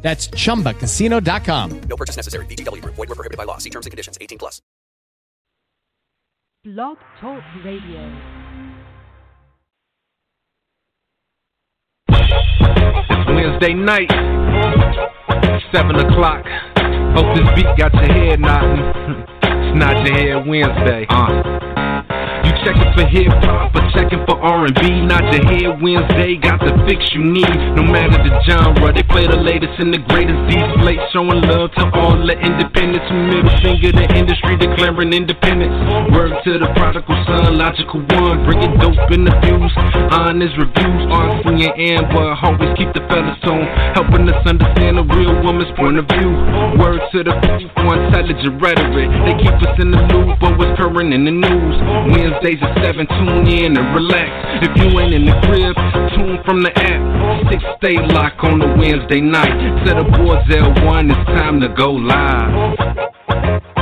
[0.00, 1.80] That's chumbacasino.com.
[1.80, 2.46] No purchase necessary.
[2.46, 2.94] VGW Group.
[2.94, 3.58] Void were prohibited by law.
[3.58, 4.16] See terms and conditions.
[4.20, 4.62] 18 plus.
[6.64, 8.38] Blog Talk Radio.
[12.10, 14.10] It's Wednesday night,
[15.72, 16.44] 7 o'clock.
[17.14, 18.82] Hope this beat got your head nodding.
[19.42, 21.06] it's nod your head Wednesday.
[21.08, 21.30] Uh.
[22.44, 25.00] You checking for hip hop or checking for R&B?
[25.08, 27.56] Nod your head Wednesday, got the fix you need.
[27.72, 30.36] No matter the genre, they play the latest and the greatest.
[30.52, 33.08] These plates showing love to all the independents.
[33.08, 35.72] Middle finger to industry declaring independence.
[36.12, 38.44] Word to the prodigal son, logical one.
[38.44, 39.72] Bringing dope in the fuse.
[40.12, 42.36] Honest reviews, Arsenal and Amber.
[42.44, 43.64] Always keep the fellas tone.
[43.96, 46.36] Helping us understand a real woman's point of view.
[46.76, 49.08] Word to the people, intelligent rhetoric.
[49.24, 51.76] They keep us in the loop of what's current in the news.
[52.60, 54.30] Wednesdays at 7, tune in and relax.
[54.62, 55.76] If you ain't in the crib,
[56.14, 57.50] tune from the app.
[57.50, 59.84] Six stay lock on the Wednesday night.
[59.86, 63.77] Set up boards L1, it's time to go live.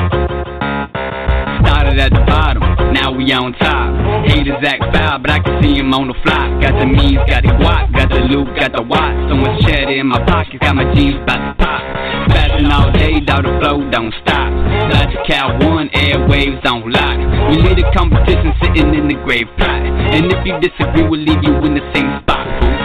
[1.96, 3.88] Started at the bottom, now we on top.
[4.28, 6.52] Haters act foul, but I can see him on the fly.
[6.60, 9.16] Got the means, got the guap, got the loop, got the watch.
[9.32, 11.80] So much cheddar in my pockets, got my jeans about to pop.
[12.28, 14.52] Spazzing all day, dog the flow don't stop.
[14.92, 17.16] Logical one, airwaves on lock.
[17.48, 19.80] We lead the competition sitting in the grave plot.
[19.80, 22.75] And if you disagree, we'll leave you in the same spot.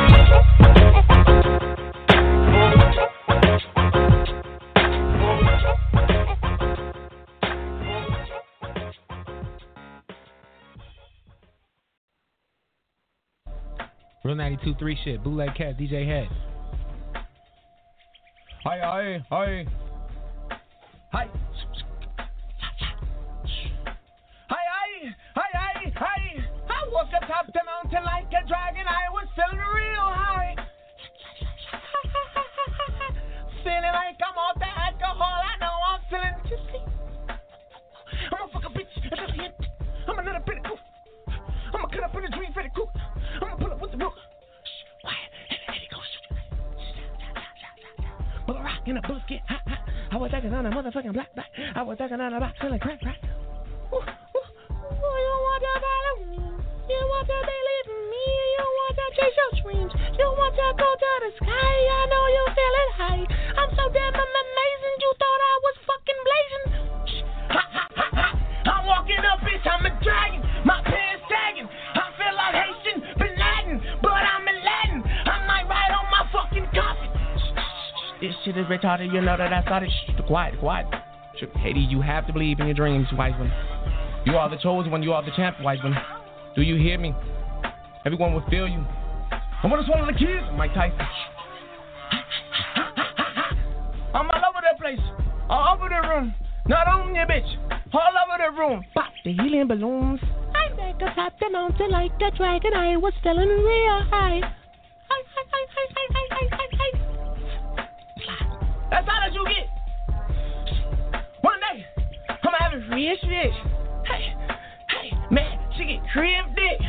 [14.24, 15.24] Real 92.3 shit.
[15.24, 16.30] Bootleg Cat, DJ Head.
[18.64, 19.66] Hi, hi, hi.
[21.12, 21.28] Hi.
[24.48, 26.46] Hi, hi, hi, hi, hi.
[26.70, 28.86] I walked up top the mountain like a dragon.
[28.88, 30.56] I was feeling real high.
[33.64, 35.42] feeling like I'm off the alcohol.
[35.42, 36.86] I know I'm feeling tipsy.
[38.32, 38.94] I'm a fucking bitch.
[39.04, 39.56] It's a hit.
[40.08, 40.78] I'm a little bit of.
[41.74, 42.90] I'm gonna cut up in a dream for the coop.
[43.42, 43.71] I'm gonna pull
[48.88, 49.80] and a bullet get hot, hot.
[50.12, 51.52] I was thinking on a motherfucking black, black.
[51.76, 53.20] I was thinking on a box feeling crack, crack.
[53.94, 56.42] Ooh, ooh, ooh, you want to follow me?
[56.90, 58.26] You want to believe in me?
[58.58, 59.92] You want to chase your dreams?
[60.18, 61.76] You want to go to the sky?
[61.94, 63.24] I know you feeling high.
[63.62, 64.96] I'm so damn amazing.
[65.00, 66.66] You thought I was fucking blazing.
[67.54, 68.28] Ha ha ha ha.
[68.66, 69.64] I'm walking up, bitch.
[69.64, 70.42] I'm a dragon.
[70.66, 71.70] My pants sagging.
[71.70, 75.00] I feel like Haitian Bin Laden, but I'm in Latin.
[75.06, 76.71] I might ride on my fucking.
[78.22, 79.90] This shit is retarded, you know that I started.
[79.90, 80.86] Shh, quiet, quiet.
[81.40, 83.52] Shh, Katie, you have to believe in your dreams, wise one.
[84.28, 85.98] You are the chosen one, you are the champ, wise one.
[86.56, 87.16] Do you hear me?
[88.06, 88.86] Everyone will feel you.
[89.64, 91.00] I'm just one of the kids, Mike Tyson.
[94.14, 95.00] I'm all over the place,
[95.50, 96.36] all over the room,
[96.68, 97.50] not on your bitch,
[97.92, 98.86] all over the room.
[98.94, 100.20] Pop the helium balloons.
[100.54, 102.74] I make a top the mountain like a dragon.
[102.76, 104.42] I was feeling real high.
[105.10, 107.11] High, high, high, high, high, high, high, high.
[108.92, 109.68] That's all that you get.
[111.42, 111.86] One day,
[112.44, 113.54] I'ma have a real shit.
[114.06, 114.36] Hey,
[114.90, 116.82] hey, man, she get cribbed dick.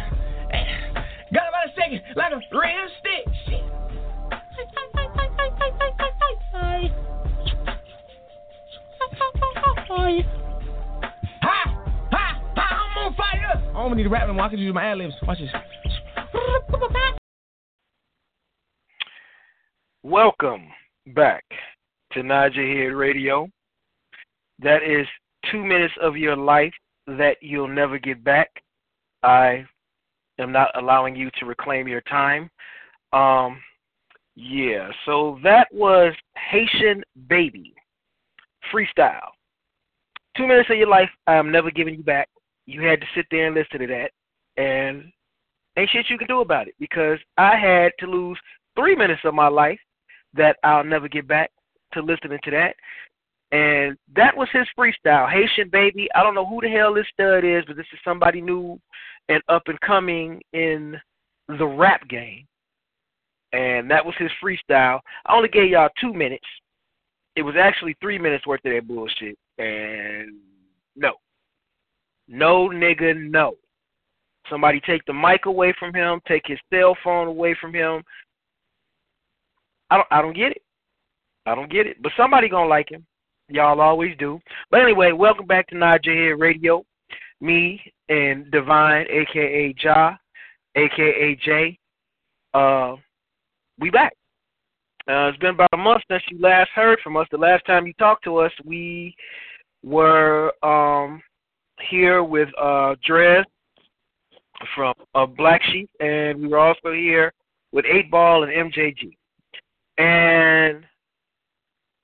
[0.50, 0.66] Hey,
[1.32, 3.32] got about a second, like a real stick.
[3.46, 3.62] Shit.
[11.42, 11.64] Hi,
[12.10, 13.62] hi, hi, I'm on fire.
[13.68, 14.46] I don't need to rap anymore.
[14.46, 15.14] I can just use my ad libs.
[15.26, 15.50] Watch this.
[20.02, 20.66] Welcome
[21.14, 21.44] back
[22.12, 23.48] to Naja Head Radio.
[24.58, 25.06] That is
[25.50, 26.72] two minutes of your life
[27.06, 28.48] that you'll never get back.
[29.22, 29.64] I
[30.38, 32.50] am not allowing you to reclaim your time.
[33.12, 33.60] Um,
[34.34, 37.74] yeah, so that was Haitian Baby
[38.72, 39.30] freestyle.
[40.36, 42.28] Two minutes of your life I am never giving you back.
[42.66, 44.10] You had to sit there and listen to that,
[44.56, 45.12] and
[45.76, 48.38] ain't shit you can do about it because I had to lose
[48.76, 49.80] three minutes of my life
[50.34, 51.50] that I'll never get back
[51.92, 52.74] to listening to that.
[53.52, 55.30] And that was his freestyle.
[55.30, 56.08] Haitian baby.
[56.14, 58.80] I don't know who the hell this stud is, but this is somebody new
[59.28, 60.96] and up and coming in
[61.48, 62.46] the rap game.
[63.52, 65.00] And that was his freestyle.
[65.26, 66.46] I only gave y'all two minutes.
[67.36, 69.36] It was actually three minutes worth of that bullshit.
[69.58, 70.36] And
[70.96, 71.12] No
[72.26, 73.56] No, nigga, no.
[74.48, 78.02] Somebody take the mic away from him, take his cell phone away from him.
[79.90, 80.61] I don't I don't get it.
[81.46, 82.02] I don't get it.
[82.02, 83.04] But somebody gonna like him.
[83.48, 84.40] Y'all always do.
[84.70, 86.84] But anyway, welcome back to Nod Head Radio.
[87.40, 90.14] Me and Divine, aka Ja,
[90.76, 91.78] aka Jay.
[92.54, 92.96] Uh
[93.78, 94.14] we back.
[95.08, 97.26] Uh, it's been about a month since you last heard from us.
[97.32, 99.16] The last time you talked to us, we
[99.82, 101.20] were um,
[101.90, 102.94] here with uh,
[104.76, 107.32] from uh, Black Sheep, and we were also here
[107.72, 109.16] with Eight Ball and MJG.
[109.98, 110.84] And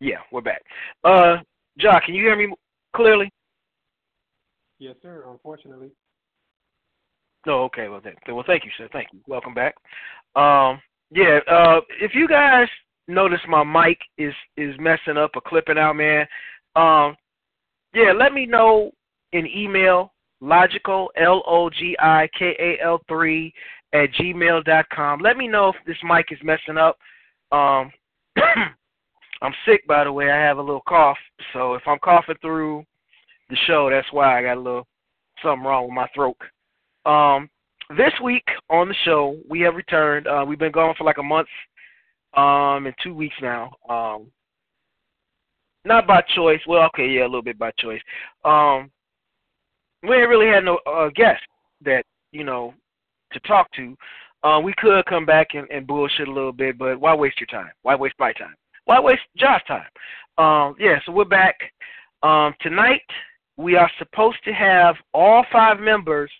[0.01, 0.63] yeah, we're back.
[1.05, 1.39] Uh,
[1.79, 2.55] Jock, can you hear me
[2.95, 3.31] clearly?
[4.79, 5.25] Yes, sir.
[5.29, 5.91] Unfortunately.
[7.47, 7.89] No, oh, okay.
[7.89, 8.89] Well, th- well, thank you, sir.
[8.93, 9.21] Thank you.
[9.27, 9.75] Welcome back.
[10.37, 10.81] Um,
[11.11, 11.39] yeah.
[11.51, 12.69] Uh, if you guys
[13.07, 16.27] notice my mic is is messing up or clipping out, man.
[16.77, 17.17] Um,
[17.95, 18.91] yeah, let me know
[19.33, 23.53] in email logical l o g i k a l three
[23.93, 25.21] at gmail dot com.
[25.21, 26.99] Let me know if this mic is messing up.
[27.51, 27.91] Um,
[29.43, 30.31] I'm sick, by the way.
[30.31, 31.19] I have a little cough,
[31.53, 32.85] so if I'm coughing through
[33.51, 34.87] the show, that's why I got a little
[35.43, 36.37] something wrong with my throat.
[37.07, 37.49] Um,
[37.97, 40.27] this week on the show, we have returned.
[40.27, 41.49] Uh, we've been gone for like a month
[42.35, 43.73] um in two weeks now.
[43.89, 44.31] Um
[45.85, 46.61] not by choice.
[46.67, 48.01] Well, okay, yeah, a little bit by choice.
[48.45, 48.91] Um
[50.03, 51.41] we ain't really had no uh guest
[51.85, 52.75] that, you know,
[53.33, 53.97] to talk to.
[54.45, 57.49] Uh, we could come back and, and bullshit a little bit, but why waste your
[57.49, 57.73] time?
[57.83, 58.55] Why waste my time?
[58.89, 59.85] Why waste Josh's time?
[60.39, 61.57] Um, yeah, so we're back.
[62.23, 63.03] Um, tonight
[63.59, 66.31] we are supposed to have all five members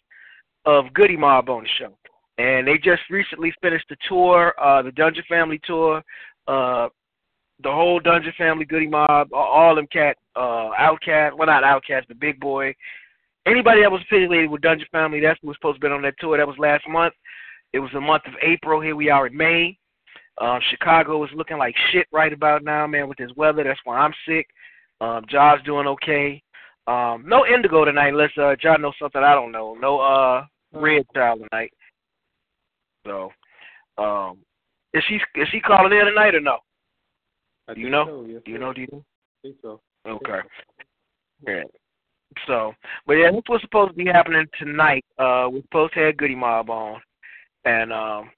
[0.65, 1.93] of Goodie Mob on the show
[2.39, 6.03] and they just recently finished the tour, uh, the Dungeon Family tour,
[6.47, 6.89] uh,
[7.63, 12.15] the whole Dungeon Family, Goodie Mob, all them cat, uh, Outkast, well not Outkast, the
[12.15, 12.75] Big Boi,
[13.45, 16.15] anybody that was affiliated with Dungeon Family, that's who was supposed to be on that
[16.19, 16.39] tour.
[16.39, 17.13] That was last month.
[17.75, 18.81] It was the month of April.
[18.81, 19.77] Here we are in May.
[20.41, 23.65] Uh, Chicago is looking like shit right about now, man, with this weather.
[23.65, 24.47] That's why I'm sick.
[25.01, 26.43] Um, John's doing okay.
[26.87, 29.77] Um, no Indigo tonight, unless uh, John knows something I don't know.
[29.79, 31.73] No uh, Red Child tonight.
[33.07, 33.31] So,
[33.99, 34.39] um,
[34.95, 36.59] is she is she calling in tonight or no?
[37.75, 38.07] Do you know?
[38.07, 38.73] So, yes, do you know?
[38.73, 39.05] Do you know?
[39.05, 39.81] I think so.
[40.07, 40.41] Okay.
[41.47, 41.65] Yeah.
[42.47, 42.73] So,
[43.07, 45.05] but yeah, this was supposed to be happening tonight.
[45.19, 47.01] Uh, we're supposed to have Goodie Mob on,
[47.65, 48.31] and um,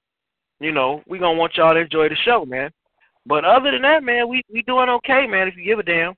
[0.61, 2.69] you know, we gonna want y'all to enjoy the show, man.
[3.25, 5.47] But other than that, man, we we doing okay, man.
[5.47, 6.13] If you give a damn.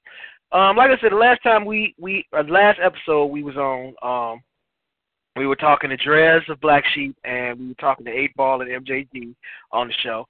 [0.52, 3.94] Um, like I said, the last time we we uh, last episode we was on,
[4.04, 4.42] um,
[5.38, 8.62] we were talking to Dres of Black Sheep, and we were talking to Eight Ball
[8.62, 9.34] and MJG
[9.72, 10.26] on the show.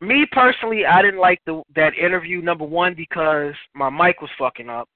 [0.00, 2.40] Me personally, I didn't like the that interview.
[2.40, 4.88] Number one, because my mic was fucking up.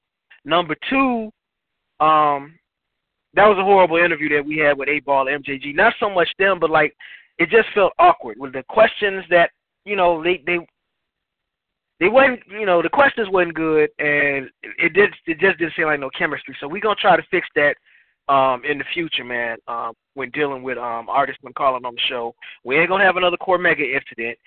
[0.45, 1.31] Number two,
[2.01, 2.59] um,
[3.35, 5.75] that was a horrible interview that we had with Eight Ball and MJG.
[5.75, 6.95] Not so much them, but like
[7.39, 9.51] it just felt awkward with the questions that
[9.85, 10.59] you know they they
[12.01, 15.87] they weren't you know the questions wasn't good and it did it just didn't seem
[15.87, 16.57] like no chemistry.
[16.61, 17.77] So we're gonna try to fix that
[18.29, 22.01] um, in the future, man, um, when dealing with um, artists when calling on the
[22.09, 22.35] show.
[22.65, 24.39] We ain't gonna have another Cormega incident,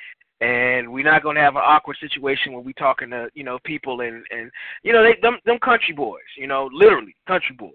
[0.42, 4.02] and we're not gonna have an awkward situation when we talking to you know people
[4.02, 4.52] and and
[4.84, 7.74] you know they them them country boys, you know, literally country boys,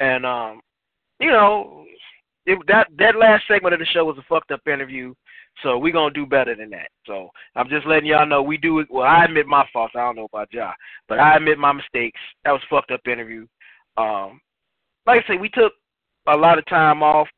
[0.00, 0.60] and um,
[1.20, 1.84] you know.
[2.48, 5.12] It, that that last segment of the show was a fucked up interview,
[5.62, 6.88] so we're gonna do better than that.
[7.06, 8.88] So I'm just letting y'all know we do it.
[8.90, 9.92] Well, I admit my faults.
[9.94, 10.72] I don't know about y'all,
[11.10, 12.18] but I admit my mistakes.
[12.44, 13.46] That was fucked up interview.
[13.98, 14.40] Um,
[15.06, 15.74] like I say, we took
[16.26, 17.28] a lot of time off.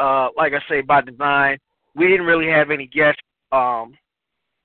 [0.00, 1.58] Uh, like I say, by design,
[1.94, 3.22] we didn't really have any guests
[3.52, 3.96] um,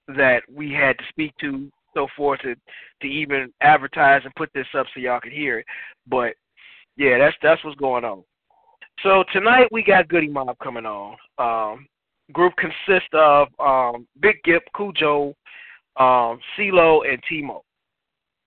[0.08, 2.56] that we had to speak to, so forth, to
[3.04, 5.66] to even advertise and put this up so y'all could hear it.
[6.08, 6.34] But
[6.98, 8.24] yeah, that's that's what's going on.
[9.02, 11.16] So tonight we got Goodie Mob coming on.
[11.38, 11.88] Um,
[12.32, 15.34] group consists of um, Big Gipp, Khujo,
[15.98, 17.64] um, CeeLo, and T-Mo.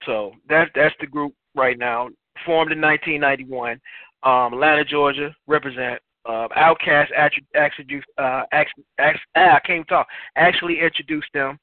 [0.05, 2.09] So that's that's the group right now
[2.45, 3.81] formed in 1991.
[4.23, 6.01] Um, Atlanta, Georgia, represent.
[6.25, 10.09] Uh, Outkast actually, actually, uh, actually, actually, I can't talk.
[10.37, 11.59] Actually introduced them.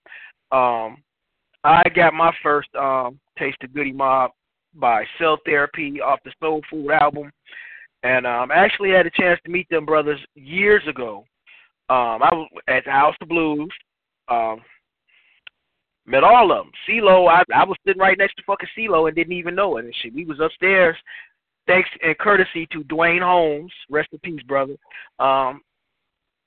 [0.51, 1.03] Um,
[1.65, 4.31] I got my first um, taste of Goodie Mob
[4.75, 7.31] by Cell Therapy off the Soul Food album,
[8.03, 11.25] and um, I actually had a chance to meet them brothers years ago.
[11.89, 13.71] Um, I was at the House of Blues.
[14.27, 14.61] Um,
[16.05, 16.71] Met all of them.
[16.87, 19.85] CeeLo, I I was sitting right next to fucking CeeLo and didn't even know it
[19.85, 20.13] and shit.
[20.13, 20.97] We was upstairs,
[21.65, 24.75] thanks and courtesy to Dwayne Holmes, rest in peace, brother.
[25.19, 25.61] Um,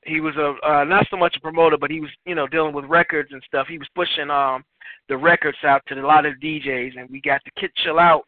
[0.05, 2.75] he was a uh, not so much a promoter, but he was you know dealing
[2.75, 3.67] with records and stuff.
[3.67, 4.63] He was pushing um
[5.09, 8.25] the records out to a lot of DJs, and we got the Kid Chill Out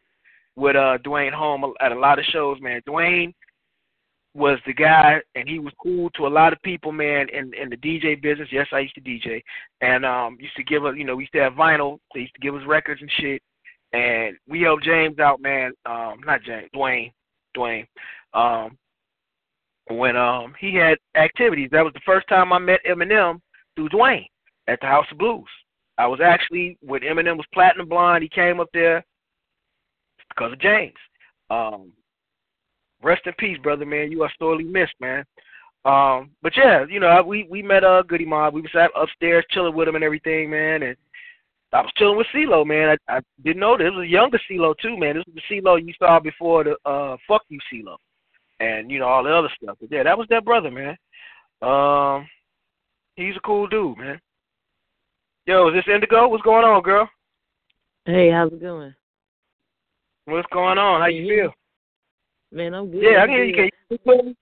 [0.55, 2.81] with uh Dwayne home at a lot of shows, man.
[2.87, 3.33] Dwayne
[4.35, 7.69] was the guy, and he was cool to a lot of people, man, in in
[7.69, 8.49] the DJ business.
[8.51, 9.41] Yes, I used to DJ,
[9.81, 11.99] and um used to give us, you know, we used to have vinyl.
[12.13, 13.41] They used to give us records and shit,
[13.93, 15.71] and we helped James out, man.
[15.85, 17.11] Um, not James, Dwayne,
[17.55, 17.87] Dwayne.
[18.33, 18.77] Um,
[19.89, 23.41] when um he had activities, that was the first time I met Eminem
[23.75, 24.27] through Dwayne
[24.67, 25.47] at the House of Blues.
[25.97, 28.23] I was actually when Eminem was platinum blonde.
[28.23, 29.03] He came up there
[30.29, 30.93] because of James.
[31.49, 31.91] Um,
[33.01, 34.11] rest in peace, brother, man.
[34.11, 35.23] You are sorely missed, man.
[35.85, 38.53] Um, but yeah, you know, we we met uh Goodie Mob.
[38.53, 40.83] We was up upstairs chilling with him and everything, man.
[40.83, 40.97] And
[41.71, 42.97] I was chilling with CeeLo, man.
[43.07, 43.91] I, I didn't know this.
[43.91, 45.15] Was a younger CeeLo too, man.
[45.15, 47.95] This was the CeeLo you saw before the uh fuck you CeeLo,
[48.59, 49.77] and you know all the other stuff.
[49.79, 50.97] But yeah, that was that brother, man.
[51.61, 52.27] Um,
[53.15, 54.19] he's a cool dude, man.
[55.45, 56.27] Yo, is this Indigo?
[56.27, 57.09] What's going on, girl?
[58.05, 58.93] Hey, how's it going?
[60.29, 61.01] What's going on?
[61.01, 61.53] How you feel?
[62.51, 63.01] Man, I'm good.
[63.01, 63.55] Yeah, I can hear you.
[63.55, 64.35] Can you hear me?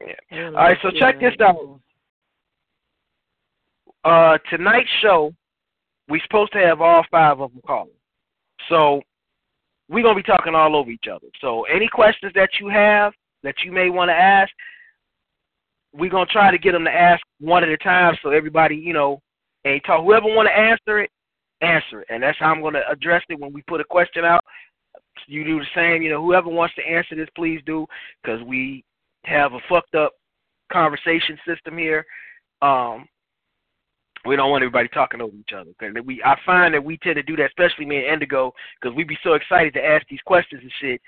[0.00, 0.14] Yeah.
[0.30, 1.80] Man, All right, so check this out.
[4.04, 5.32] Uh, tonight's show,
[6.08, 7.90] we're supposed to have all five of them calling.
[8.68, 9.02] So
[9.88, 11.26] we're gonna be talking all over each other.
[11.40, 14.52] So any questions that you have that you may want to ask,
[15.92, 18.92] we're gonna try to get them to ask one at a time, so everybody, you
[18.92, 19.20] know,
[19.64, 20.04] and talk.
[20.04, 21.10] Whoever want to answer it,
[21.62, 24.44] answer it, and that's how I'm gonna address it when we put a question out.
[25.26, 26.02] You do the same.
[26.02, 27.86] You know, whoever wants to answer this, please do,
[28.22, 28.84] because we
[29.24, 30.12] have a fucked up
[30.72, 32.04] conversation system here.
[32.62, 33.06] Um,
[34.24, 35.70] we don't want everybody talking over each other.
[35.78, 38.96] Cause we, I find that we tend to do that, especially me and Indigo, because
[38.96, 41.00] we be so excited to ask these questions and shit,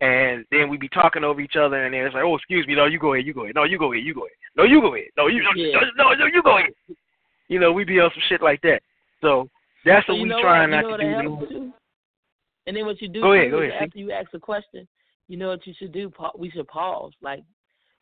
[0.00, 2.74] and then we be talking over each other, and then it's like, oh, excuse me,
[2.74, 4.64] no, you go ahead, you go ahead, no, you go ahead, you go ahead, no,
[4.64, 5.80] you go ahead, no, you, Yeah.
[5.96, 6.70] no, no, you go ahead.
[7.48, 8.82] You know, we be on some shit like that.
[9.20, 9.48] So
[9.84, 11.72] that's So what we trying not to do.
[12.66, 14.86] And then what you do Go ahead, go is ahead, after you ask a question,
[15.28, 16.10] you know what you should do?
[16.10, 17.42] Pa- We should pause, like,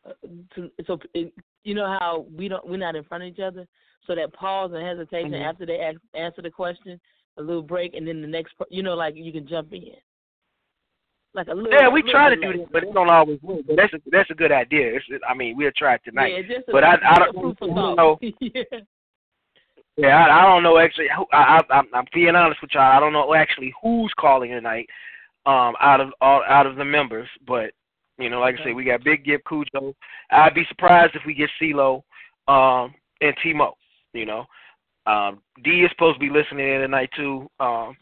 [0.07, 0.13] uh,
[0.55, 1.33] to, so it,
[1.65, 3.67] you know how we don't we're not in front of each other,
[4.07, 5.45] so that pause and hesitation Mhm.
[5.45, 7.01] after they ask, answer the question,
[7.39, 9.97] a little break, and then the next, you know, like you can jump in,
[11.35, 11.73] like a little.
[11.73, 13.61] Yeah, we try to do that, but it don't always work.
[13.67, 14.95] But that's a that's a good idea.
[14.95, 16.33] It's, I mean, we'll try it tonight.
[16.33, 18.19] Yeah, just a, but I, I don't, I don't know.
[18.41, 18.63] yeah.
[19.97, 21.07] Yeah, I, I don't know actually.
[21.17, 22.97] Who, I, I, I'm, I'm being honest with y'all.
[22.97, 24.89] I don't know actually who's calling tonight.
[25.47, 27.73] Um, out of all out of the members, but
[28.19, 29.95] you know, like I say, we got Big Gipp, Khujo.
[30.31, 32.03] I'd be surprised if we get CeeLo,
[32.49, 33.77] um, and T-Mo.
[34.15, 34.47] You know,
[35.07, 37.49] um, D is supposed to be listening in tonight too.
[37.61, 37.97] Um,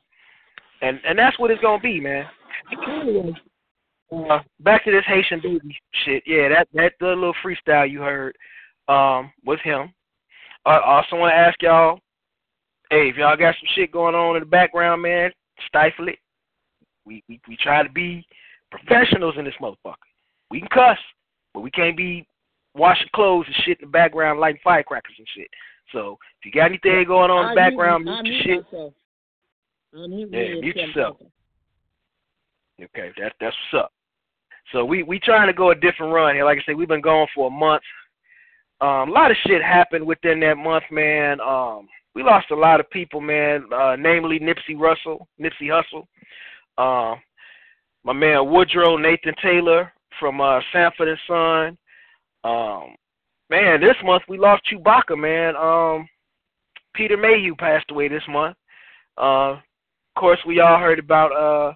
[0.83, 2.27] and and that's what it's gonna be, man.
[4.13, 6.23] Uh, back to this Haitian baby shit.
[6.27, 8.37] Yeah, that that the little freestyle you heard
[8.89, 9.93] um, was him.
[10.65, 11.99] I also want to ask y'all,
[12.91, 15.31] hey, if y'all got some shit going on in the background, man,
[15.67, 16.19] stifle it.
[17.05, 18.25] We we we try to be
[18.71, 19.95] professionals in this motherfucker.
[20.51, 20.99] We can cuss,
[21.53, 22.27] but we can't be
[22.75, 25.49] washing clothes and shit in the background, lighting firecrackers and shit.
[25.93, 28.65] So if you got anything going on in the background, mute, mute your shit.
[28.73, 28.93] myself.
[29.95, 31.17] I mute Yeah, mute yourself.
[32.81, 33.93] Okay, that's that's what's up.
[34.73, 36.45] So we we trying to go a different run here.
[36.45, 37.83] Like I said, we've been going for a month.
[38.83, 41.41] Um, a lot of shit happened within that month, man.
[41.41, 43.65] Um, we lost a lot of people, man.
[43.73, 46.07] Uh, namely Nipsey Russell, Nipsey Hussle.
[46.77, 47.17] Uh,
[48.05, 51.79] my man Woodrow Nathan Taylor from uh, Sanford and Son.
[52.43, 52.97] Um,
[53.51, 55.55] man, this month we lost Chewbacca, man.
[55.55, 56.09] Um,
[56.93, 58.57] Peter Mayhew passed away this month.
[59.17, 61.73] Uh, of course, we all heard about uh,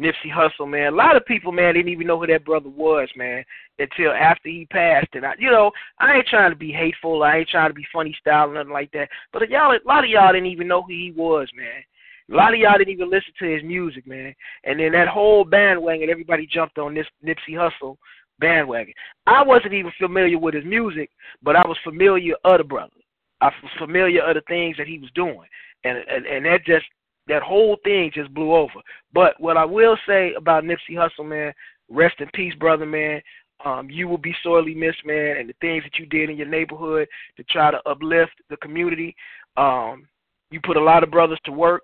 [0.00, 0.92] Nipsey Hussle, man.
[0.92, 3.44] A lot of people, man, didn't even know who that brother was, man,
[3.78, 5.08] until after he passed.
[5.14, 7.22] And I, you know, I ain't trying to be hateful.
[7.22, 9.08] I ain't trying to be funny style or nothing like that.
[9.32, 11.82] But y'all, a lot of y'all didn't even know who he was, man.
[12.30, 14.34] A lot of y'all didn't even listen to his music, man.
[14.64, 17.96] And then that whole bandwagon, everybody jumped on this Nipsey Hussle
[18.38, 18.94] bandwagon.
[19.26, 21.10] I wasn't even familiar with his music,
[21.42, 22.92] but I was familiar of the brother.
[23.40, 25.48] I was familiar of the things that he was doing,
[25.84, 26.86] and and, and that just
[27.28, 28.80] that whole thing just blew over.
[29.12, 31.52] But what I will say about Nipsey Hussle, man,
[31.88, 33.20] rest in peace, brother, man.
[33.64, 36.46] Um, you will be sorely missed, man, and the things that you did in your
[36.46, 39.16] neighborhood to try to uplift the community.
[39.56, 40.06] Um,
[40.50, 41.82] you put a lot of brothers to work,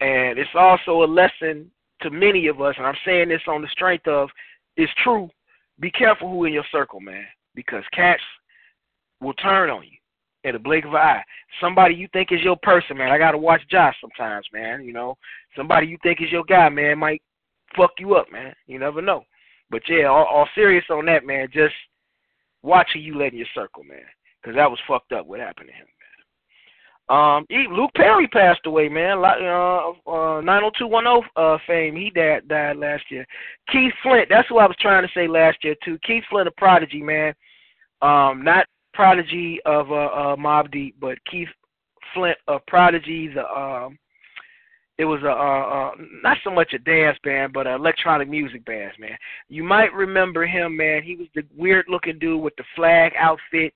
[0.00, 1.70] and it's also a lesson
[2.02, 2.74] to many of us.
[2.78, 4.28] And I'm saying this on the strength of
[4.76, 5.28] it's true.
[5.80, 7.24] Be careful who in your circle, man,
[7.56, 8.22] because cats
[9.20, 9.98] will turn on you
[10.44, 11.22] in a blink of an eye.
[11.60, 13.10] Somebody you think is your person, man.
[13.10, 14.84] I gotta watch Josh sometimes, man.
[14.84, 15.16] You know,
[15.56, 17.22] somebody you think is your guy, man, might
[17.76, 18.54] fuck you up, man.
[18.66, 19.24] You never know.
[19.70, 21.48] But yeah, all, all serious on that, man.
[21.52, 21.74] Just
[22.62, 24.04] watch who you let in your circle, man,
[24.40, 25.88] because that was fucked up what happened to him, man?
[27.08, 29.18] Um, Luke Perry passed away, man.
[29.18, 31.96] Uh, uh, 90210 uh, fame.
[31.96, 33.26] He died died last year.
[33.70, 34.28] Keith Flint.
[34.28, 35.98] That's who I was trying to say last year too.
[36.06, 37.34] Keith Flint, a prodigy, man.
[38.02, 41.48] Um, not prodigy of uh, uh Mobb Deep, but Keith
[42.14, 43.28] Flint, a prodigy.
[43.28, 43.98] The um,
[44.98, 45.90] it was a uh, uh,
[46.22, 49.16] not so much a dance band, but an electronic music band, man.
[49.48, 51.02] You might remember him, man.
[51.02, 53.74] He was the weird looking dude with the flag outfit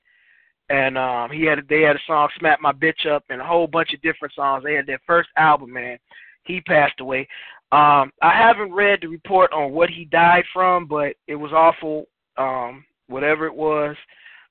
[0.68, 3.66] and um he had they had a song "Smack My Bitch Up" and a whole
[3.66, 4.64] bunch of different songs.
[4.64, 5.99] They had their first album, man.
[6.44, 7.28] He passed away.
[7.73, 12.06] Um, I haven't read the report on what he died from, but it was awful.
[12.37, 13.96] Um, whatever it was,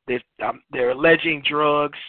[0.07, 1.99] they um, they're alleging drugs.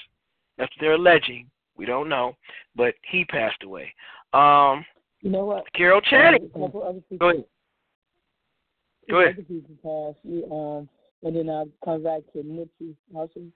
[0.58, 1.50] That's what they're alleging.
[1.76, 2.36] We don't know,
[2.74, 3.92] but he passed away.
[4.32, 4.84] Um,
[5.22, 5.64] You know what?
[5.74, 6.50] Carol Channing.
[6.54, 7.44] Um, Go ahead.
[9.10, 9.34] Go ahead.
[9.34, 10.24] Other people passed.
[10.24, 10.88] You, um,
[11.22, 13.50] and then I'll come back to Nipsey Hussle.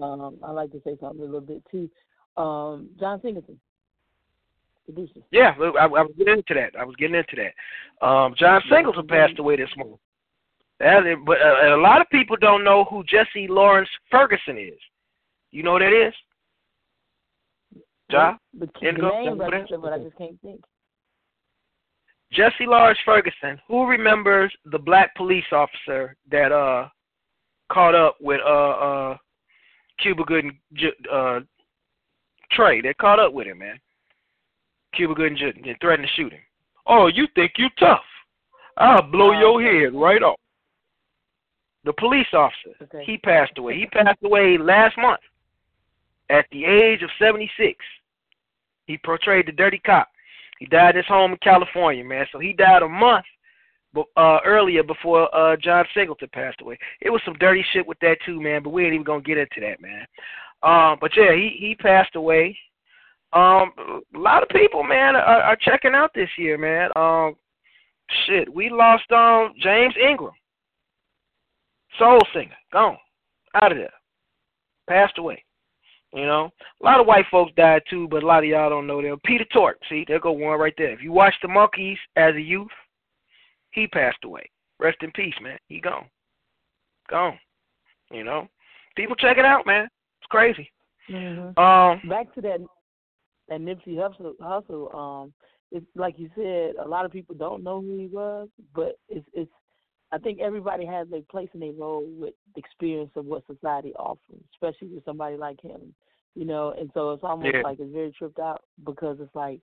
[0.00, 1.90] Um, I like to say something a little bit too.
[2.40, 3.58] Um, John Singleton,
[4.84, 5.20] producer.
[5.32, 6.78] Yeah, I, I was getting into that.
[6.78, 8.06] I was getting into that.
[8.06, 9.98] Um, John Singleton passed away this morning.
[10.80, 14.78] That but uh, a lot of people don't know who Jesse Lawrence Ferguson is.
[15.50, 16.14] You know who that is?
[18.10, 18.36] Ja?
[18.58, 20.62] The, the name registered, but I just can't think.
[22.32, 23.60] Jesse Lawrence Ferguson.
[23.68, 26.88] Who remembers the black police officer that uh
[27.72, 29.16] caught up with uh uh
[30.00, 30.58] Cuba Gooding
[31.12, 31.40] uh
[32.52, 32.82] Trey?
[32.82, 33.80] That caught up with him, man.
[34.94, 36.40] Cuba Gooding and threatened to shoot him.
[36.86, 38.00] Oh, you think you tough?
[38.76, 40.38] I'll blow your head right off.
[41.88, 42.76] The police officer.
[42.82, 43.02] Okay.
[43.06, 43.78] He passed away.
[43.78, 45.22] He passed away last month
[46.28, 47.82] at the age of 76.
[48.86, 50.06] He portrayed the dirty cop.
[50.58, 52.26] He died at his home in California, man.
[52.30, 53.24] So he died a month
[54.18, 56.76] uh, earlier before uh, John Singleton passed away.
[57.00, 58.62] It was some dirty shit with that too, man.
[58.62, 60.04] But we ain't even gonna get into that, man.
[60.62, 62.54] Um, but yeah, he he passed away.
[63.32, 63.72] Um,
[64.14, 66.90] a lot of people, man, are, are checking out this year, man.
[66.96, 67.34] Um,
[68.26, 70.34] shit, we lost um James Ingram,
[71.98, 72.96] soul singer, gone,
[73.54, 73.92] out of there,
[74.88, 75.44] passed away.
[76.14, 78.86] You know, a lot of white folks died too, but a lot of y'all don't
[78.86, 79.18] know them.
[79.24, 80.90] Peter Tork, see, there go one right there.
[80.90, 82.68] If you watch the Monkees as a youth,
[83.72, 84.48] he passed away.
[84.80, 85.58] Rest in peace, man.
[85.68, 86.06] He gone,
[87.10, 87.38] gone.
[88.10, 88.48] You know,
[88.96, 89.84] people check it out, man.
[89.84, 90.70] It's crazy.
[91.10, 91.58] Mm-hmm.
[91.58, 92.60] Um, Back to that
[93.48, 95.32] that Nipsey Hussle, hustle um,
[95.72, 99.26] it's like you said, a lot of people don't know who he was, but it's
[99.34, 99.50] it's.
[100.10, 103.92] I think everybody has their place and their role with the experience of what society
[103.96, 105.94] offers, especially with somebody like him,
[106.34, 106.74] you know.
[106.78, 107.62] And so it's almost Yeah.
[107.62, 109.60] like it's very tripped out because it's like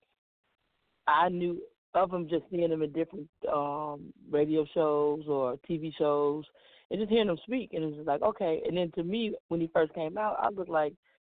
[1.08, 1.62] I knew
[1.96, 6.44] of him just seeing him in different um radio shows or TV shows
[6.92, 9.34] and just hearing him speak and it was just like okay and then to me
[9.48, 10.94] when he first came out I looked like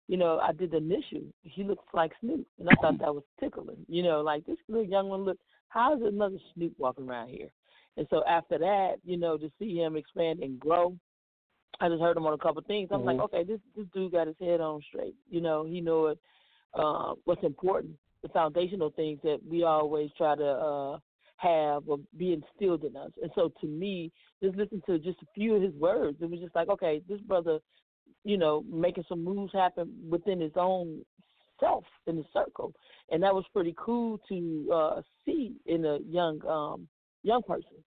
[0.07, 3.23] you know I did the initial he looks like Snoop and I thought that was
[3.39, 7.29] tickling you know like this little young one look how is another Snoop walking around
[7.29, 7.49] here
[7.97, 10.95] and so after that you know to see him expand and grow
[11.79, 13.23] I just heard him on a couple of things I'm like Mhm.
[13.25, 16.19] okay this this dude got his head on straight you know he know it
[16.73, 20.99] uh, what's important the foundational things that we always try to uh
[21.37, 23.11] have or be instilled in us.
[23.21, 24.11] And so to me,
[24.43, 27.21] just listen to just a few of his words, it was just like, okay, this
[27.21, 27.59] brother,
[28.25, 31.05] you know, making some moves happen within his own
[31.61, 32.73] self in the circle.
[33.09, 36.89] And that was pretty cool to uh see in a young um
[37.23, 37.83] young person.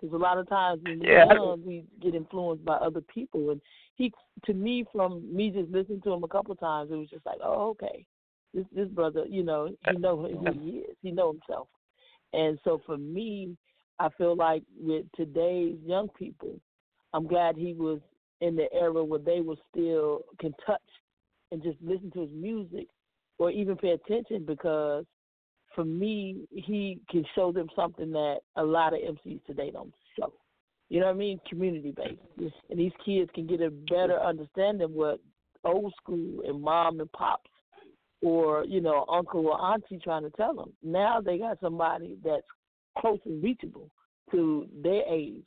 [0.00, 3.50] Because a lot of times when we're Yeah, young, we get influenced by other people.
[3.50, 3.60] And
[3.96, 4.12] he,
[4.46, 7.26] to me, from me just listening to him a couple of times, it was just
[7.26, 8.06] like, oh, okay,
[8.54, 10.96] this this brother, you know, he know who he is.
[11.02, 11.68] He know himself.
[12.32, 13.56] And so for me,
[13.98, 16.60] I feel like with today's young people,
[17.12, 18.00] I'm glad he was
[18.40, 20.80] in the era where they were still can touch
[21.50, 22.86] and just listen to his music
[23.38, 25.04] or even pay attention because
[25.78, 30.32] for me, he can show them something that a lot of MCs today don't show.
[30.88, 31.38] You know what I mean?
[31.48, 32.52] Community based.
[32.68, 35.20] And these kids can get a better understanding what
[35.64, 37.48] old school and mom and pops
[38.22, 40.72] or, you know, uncle or auntie trying to tell them.
[40.82, 42.42] Now they got somebody that's
[42.98, 43.88] close and reachable
[44.32, 45.46] to their age.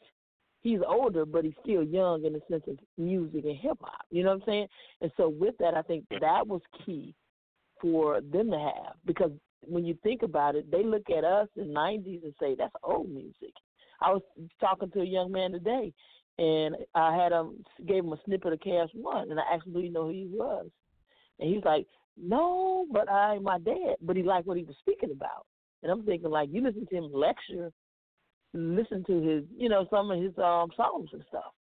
[0.61, 4.05] He's older, but he's still young in the sense of music and hip hop.
[4.11, 4.67] You know what I'm saying?
[5.01, 7.13] And so with that, I think that was key
[7.81, 11.73] for them to have because when you think about it, they look at us in
[11.73, 13.53] '90s and say that's old music.
[14.01, 14.21] I was
[14.59, 15.93] talking to a young man today,
[16.37, 19.79] and I had him gave him a snippet of KRS-One, and I asked him, "Do
[19.79, 20.69] you know who he was?"
[21.39, 25.11] And he's like, "No, but I my dad." But he liked what he was speaking
[25.11, 25.45] about,
[25.83, 27.71] and I'm thinking like, you listen to him lecture,
[28.53, 31.53] listen to his, you know, some of his um songs and stuff.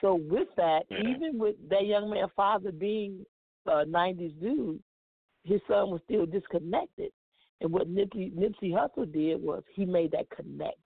[0.00, 3.24] So with that, even with that young man father being
[3.66, 4.82] a '90s dude,
[5.44, 7.12] his son was still disconnected.
[7.62, 10.80] And what Nipsey Nipsey Hussle did was he made that connect.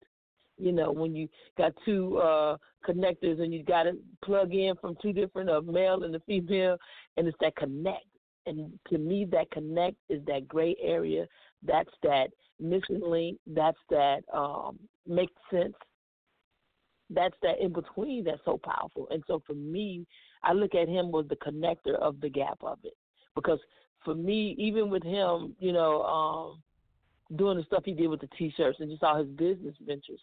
[0.58, 4.96] You know, when you got two uh connectors and you got to plug in from
[5.02, 6.76] two different uh, male and the female,
[7.16, 8.04] and it's that connect.
[8.44, 11.26] And to me, that connect is that gray area.
[11.62, 12.28] That's that
[12.60, 13.38] missing link.
[13.46, 15.74] That's that um makes sense.
[17.08, 19.08] That's that in between that's so powerful.
[19.10, 20.06] And so for me,
[20.42, 22.94] I look at him as the connector of the gap of it.
[23.34, 23.60] Because
[24.06, 26.62] for me, even with him, you know, um,
[27.36, 30.20] doing the stuff he did with the t-shirts and just all his business ventures,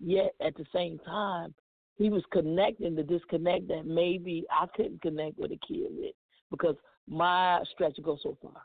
[0.00, 1.54] yet at the same time,
[1.98, 6.14] he was connecting the disconnect that maybe I couldn't connect with a kid with
[6.50, 8.62] because my stretch goes so far.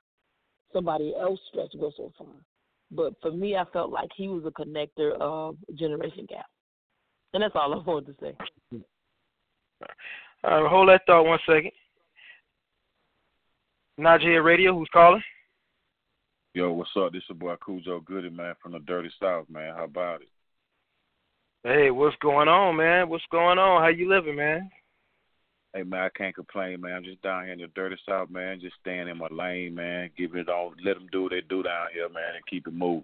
[0.73, 2.27] Somebody else stretch goes so far.
[2.91, 6.45] But for me, I felt like he was a connector of Generation Gap.
[7.33, 8.35] And that's all I wanted to say.
[10.43, 11.71] All right, hold that thought one second.
[14.01, 15.21] Najee Radio, who's calling?
[16.55, 17.13] Yo, what's up?
[17.13, 19.75] This is your boy Khujo Goodie, man, from the Dirty South, man.
[19.75, 20.27] How about it?
[21.63, 23.07] Hey, what's going on, man?
[23.07, 23.83] What's going on?
[23.83, 24.71] How you living, man?
[25.73, 26.95] Hey man, I can't complain, man.
[26.95, 28.59] I'm just down here in the dirty south, man.
[28.59, 30.09] Just staying in my lane, man.
[30.17, 32.73] Giving it all, let them do what they do down here, man, and keep it
[32.73, 33.03] moving.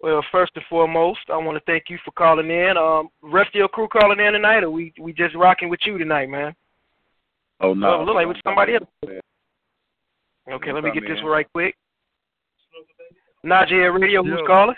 [0.00, 2.76] Well, first and foremost, I want to thank you for calling in.
[2.76, 5.98] Um, rest of your crew calling in tonight, or we we just rocking with you
[5.98, 6.52] tonight, man?
[7.60, 8.88] Oh no, Oh, look like with somebody else.
[10.50, 11.76] Okay, let me get this one right quick.
[13.44, 14.76] Najee Radio, who's calling?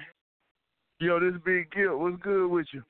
[1.00, 1.92] Yo, this Big Gipp.
[1.92, 2.82] What's good with you?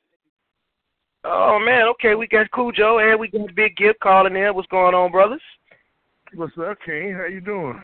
[1.24, 4.54] Oh man, okay, we got Khujo and we got Big Gipp calling in.
[4.54, 5.42] What's going on, brothers?
[6.34, 7.14] What's up, King?
[7.14, 7.82] How you doing?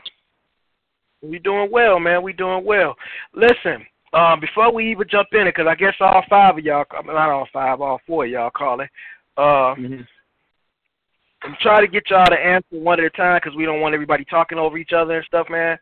[1.21, 2.23] We doing well, man.
[2.23, 2.95] We doing well.
[3.33, 6.85] Listen, um, before we even jump in it, because I guess all five of y'all,
[6.91, 8.87] I mean, not all five, all four of y'all calling.
[9.37, 9.75] Uh,
[11.43, 13.93] I'm trying to get y'all to answer one at a time because we don't want
[13.93, 15.77] everybody talking over each other and stuff, man.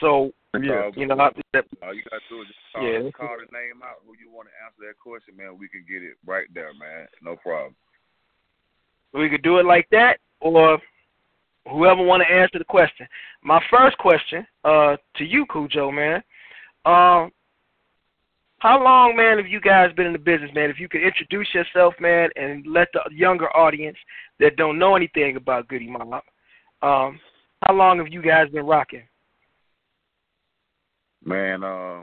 [0.00, 0.90] So, Yeah.
[0.94, 3.82] you know, I, that, All you gotta do is just call, Yeah, call the name
[3.82, 5.58] out who you want to answer that question, man.
[5.58, 7.08] We can get it right there, man.
[7.22, 7.74] No problem.
[9.12, 10.78] we could do it like that, or
[11.68, 13.06] whoever want to answer the question.
[13.42, 16.22] My first question uh, to you, Khujo, man.
[16.84, 17.32] Um,
[18.60, 20.68] how long, man, have you guys been in the business, man?
[20.68, 23.96] If you could introduce yourself, man, and let the younger audience
[24.38, 26.22] that don't know anything about Goodie Mob,
[26.82, 27.18] um,
[27.62, 29.02] how long have you guys been rocking?
[31.24, 32.02] Man, uh,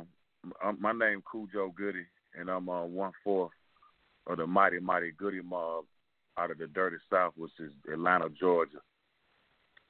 [0.79, 2.05] my name Khujo Goodie,
[2.37, 3.51] and I'm uh, one fourth
[4.25, 5.85] of the mighty mighty Goodie Mob
[6.39, 8.77] out of the Dirty South, which is Atlanta, Georgia.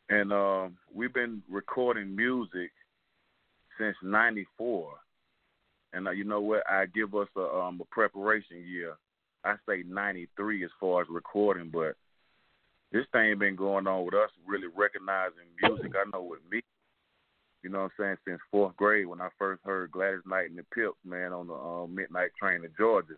[0.10, 2.72] And uh, we've been recording music
[3.78, 4.94] since '94.
[5.94, 6.64] And uh, you know what?
[6.70, 8.96] I give us a, um, a preparation year.
[9.44, 11.96] I say '93 as far as recording, but
[12.92, 15.92] this thing been going on with us really recognizing music.
[15.96, 16.62] I know with me,
[17.64, 20.58] you know what I'm saying, since fourth grade when I first heard Gladys Knight and
[20.58, 23.16] the Pips, man, on the uh, midnight train to Georgia.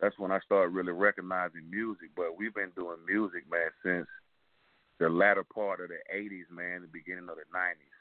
[0.00, 2.10] That's when I started really recognizing music.
[2.16, 4.06] But we've been doing music, man, since
[4.98, 7.93] the latter part of the 80s, man, the beginning of the 90s.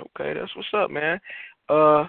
[0.00, 1.20] Okay, that's what's up, man.
[1.68, 2.06] Uh,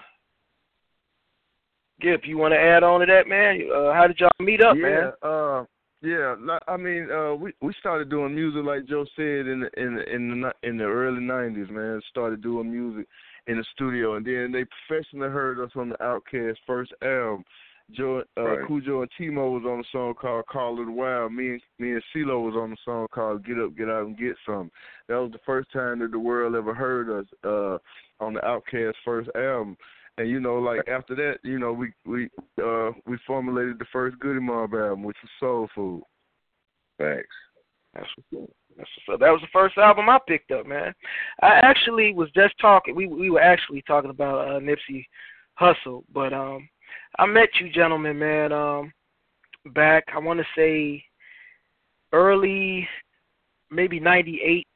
[2.00, 3.60] Gipp, you want to add on to that, man?
[3.74, 5.12] Uh, how did y'all meet up, yeah, man?
[5.22, 5.64] uh,
[6.00, 6.34] yeah.
[6.68, 10.14] I mean, uh, we we started doing music like Joe said in the in the
[10.14, 11.70] in the in the early '90s.
[11.70, 13.08] Man, started doing music
[13.48, 17.44] in the studio, and then they professionally heard us on the Outkast first album.
[17.92, 18.68] Joe, uh, Right.
[18.68, 21.92] Khujo and T-Mo was on a song called "Call of da Wild." Me and me
[21.92, 24.70] and CeeLo was on a song called "Get Up, Get Out, and Get Some."
[25.08, 27.78] That was the first time that the world ever heard us uh,
[28.22, 29.76] on the Outkast first album.
[30.18, 32.28] And you know, like after that, you know, we we
[32.62, 36.02] uh we formulated the first Goodie Mob album, which was Soul Food.
[36.98, 37.28] Thanks.
[37.94, 38.50] That's what's up.
[38.76, 39.20] That's what's up.
[39.20, 40.92] That was the first album I picked up, man.
[41.40, 42.94] I actually was just talking.
[42.94, 45.06] We we were actually talking about uh, Nipsey
[45.58, 46.68] Hussle, but um,
[47.18, 48.52] I met you gentlemen, man.
[48.52, 48.92] Um,
[49.74, 51.04] back I want to say
[52.12, 52.88] early,
[53.70, 54.66] maybe '98,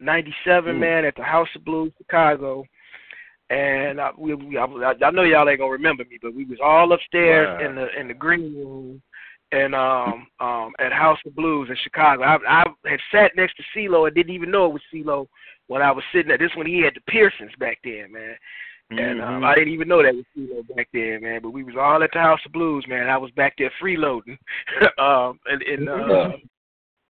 [0.00, 0.78] '97, Mm.
[0.78, 2.64] man, at the House of Blues, Chicago.
[3.48, 6.58] And I, we, we, I, I know y'all ain't gonna remember me, but we was
[6.62, 7.66] all upstairs Wow.
[7.66, 9.00] in the in the green room,
[9.52, 12.24] and um um at House of Blues in Chicago.
[12.24, 15.28] I I had sat next to CeeLo and didn't even know it was CeeLo
[15.68, 16.38] when I was sitting there.
[16.38, 18.34] This when he had the Pearsons back then, man.
[18.90, 19.46] And um, Mhm.
[19.46, 21.42] I didn't even know that was CeeLo back then, man.
[21.42, 23.08] But we was all at the House of Blues, man.
[23.08, 24.38] I was back there freeloading,
[24.98, 26.32] um, and, and uh,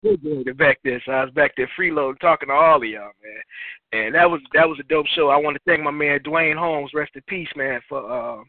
[0.55, 1.01] back there.
[1.07, 3.43] So I was back there freeloading, talking to all of y'all, man.
[3.93, 5.31] And that was that was a dope show.
[5.31, 8.43] I want to thank my man Dwayne Holmes, rest in peace, man, for uh,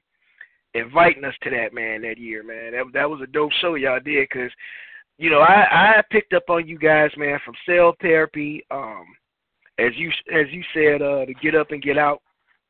[0.74, 2.74] inviting us to that, man, that year, man.
[2.74, 4.52] That that was a dope show y'all did, cause
[5.18, 8.66] you know, I I picked up on you guys, man, from cell therapy.
[8.70, 9.06] Um,
[9.80, 12.22] as you as you said, uh, the Get Up and Get Out,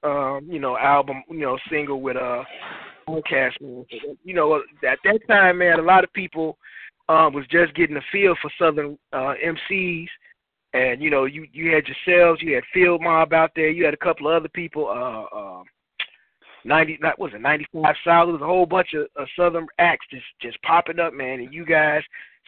[0.03, 2.43] um, you know, album, you know, single with uh,
[3.07, 3.53] Outkast.
[4.23, 6.57] You know, at that time, man, a lot of people
[7.09, 10.07] um was just getting a feel for Southern uh, MCs,
[10.73, 13.93] and you know, you you had yourselves, you had Field Mob out there, you had
[13.93, 15.37] a couple of other people, uh.
[15.37, 15.63] uh
[16.65, 18.27] ninety that was it ninety five South.
[18.27, 21.53] There was a whole bunch of, of southern acts just just popping up, man, and
[21.53, 22.01] you guys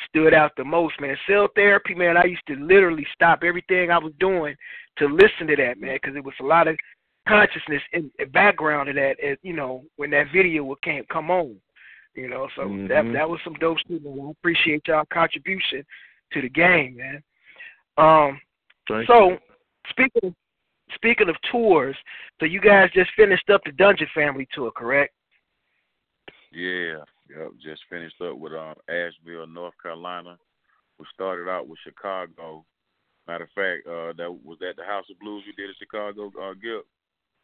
[0.09, 1.17] stood out the most, man.
[1.27, 2.17] Cell therapy, man.
[2.17, 4.55] I used to literally stop everything I was doing
[4.97, 6.77] to listen to that, man, because it was a lot of
[7.27, 9.19] consciousness in the background of that.
[9.19, 11.59] As, you know, when that video would came come on,
[12.15, 12.47] you know.
[12.55, 12.87] So Mhm.
[12.89, 14.27] that that was some dope shit, man.
[14.27, 15.85] I appreciate y'all contribution
[16.31, 17.23] to the game, man.
[17.97, 18.41] Um,
[18.87, 19.39] Thank so you.
[19.89, 20.35] speaking of,
[20.93, 21.97] speaking of tours,
[22.39, 25.13] so you guys just finished up the Dungeon Family tour, correct?
[26.51, 27.51] Yeah, yep.
[27.59, 30.37] Just finished up with um Asheville, North Carolina.
[30.97, 32.65] We started out with Chicago.
[33.27, 36.27] Matter of fact, uh, that was at the House of Blues we did in Chicago.
[36.39, 36.85] Uh, Gipp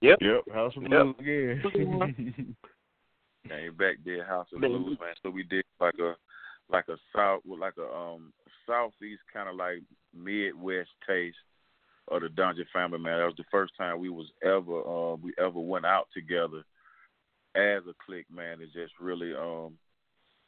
[0.01, 0.17] Yep.
[0.21, 0.41] Yep.
[0.53, 0.91] House of Yep.
[0.91, 2.55] Blues again.
[3.47, 4.71] came back did House of Man.
[4.71, 5.13] Blues, man.
[5.23, 6.15] So we did like a
[6.69, 8.33] like a south like a um
[8.65, 9.83] southeast kind of like
[10.15, 11.37] midwest taste
[12.07, 13.19] of the Dungeon Family, man.
[13.19, 16.63] That was the first time we was ever uh we ever went out together
[17.55, 19.77] as a clique, man, to just really um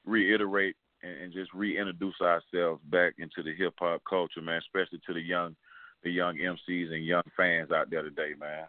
[0.05, 5.13] reiterate and, and just reintroduce ourselves back into the hip hop culture, man, especially to
[5.13, 5.55] the young
[6.03, 8.65] the young MCs and young fans out there today, man.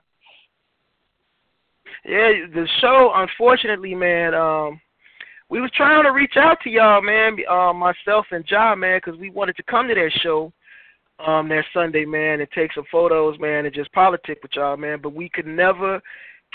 [2.05, 4.81] Yeah, the show, unfortunately, man, um,
[5.49, 9.19] we was trying to reach out to y'all, man, uh, myself and John, man, because
[9.19, 10.53] we wanted to come to that show
[11.25, 14.99] um that Sunday, man, and take some photos, man, and just politic with y'all, man.
[15.01, 16.01] But we could never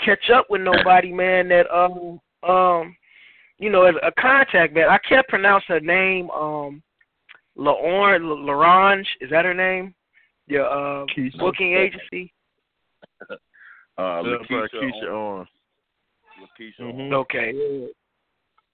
[0.04, 2.96] catch up with nobody, man, that um um
[3.58, 4.88] you know, as a contact, man.
[4.88, 6.82] I can't pronounce her name, um
[7.56, 9.94] Laurent Larange, is that her name?
[10.46, 11.38] Your uh Keisha.
[11.38, 12.32] booking agency?
[14.00, 15.48] Uh That's Lakeisha on, on.
[16.40, 17.06] Lakeisha Mhm.
[17.08, 17.14] on.
[17.14, 17.88] Okay.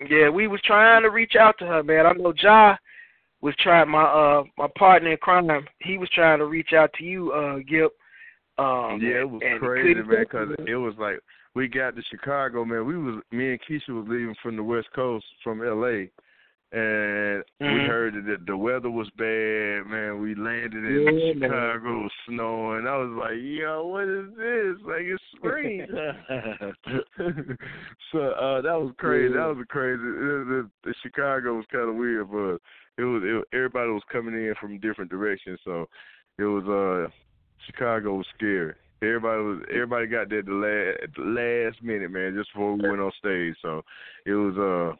[0.08, 2.06] Yeah, we was trying to reach out to her, man.
[2.06, 2.76] I know Ja
[3.40, 5.66] was trying my uh my partner in crime.
[5.80, 7.92] He was trying to reach out to you, uh Gipp.
[8.58, 10.74] Um yeah, it was crazy, couldn't man, because you.
[10.74, 11.18] it was like
[11.54, 12.86] we got to Chicago, man.
[12.86, 16.10] We was me and Keisha was leaving from the West Coast from L.A.
[16.72, 17.86] and we Mhm.
[17.86, 20.20] heard that the- the weather was bad, man.
[20.20, 21.32] We landed in Yeah.
[21.32, 22.86] Chicago, it was snowing.
[22.86, 24.82] I was like, yo, what is this?
[24.82, 25.86] Like it's spring.
[28.12, 29.32] so uh that was crazy.
[29.34, 30.02] That was crazy.
[30.02, 32.58] The, the Chicago was kind of weird, but
[32.98, 35.88] it was it, everybody was coming in from different directions, so
[36.38, 37.10] it was uh
[37.66, 38.74] Chicago was scary.
[39.02, 43.00] Everybody was everybody got there the last the last minute, man, just before we went
[43.00, 43.54] on stage.
[43.62, 43.82] So
[44.24, 44.96] it was uh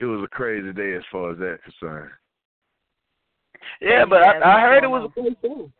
[0.00, 2.10] it was a crazy day as far as that concerned.
[3.80, 5.72] Yeah, but I, I heard it was a great thing.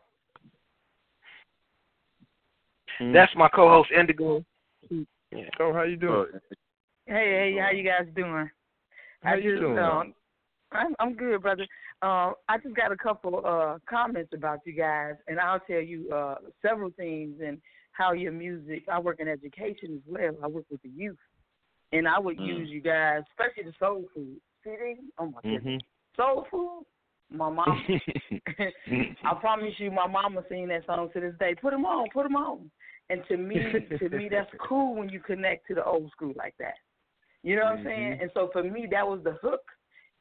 [2.97, 3.13] Hmm.
[3.13, 4.43] That's my co host Indigo.
[5.31, 5.43] Yeah.
[5.59, 6.27] Oh, how you doing?
[7.05, 8.49] Hey, hey, how you guys doing?
[9.21, 9.79] How I you just, doing?
[9.79, 10.13] Um,
[10.71, 11.65] I'm I'm good, brother.
[12.01, 16.11] Uh, I just got a couple uh comments about you guys, and I'll tell you
[16.13, 17.59] uh several things and
[17.93, 18.83] how your music.
[18.91, 20.35] I work in education as well.
[20.43, 21.17] I work with the youth,
[21.91, 22.45] and I would Mm.
[22.45, 24.39] use you guys, especially the soul food.
[24.63, 25.81] See, they, oh my goodness, Mhm.
[26.15, 26.85] soul food.
[27.31, 27.65] My mom,
[29.23, 31.55] I promise you, my mama sing that song to this day.
[31.55, 32.71] Put them on, put them on.
[33.09, 33.57] And to me,
[33.99, 36.75] to me, that's cool when you connect to the old school like that.
[37.43, 38.11] You know what I'm saying?
[38.13, 38.21] Mhm.
[38.21, 39.61] And so for me, that was the hook,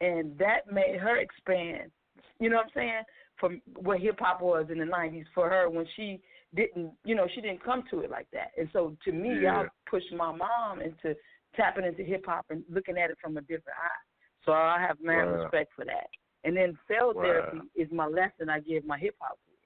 [0.01, 1.91] and that made her expand.
[2.39, 3.03] You know what I'm saying?
[3.39, 6.21] From what hip hop was in the '90s for her when she
[6.55, 8.53] didn't, you know, she didn't come to it like that.
[8.57, 9.63] And so to me, Yeah.
[9.63, 11.17] y'all pushed my mom into
[11.59, 14.03] tapping into hip hop and looking at it from a different eye.
[14.47, 15.43] So I have mad Wow.
[15.43, 16.07] respect for that.
[16.45, 17.23] And then cell Wow.
[17.23, 19.59] therapy is my lesson I give my hip hop kids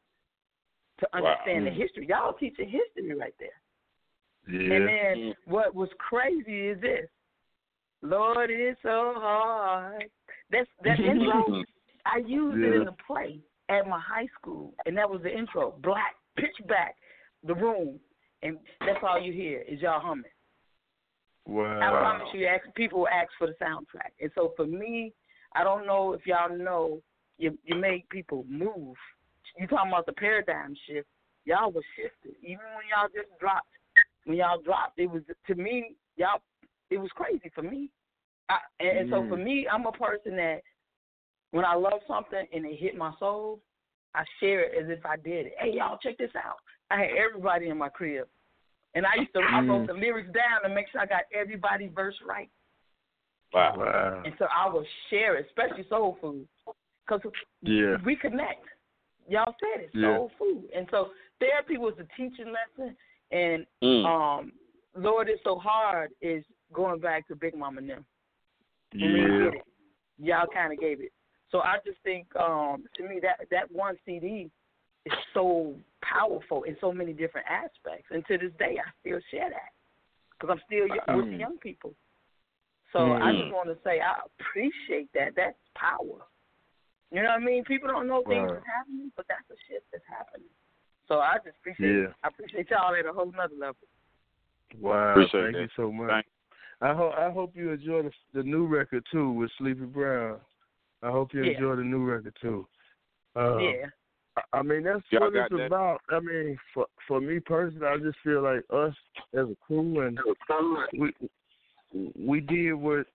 [0.98, 1.18] to Wow.
[1.18, 1.76] understand the Mm.
[1.76, 2.07] history.
[2.07, 3.61] Y'all teaching history right there.
[4.48, 4.74] Yeah.
[4.74, 7.09] And then what was crazy is this.
[8.00, 10.11] Lord, it's so hard.
[10.50, 11.62] That's that intro.
[12.05, 12.85] I used it in Yeah.
[12.85, 15.72] the play at my high school, and that was the intro.
[15.83, 16.96] Black, pitch back,
[17.44, 18.00] the room,
[18.42, 20.31] and that's all you hear is y'all humming.
[21.46, 21.81] Wow.
[21.81, 25.12] I promise you, ask, people ask for the soundtrack, and so for me,
[25.55, 27.02] I don't know if y'all know,
[27.38, 28.96] you you make people move.
[29.59, 31.09] You talking about the paradigm shift?
[31.44, 33.66] Y'all was shifted, even when y'all just dropped.
[34.24, 36.40] When y'all dropped, it was to me, y'all,
[36.90, 37.90] it was crazy for me.
[38.48, 39.44] I, and, and so for Mm.
[39.44, 40.62] me, I'm a person that
[41.50, 43.61] when I love something and it hit my soul,
[44.14, 45.55] I share it as if I did it.
[45.59, 46.57] Hey, y'all, check this out.
[46.90, 48.28] I had everybody in my crib,
[48.94, 49.87] and I used to I wrote Mm.
[49.88, 52.50] the lyrics down to make sure I got everybody verse right.
[53.52, 54.22] Wow.
[54.24, 56.48] And so I will share it, especially soul food,
[57.07, 57.20] because
[57.61, 57.96] Yeah.
[58.05, 58.64] we connect.
[59.28, 60.16] Y'all said it, Yeah.
[60.16, 60.70] soul food.
[60.74, 62.96] And so therapy was a teaching lesson,
[63.31, 64.07] and Mm.
[64.07, 64.52] um,
[64.94, 68.07] Lord, it's so hard is going back to Big Mama and them.
[68.92, 69.50] Yeah.
[70.18, 71.12] y'all kind of gave it.
[71.50, 74.50] So I just think, um, to me, that that one CD
[75.07, 79.51] is so powerful in so many different aspects, and to this day, I still share
[79.51, 79.73] that
[80.33, 81.41] because I'm still y- with the Mm.
[81.41, 81.95] young people.
[82.93, 83.41] So I Mm.
[83.41, 85.35] just want to say I appreciate that.
[85.35, 86.27] That's power.
[87.11, 87.65] You know what I mean?
[87.65, 88.59] People don't know things Right.
[88.59, 90.49] are happening, but that's the shit that's happening.
[91.09, 92.12] So I just appreciate Yeah.
[92.23, 93.87] I appreciate y'all at a whole nother level.
[94.79, 95.62] Wow, Appreciate thank that.
[95.62, 96.09] you so much.
[96.09, 96.27] Thank
[96.81, 100.41] I hope I hope you enjoy the the new record too with Sleepy Brown.
[101.03, 101.53] I hope you Yeah.
[101.53, 102.67] enjoy the new record too.
[103.37, 103.87] Uh, yeah.
[104.53, 105.66] I- mean that's Y'all what it's that?
[105.66, 106.01] about.
[106.11, 108.95] I mean, for for me personally, I just feel like us
[109.35, 110.18] as a crew and
[110.99, 111.12] we
[112.16, 113.07] we did what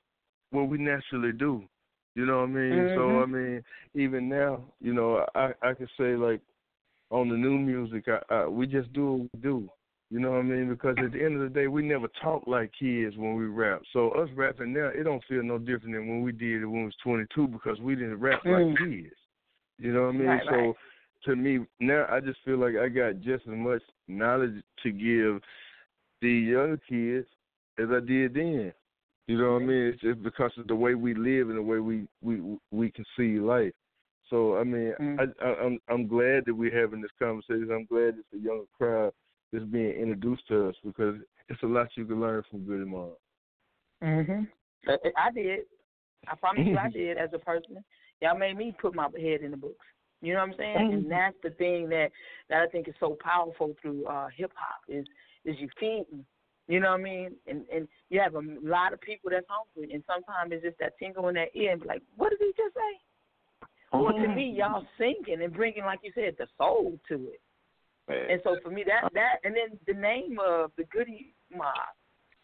[0.52, 1.64] what we naturally do.
[2.16, 2.92] You know what I mean?
[2.96, 3.24] So Mhm.
[3.24, 6.42] I mean, even now, you know, I I can say like
[7.10, 9.70] on the new music, I, I we just do what we do.
[10.10, 10.70] You know what I mean?
[10.70, 13.82] Because at the end of the day, we never talk like kids when we rap.
[13.92, 16.80] So us rapping now, it don't feel no different than when we did it when
[16.80, 18.70] we was 22 because we didn't rap Mm.
[18.70, 19.16] like kids.
[19.80, 20.28] You know what I mean?
[20.28, 20.76] Right, so right.
[21.26, 25.42] To me now, I just feel like I got just as much knowledge to give
[26.22, 27.28] the younger kids
[27.80, 28.74] as I did then.
[29.28, 29.82] You know what I mean?
[29.88, 33.04] It's just because of the way we live and the way we we we can
[33.18, 33.74] see life.
[34.30, 35.20] So I mean, Mm.
[35.20, 37.70] I, I, I'm I'm glad that we're having this conversation.
[37.72, 39.12] I'm glad it's a younger crowd
[39.52, 41.16] that's being introduced to us because
[41.50, 43.14] it's a lot you can learn from Goodie Mob.
[44.02, 44.48] Mhm.
[44.88, 45.62] I, I did.
[46.28, 47.84] I promise you, I did as a person.
[48.22, 49.86] Y'all made me put my head in the books.
[50.22, 50.94] You know what I'm saying?
[50.94, 52.10] And that's the thing that
[52.50, 55.06] that I think is so powerful through uh hip hop is
[55.46, 56.26] is you feeding.
[56.68, 57.32] You know what I mean?
[57.48, 60.98] And and you have a lot of people that's hungry, and sometimes it's just that
[61.00, 63.00] tingle in their ear and be like, "What did he just say?"
[63.94, 67.42] Or to me, y'all singing and bringing, like you said, the soul to it.
[68.10, 71.74] And so for me, that that and then the name of the Goodie Mob.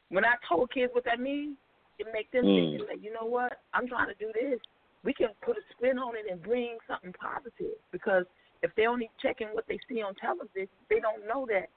[0.09, 1.57] When I told kids what that means,
[1.99, 3.59] it make them think and say, you know what?
[3.73, 4.59] I'm trying to do this.
[5.03, 7.77] We can put a spin on it and bring something positive.
[7.91, 8.23] Because
[8.61, 11.69] if they're only checking what they see on television, they don't know that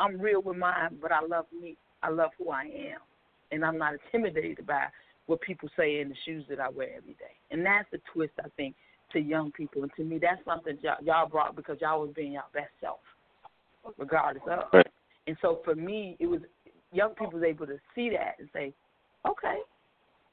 [0.00, 1.76] I'm real with mine, but I love me.
[2.02, 3.00] I love who I am,
[3.50, 4.84] and I'm not intimidated by
[5.26, 7.34] what people say in the shoes that I wear every day.
[7.50, 8.74] And that's the twist I think
[9.12, 12.32] to young people, and to me, that's something y'all, y'all brought because y'all was being
[12.32, 13.00] y'all best self,
[13.98, 14.64] regardless of.
[14.72, 14.86] Right.
[15.26, 16.40] And so for me, it was
[16.92, 18.72] young people was able to see that and say,
[19.26, 19.58] okay,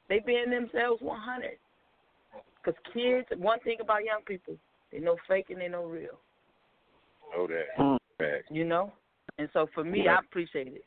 [0.08, 1.52] they being themselves 100.
[2.66, 4.56] Because kids, one thing about young people,
[4.92, 6.18] they know fake and they know real.
[7.36, 7.78] Know that.
[7.80, 7.98] Mm.
[8.18, 8.46] Fact.
[8.50, 8.94] You know,
[9.38, 10.86] and so for me, I appreciate it.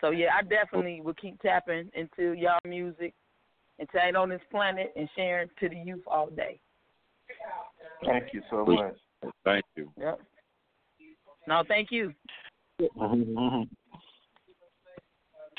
[0.00, 3.14] So yeah, I definitely will keep tapping into y'all music
[3.78, 6.60] and staying on this planet and sharing to the youth all day.
[8.04, 8.94] Thank you so much.
[9.44, 9.90] Thank you.
[9.98, 10.20] Yep.
[11.48, 12.12] No, thank you.
[12.80, 13.62] Mm-hmm, mm-hmm.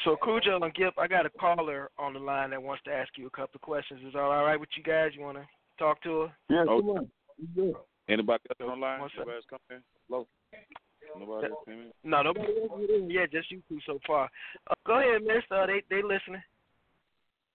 [0.03, 3.09] So Khujo and Gipp, I got a caller on the line that wants to ask
[3.17, 4.01] you a couple of questions.
[4.05, 5.11] Is that all right with you guys?
[5.15, 5.47] You want to
[5.79, 6.33] talk to her?
[6.49, 6.81] Yeah, Oh.
[6.81, 7.11] come on.
[7.55, 7.71] Yeah.
[8.09, 9.01] Anybody else on the line?
[9.01, 9.83] Anybody else come in?
[10.07, 10.27] Hello?
[11.17, 11.91] Nobody else came in?
[12.03, 13.11] No, nobody else get.
[13.11, 14.29] Yeah, just you two so far.
[14.69, 15.43] Uh, go ahead, Miss.
[15.51, 16.43] Uh, they they listening.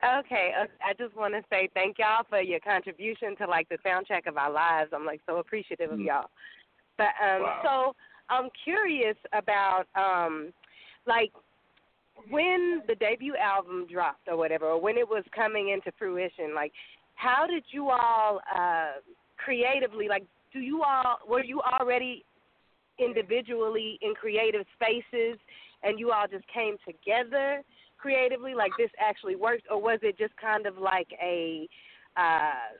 [0.04, 3.78] Okay, uh, I just want to say thank y'all for your contribution to like the
[3.86, 4.90] soundtrack of our lives.
[4.92, 6.28] I'm like so appreciative of y'all.
[6.98, 7.96] But um so
[8.28, 10.52] I'm curious about um
[11.06, 11.32] like
[12.30, 16.72] when the debut album dropped or whatever, or when it was coming into fruition, like
[17.14, 18.92] how did you all uh
[19.36, 22.24] creatively like do you all were you already
[22.98, 25.38] individually in creative spaces
[25.82, 27.62] and you all just came together
[27.98, 28.54] creatively?
[28.54, 31.68] Like this actually works or was it just kind of like a
[32.16, 32.76] uh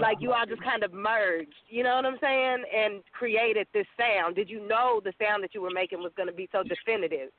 [0.00, 3.86] like you all just kind of merged you know what i'm saying and created this
[3.96, 4.36] sound?
[4.36, 7.30] Did you know the sound that you were making was going to be so definitive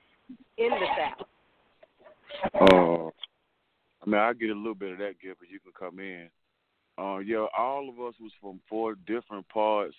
[0.60, 1.28] in the south
[2.54, 3.10] Uh,
[4.02, 6.30] I mean, I get a little bit of that, Gipp, but you can come in.
[6.98, 9.95] Uh, yeah, all of us was from four different parts,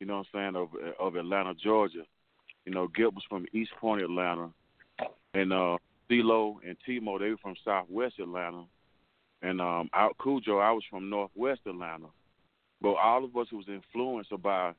[0.00, 0.68] you know what I'm saying, of
[0.98, 2.02] of Atlanta, Georgia.
[2.64, 4.50] You know, Gipp was from East Point, Atlanta,
[5.34, 5.76] and uh,
[6.10, 8.64] CeeLo and T-Mo they were from Southwest Atlanta,
[9.42, 12.06] and um, out Khujo I was from Northwest Atlanta.
[12.80, 14.72] But all of us was influenced by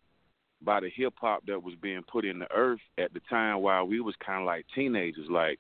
[0.62, 3.86] by the hip hop that was being put in the earth at the time while
[3.86, 5.60] we was kind of like teenagers, like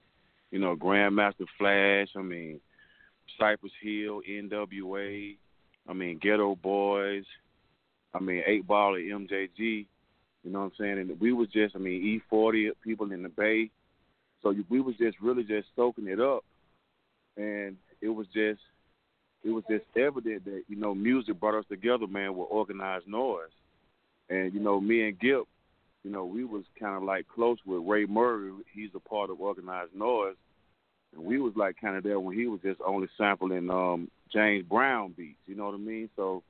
[0.52, 2.10] you know Grandmaster Flash.
[2.16, 2.60] I mean
[3.40, 5.36] Cypress Hill, N.W.A.
[5.88, 7.26] I mean Geto Boys.
[8.14, 9.86] I mean Eight Ball and MJG.
[10.44, 11.00] You know what I'm saying?
[11.00, 13.72] And we was just, I mean E40 people in the Bay.
[14.44, 16.44] So we was just really just soaking it up.
[17.38, 18.60] and it was just
[19.44, 23.48] it was just evident that you know music brought us together, man, with Organized Noize,
[24.30, 25.48] and you know me and Gipp,
[26.04, 28.52] you know we was kind of like close with Ray Murray.
[28.74, 30.36] He's a part of Organized Noize,
[31.16, 34.66] and we was like kind of there when he was just only sampling um James
[34.68, 35.40] Brown beats.
[35.46, 36.10] You know what I mean?
[36.16, 36.44] So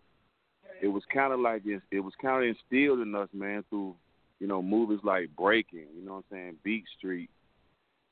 [0.82, 3.96] it was kind of like it, it was kind of instilled in us, man, through
[4.40, 5.88] you know movies like Breaking.
[5.98, 6.56] You know what I'm saying?
[6.64, 7.30] Beat Street,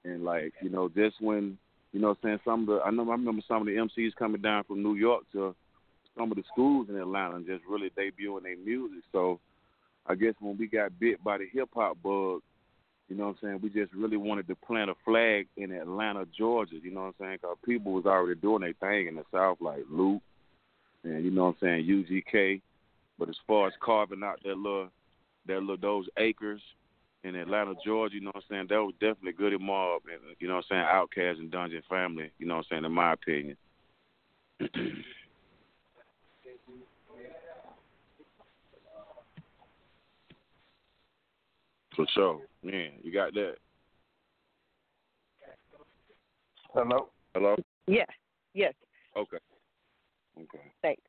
[0.05, 1.57] and like you know just when
[1.91, 3.75] you know what I'm saying some of the I know I remember some of the
[3.75, 5.55] MCs coming down from New York to
[6.17, 9.03] some of the schools in Atlanta just really debuting their music.
[9.11, 9.39] So
[10.05, 12.41] I guess when we got bit by the hip hop bug,
[13.09, 16.25] you know what I'm saying, we just really wanted to plant a flag in Atlanta,
[16.37, 16.75] Georgia.
[16.81, 17.37] You know what I'm saying?
[17.41, 20.21] Because people was already doing their thing in the South, like Luke
[21.03, 22.61] and you know what I'm saying, UGK.
[23.19, 24.89] But as far as carving out that little
[25.47, 26.61] that little those acres
[27.23, 30.47] in Atlanta, Georgia, you know what I'm saying, that was definitely Goodie Mob and you
[30.47, 33.13] know what I'm saying, Outkast and Dungeon Family, you know what I'm saying, in my
[33.13, 33.57] opinion.
[41.95, 42.41] For sure.
[42.63, 43.55] Man, you got that.
[46.73, 47.09] Hello?
[47.33, 47.55] Hello?
[47.87, 48.07] Yes.
[48.53, 48.73] Yes.
[49.15, 49.37] Okay.
[50.41, 50.71] Okay.
[50.81, 51.01] Thanks.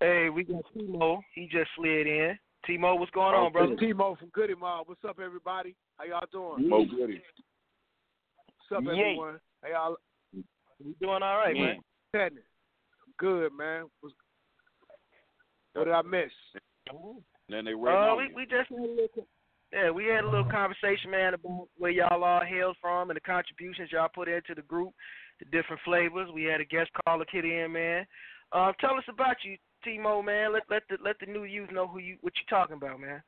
[0.00, 1.20] Hey, we got T-Mo.
[1.34, 2.36] He just slid in.
[2.66, 3.76] T-Mo, what's going on, brother?
[3.76, 4.88] T-Mo from Goodie Mob.
[4.88, 5.76] What's up, everybody?
[5.98, 6.68] How y'all doing?
[6.68, 7.22] Mo Goodie.
[8.68, 9.00] What's up, Yay.
[9.00, 9.38] everyone?
[9.62, 9.96] How y'all?
[10.84, 11.76] We doing all right, man.
[12.12, 12.42] Happening?
[13.18, 13.84] Good, man.
[14.00, 14.16] What's-
[15.74, 16.32] What did I miss?
[17.48, 19.26] Then they Uh, read we we just had a little,
[19.72, 23.20] yeah, we had a little conversation, man, about where y'all all hails from and the
[23.20, 24.94] contributions y'all put into the group,
[25.38, 26.30] the different flavors.
[26.32, 28.06] We had a guest caller kid in, man.
[28.52, 30.52] Uh, tell us about you, T-Mo, man.
[30.52, 33.22] Let let the let the new youth know who you what you talking about, man.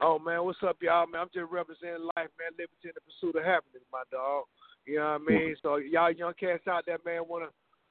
[0.00, 1.06] Oh man, what's up, y'all?
[1.06, 2.52] Man, I'm just representing life, man.
[2.52, 4.44] Liberty in the pursuit of happiness, my dog.
[4.86, 5.56] You know what I mean?
[5.62, 7.48] So y'all young cats out there, man, wanna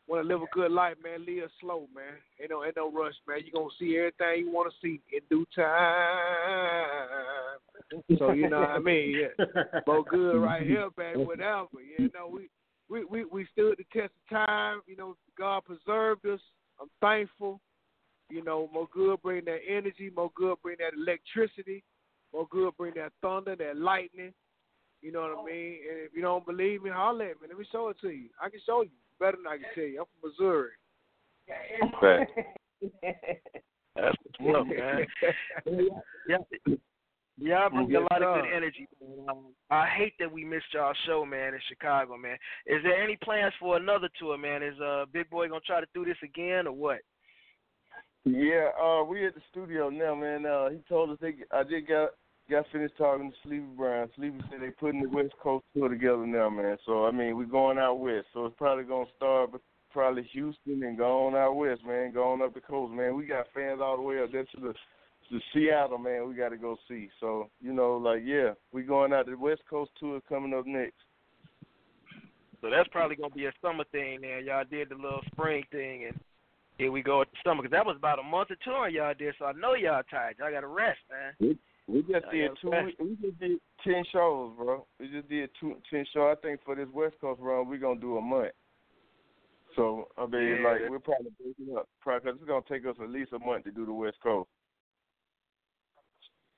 [0.08, 1.26] wanna live a good life, man.
[1.26, 2.14] Live slow, man.
[2.42, 3.40] Ain't no ain't no rush, man.
[3.46, 6.88] You gonna see everything you wanna see in due time.
[8.18, 9.16] So you know what I mean?
[9.20, 9.46] Yeah.
[9.88, 11.26] More good right here, man.
[11.26, 11.68] Whatever.
[11.98, 12.50] You know, we
[12.90, 14.82] we we we stood the test of time.
[14.88, 16.42] You know, God preserved us.
[16.82, 17.60] I'm thankful.
[18.30, 21.84] You know, more good bring that energy, more good bring that electricity,
[22.34, 24.34] more good bring that thunder, that lightning.
[25.02, 25.78] You know what I mean?
[25.90, 27.48] And if you don't believe me, holler at me.
[27.50, 28.30] Let me show it to you.
[28.42, 28.90] I can show you
[29.24, 30.02] better than I can tell you.
[30.02, 30.72] I'm from Missouri.
[31.96, 32.28] Okay.
[33.96, 35.06] That's what's up, man.
[36.28, 36.38] yeah,
[37.38, 38.88] y'all bring Yes, a lot of good energy.
[39.00, 39.30] Man.
[39.30, 42.38] Um, I hate that we missed y'all show, man, in Chicago, man.
[42.66, 44.62] Is there any plans for another tour, man?
[44.62, 47.00] Is uh Big Boi gonna try to do this again or what?
[48.26, 50.46] Yeah, uh, we at the studio now, man.
[50.46, 51.36] Uh, he told us they.
[51.52, 52.10] I did got
[52.50, 54.10] got finished talking to Sleepy Brown.
[54.16, 56.78] Sleepy said they putting the West Coast tour together now, man.
[56.86, 58.28] So I mean, we're going out west.
[58.34, 62.14] So it's probably gonna start with probably Houston and go on out west, man.
[62.14, 63.16] Going up the coast, man.
[63.16, 64.74] We got fans all the way up there to the
[65.30, 66.28] to Seattle, man.
[66.28, 67.10] We got to go see.
[67.20, 70.96] So you know, like yeah, we going out the West Coast tour coming up next.
[72.62, 74.46] So that's probably gonna be a summer thing, man.
[74.46, 76.20] Y'all did the little spring thing, and
[76.78, 77.62] here we go at the summer.
[77.62, 80.36] Cause that was about a month of touring y'all did, so I know y'all tired.
[80.40, 81.58] Y'all got to rest, man.
[81.88, 82.72] We just oh, did two.
[83.00, 84.86] We just did ten shows, bro.
[85.00, 86.38] We just did two, ten shows.
[86.38, 88.52] I think for this West Coast run, we're gonna do a month.
[89.76, 90.70] So I mean, Yeah.
[90.70, 93.66] like we're probably breaking up, probably because it's gonna take us at least a month
[93.66, 94.50] to do the West Coast.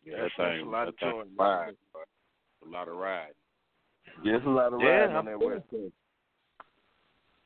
[0.03, 1.35] Yeah, that that's, that's thing, a lot that of thing touring.
[1.37, 1.75] ride,
[2.65, 3.33] a lot of ride.
[4.23, 5.39] Yeah, it's a lot of Yeah, riding on that.
[5.39, 5.93] West Coast.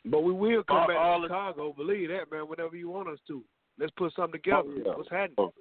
[0.06, 1.74] But we will come All- back all to the- Chicago.
[1.74, 2.48] Believe that, man.
[2.48, 3.44] Whenever you want us to.
[3.78, 4.82] Let's put something oh, together.
[4.86, 4.96] yeah.
[4.96, 5.36] What's happening?
[5.38, 5.54] Oh,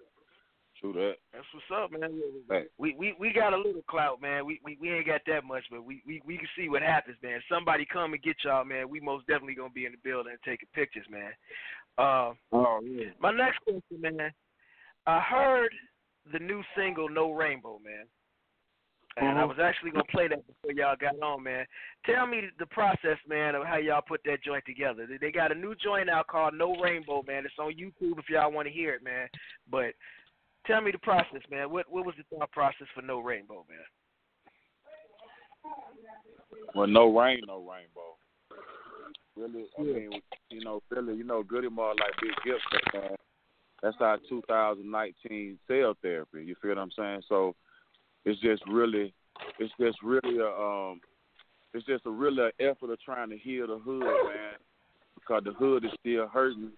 [0.80, 1.14] True that.
[1.32, 2.20] That's what's up, man.
[2.48, 2.66] Hey.
[2.78, 4.46] We we we got a little clout, man.
[4.46, 7.16] We we we ain't got that much, but we we we can see what happens,
[7.22, 7.40] man.
[7.50, 8.88] Somebody come and get y'all, man.
[8.88, 11.32] We most definitely gonna be in the building and taking pictures, man.
[11.98, 13.06] Uh, Oh yeah.
[13.18, 14.30] my next question, man.
[15.06, 15.70] I heard
[16.32, 18.06] the new single "No Rainbow," man,
[19.16, 19.48] and I Mhm.
[19.48, 21.66] was actually gonna play that before y'all got on, man.
[22.04, 25.06] Tell me the process, man, of how y'all put that joint together.
[25.06, 27.44] They got a new joint out called "No Rainbow," man.
[27.46, 29.28] It's on YouTube if y'all want to hear it, man.
[29.68, 29.94] But
[30.68, 31.70] tell me the process, man.
[31.70, 33.78] What what was the thought process for "No Rainbow," man?
[36.74, 38.16] Well, no rain, no rainbow.
[39.36, 42.60] Really, I mean, you know, really, you know, Goodie Mob like Big Gipp,
[42.94, 43.16] man.
[43.82, 46.44] That's our 2019 cell therapy.
[46.44, 47.22] You feel what I'm saying?
[47.28, 47.54] So
[48.24, 49.14] it's just really,
[49.58, 51.00] it's just really a, um,
[51.72, 54.58] it's just a really effort of trying to heal the hood, man,
[55.14, 56.72] because the hood is still hurting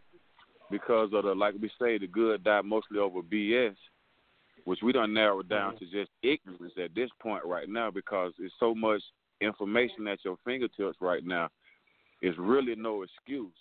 [0.70, 3.74] because of the, like we say, the good die mostly over BS,
[4.64, 5.84] which we don't narrow down mm-hmm.
[5.84, 9.02] to just ignorance at this point right now because it's so much
[9.40, 11.48] information at your fingertips right now
[12.22, 13.52] It's really no excuse.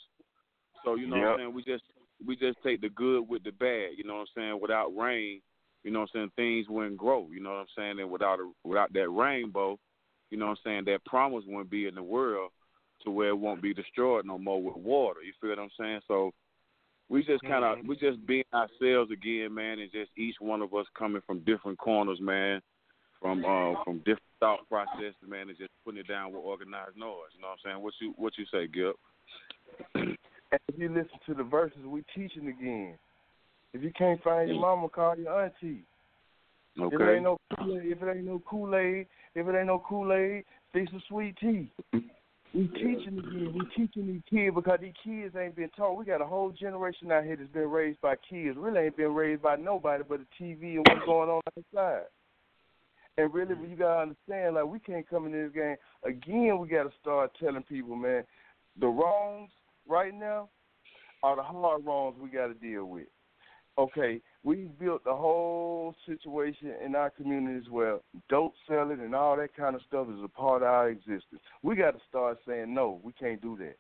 [0.83, 1.53] So you know what I'm saying?
[1.53, 1.83] We just
[2.25, 3.91] we just take the good with the bad.
[3.97, 4.59] You know what I'm saying?
[4.61, 5.41] Without rain,
[5.83, 6.31] you know what I'm saying?
[6.35, 7.27] Things wouldn't grow.
[7.31, 7.99] You know what I'm saying?
[7.99, 9.77] And without a, without that rainbow,
[10.29, 10.85] you know what I'm saying?
[10.85, 12.51] That promise wouldn't be in the world
[13.03, 15.21] to where it won't be destroyed no more with water.
[15.21, 16.01] You feel what I'm saying?
[16.07, 16.31] So
[17.09, 20.73] we just kind of we just being ourselves again, man, and just each one of
[20.73, 22.61] us coming from different corners, man,
[23.19, 27.33] from uh from different thought processes, man, and just putting it down with Organized Noize.
[27.35, 27.83] You know what I'm saying?
[27.83, 28.95] What you what you say, Gipp?
[30.51, 32.97] And if you listen to the verses, we teaching again.
[33.71, 35.83] If you can't find your mama, call your auntie.
[36.79, 36.95] Okay.
[36.95, 39.05] If it ain't no Kool-Aid, if it ain't no Kool Aid,
[39.35, 40.43] if it ain't no Kool Aid,
[40.73, 41.71] fix some sweet tea.
[42.53, 43.53] We teaching again.
[43.53, 45.97] We teaching these kids because these kids ain't been taught.
[45.97, 48.57] We got a whole generation out here that's been raised by kids.
[48.57, 52.05] Really ain't been raised by nobody but the TV and what's going on outside.
[53.17, 53.69] And really, mm.
[53.69, 56.57] you gotta understand, like we can't come in this game again.
[56.57, 58.23] We gotta start telling people, man,
[58.79, 59.51] the wrongs
[59.87, 60.49] right now
[61.21, 63.07] are the hard wrongs we got to deal with.
[63.77, 68.01] Okay, we built the whole situation in our community as well.
[68.29, 71.41] Dope selling and all that kind of stuff is a part of our existence.
[71.61, 73.01] We got to start saying no.
[73.03, 73.75] We can't do that.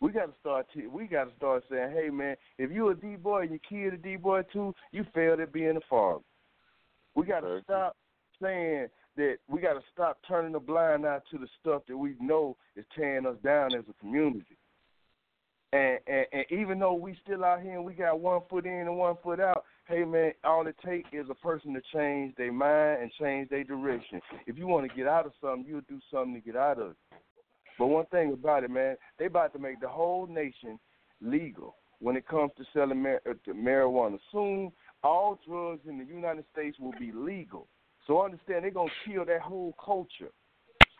[0.00, 0.66] We got to start.
[0.74, 3.60] T- we got to start saying, hey man, if you a D boy and your
[3.66, 6.20] kid a D boy too, you failed at being a father.
[7.14, 7.96] We got to stop
[8.42, 9.36] saying that.
[9.48, 12.84] We got to stop turning a blind eye to the stuff that we know is
[12.94, 14.58] tearing us down as a community.
[15.72, 18.72] And, and and even though we still out here and we got one foot in
[18.72, 22.52] and one foot out, hey man, all it takes is a person to change their
[22.52, 24.20] mind and change their direction.
[24.46, 26.90] If you want to get out of something, you'll do something to get out of
[26.92, 26.96] it.
[27.78, 30.78] But one thing about it, man, they about to make the whole nation
[31.20, 34.18] legal when it comes to selling mar- uh, to marijuana.
[34.32, 34.72] Soon,
[35.02, 37.68] all drugs in the United States will be legal.
[38.06, 40.30] So understand they're gonna kill that whole culture.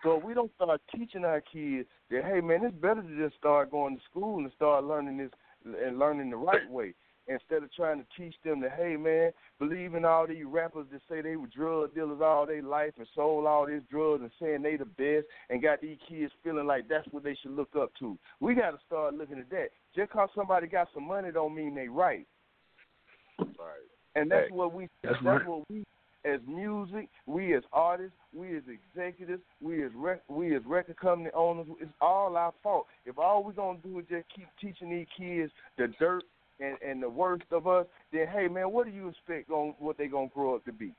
[0.03, 3.37] So if we don't start teaching our kids that, hey man, it's better to just
[3.37, 5.31] start going to school and start learning this
[5.65, 6.95] and learning the right way
[7.27, 11.01] instead of trying to teach them that, hey man, believe in all these rappers that
[11.09, 14.63] say they were drug dealers all their life and sold all these drugs and saying
[14.63, 17.91] they the best and got these kids feeling like that's what they should look up
[17.99, 18.19] to.
[18.41, 19.69] We got to start looking at that.
[19.97, 22.27] Just cause somebody got some money don't mean they right.
[23.39, 23.89] Right.
[24.15, 25.47] And that's Hey, what we that's that's, right.
[25.47, 25.85] what we
[26.25, 31.31] as music, we as artists, we as executives, we as rec- we as record company
[31.35, 32.87] owners, it's all our fault.
[33.05, 36.25] If all we're gonna do is just keep teaching these kids the dirt
[36.61, 39.99] and, and the worst of us, then hey man, what do you expect on what
[39.99, 40.95] they gonna grow up to be?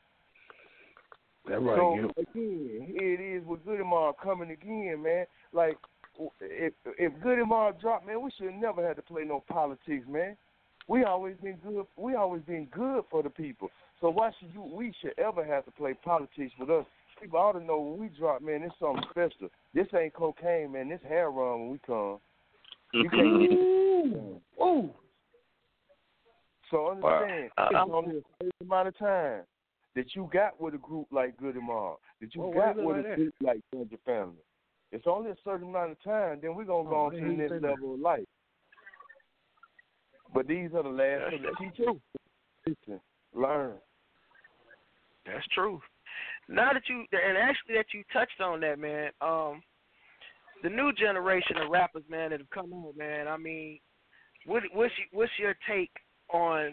[1.47, 2.29] That right, so Gipp.
[2.29, 5.25] again, here it is with Goodie Mob coming again, man.
[5.53, 5.77] Like
[6.41, 10.35] if if Goodie Mob dropped, man, we should never have to play no politics, man.
[10.87, 11.85] We always been good.
[11.97, 13.69] We always been good for the people.
[14.01, 14.61] So why should you?
[14.61, 16.85] We should ever have to play politics with us?
[17.21, 18.61] People ought to know when we drop, man.
[18.63, 19.49] It's something special.
[19.73, 20.89] This ain't cocaine, man.
[20.89, 22.19] This hair run when we come.
[22.93, 24.41] You can't get it.
[24.61, 24.89] Ooh.
[26.75, 27.69] So understand, Wow.
[27.71, 29.43] it's only a certain amount of time
[29.95, 33.13] that you got with a group like Goodie Mob, that you Well, got with minute.
[33.13, 34.43] a group like Georgia Family.
[34.91, 37.27] It's only a certain amount of time, then we're gonna go Oh, on to the
[37.27, 37.69] next said that.
[37.69, 38.25] level of life.
[40.33, 42.99] But these are the last of the That's teachers.
[43.33, 43.75] Learn.
[45.25, 45.81] That's true.
[46.49, 49.11] Now that you and actually that you touched on that, man.
[49.21, 49.63] Um,
[50.61, 53.29] the new generation of rappers, man, that have come out, man.
[53.29, 53.79] I mean,
[54.45, 55.91] what what's what's your take
[56.33, 56.71] on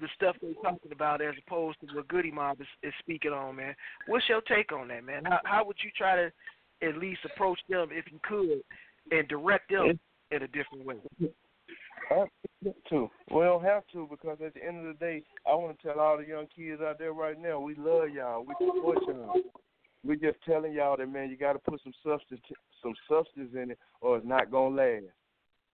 [0.00, 3.56] the stuff they're talking about as opposed to what Goodie Mob is, is speaking on,
[3.56, 3.74] man?
[4.08, 5.24] What's your take on that, man?
[5.24, 6.32] How how would you try to
[6.86, 8.62] at least approach them if you could
[9.16, 9.98] and direct them
[10.30, 10.96] in a different way?
[12.10, 12.28] I have
[12.90, 13.10] to.
[13.30, 16.00] We don't have to because at the end of the day, I want to tell
[16.00, 18.44] all the young kids out there right now, we love y'all.
[18.44, 19.34] We support y'all.
[20.04, 22.40] We're just telling y'all that man, you got to put some substance,
[22.82, 25.04] some substance in it, or it's not gonna last.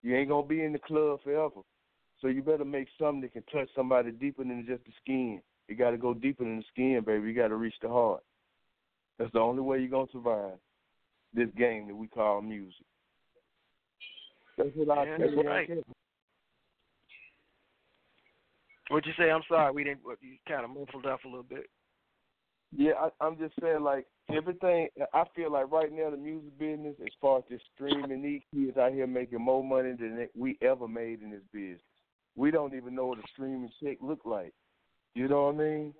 [0.03, 1.61] You ain't gonna be in the club forever.
[2.21, 5.41] So you better make something that can touch somebody deeper than just the skin.
[5.67, 7.29] You got to go deeper than the skin, baby.
[7.29, 8.21] You got to reach the heart.
[9.17, 10.57] That's the only way you're gonna survive
[11.33, 12.85] this game that we call music.
[14.57, 15.49] That's what I Yeah, tell that's you.
[15.49, 15.69] right.
[18.89, 19.31] What'd you say?
[19.31, 20.01] I'm sorry, we didn't.
[20.21, 21.69] You kind of muffled up a little bit.
[22.75, 24.87] Yeah, I, I'm just saying, like everything.
[25.13, 28.77] I feel like right now the music business, as far as this streaming, these kids
[28.77, 31.79] out here making more money than we ever made in this business.
[32.35, 34.53] We don't even know what a streaming check look like.
[35.13, 35.93] You know what I mean?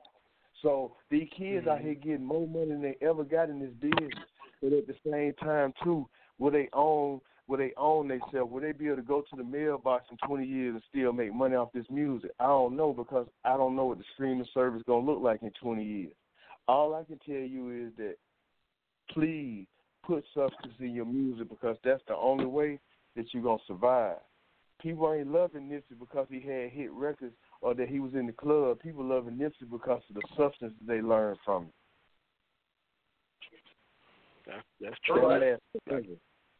[0.61, 2.09] So these kids out here mm-hmm.
[2.09, 4.13] getting more money than they ever got in this business.
[4.61, 6.07] But at the same time, too,
[6.38, 7.21] will they own?
[7.47, 8.51] Will they own themselves?
[8.51, 11.34] Will they be able to go to the mailbox in 20 years and still make
[11.34, 12.32] money off this music?
[12.39, 15.51] I don't know because I don't know what the streaming service gonna look like in
[15.61, 16.13] 20 years.
[16.67, 18.15] All I can tell you is that
[19.09, 19.65] please
[20.05, 22.79] put substance in your music because that's the only way
[23.17, 24.17] that you're gonna survive.
[24.82, 28.32] People ain't loving Nipsey because he had hit records or that he was in the
[28.34, 28.79] club.
[28.79, 31.71] People loving Nipsey because of the substance that they learned from him.
[34.47, 35.27] That's, that's true.
[35.27, 36.03] lasts forever.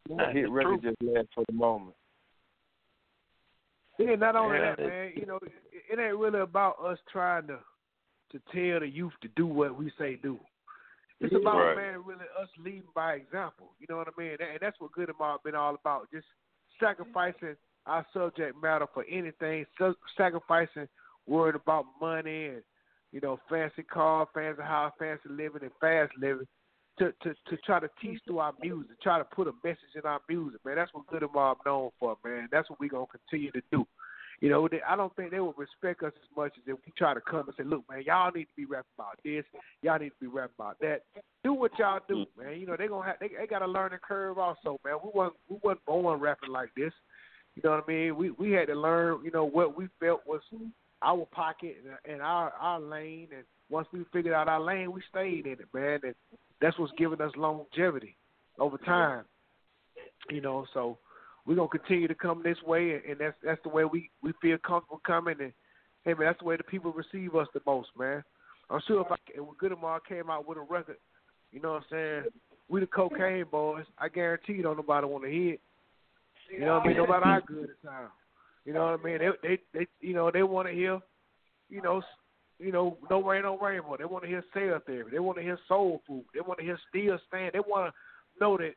[0.10, 0.96] A That's hit the record truth.
[1.00, 1.96] just lasts for the moment.
[3.98, 4.76] Yeah, not only Yeah.
[4.76, 5.12] that, man.
[5.16, 5.52] You know, it,
[5.92, 7.60] it ain't really about us trying to
[8.32, 10.40] to tell the youth to do what we say do.
[11.20, 11.76] It's about Right.
[11.76, 13.74] man, really us leading by example.
[13.78, 14.38] You know what I mean?
[14.40, 16.10] And that's what Goodie Mob been all about.
[16.12, 16.28] Just
[16.80, 19.66] sacrificing our subject matter for anything.
[19.78, 20.88] So, sacrificing
[21.28, 22.62] worrying about money and
[23.12, 26.48] you know fancy car, fancy house, fancy living, and fast living.
[27.00, 30.02] To, to to try to teach through our music, try to put a message in
[30.04, 30.76] our music, man.
[30.76, 32.50] That's what Goodie Mob known for, man.
[32.52, 33.88] That's what we gonna continue to do.
[34.42, 36.92] You know, they, I don't think they would respect us as much as if we
[36.98, 39.46] try to come and say, "Look, man, y'all need to be rapping about this,
[39.84, 41.04] y'all need to be rapping about that."
[41.44, 42.60] Do what y'all do, man.
[42.60, 44.96] You know, they gonna have they, they got a learning curve also, man.
[45.04, 46.92] We wasn't we wasn't born rapping like this.
[47.56, 48.16] You know what I mean?
[48.16, 50.42] We we had to learn, you know, what we felt was
[51.02, 53.28] our pocket and, and our our lane.
[53.36, 56.00] And once we figured out our lane, we stayed in it, man.
[56.04, 56.16] And
[56.62, 58.16] that's what's giving us longevity
[58.60, 59.26] over time.
[60.30, 60.98] You know, so
[61.46, 64.32] we're gonna continue to come this way, and, and that's that's the way we we
[64.42, 65.36] feel comfortable coming.
[65.42, 65.52] And
[66.06, 68.24] hey, man, that's the way the people receive us the most, man.
[68.70, 70.98] I'm sure if I if Goodie Mob came out with a record,
[71.52, 72.24] you know what I'm saying?
[72.70, 73.86] We the cocaine boys.
[73.98, 75.62] I guarantee you, don't nobody want to hear it.
[76.52, 76.98] You know what I mean?
[76.98, 78.12] No matter how good it sounds.
[78.66, 79.18] You know what I mean?
[79.20, 81.00] They they, they you know they want to hear,
[81.70, 82.02] you know,
[82.60, 83.98] you know, no rain, no rainbow.
[83.98, 85.12] They want to hear cell therapy.
[85.12, 86.26] They want to hear soul food.
[86.34, 87.52] They want to hear still stand.
[87.54, 88.74] They want to know that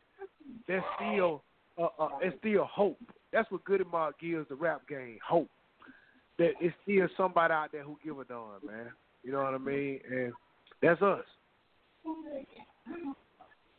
[0.66, 1.42] there's still
[1.78, 2.98] uh, uh, there's still hope.
[3.32, 5.50] That's what Good and gives the rap game hope.
[6.38, 8.90] That it's still somebody out there who give a darn, man.
[9.22, 10.00] You know what I mean?
[10.10, 10.32] And
[10.80, 11.24] that's us.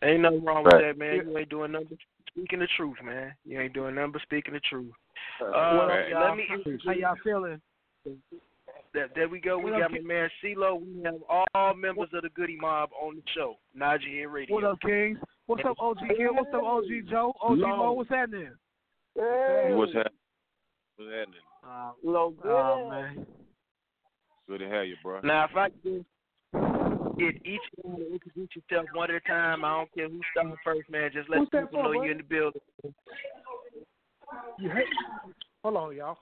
[0.03, 1.21] Ain't nothing wrong with that, man.
[1.25, 1.99] You ain't doing nothing but
[2.37, 3.33] speaking the truth, man.
[3.45, 4.91] You ain't doing nothing but speaking the truth.
[5.41, 5.45] Uh,
[5.77, 6.27] What up, y'all?
[6.29, 6.47] let me
[6.85, 7.61] How y'all feeling?
[8.93, 9.57] that there we go.
[9.57, 10.79] We What got up, my man CeeLo.
[10.81, 11.15] We have
[11.53, 13.55] all members of the Goodie Mob on the show.
[13.73, 14.55] Nod Ya Head Radio.
[14.55, 15.17] What up, Kings?
[15.47, 16.33] What's up, OG Hill?
[16.33, 17.33] What's up, OG Joe?
[17.41, 17.75] OG Low.
[17.77, 17.91] Mo?
[17.93, 18.51] What's happening?
[19.13, 20.13] What's happening?
[20.97, 21.33] What's happening?
[21.67, 22.51] Uh, Low good.
[22.51, 23.25] oh man.
[24.47, 25.21] Good to have you, bro.
[25.23, 26.05] Now, if I could just
[27.17, 30.57] get each one to introduce yourself one at a time, I don't care who starts
[30.63, 31.09] first, man.
[31.13, 32.03] Just let Who's people for, know boy?
[32.03, 32.61] you're in the building.
[34.59, 34.85] You hate
[35.63, 36.17] Hold on, y'all.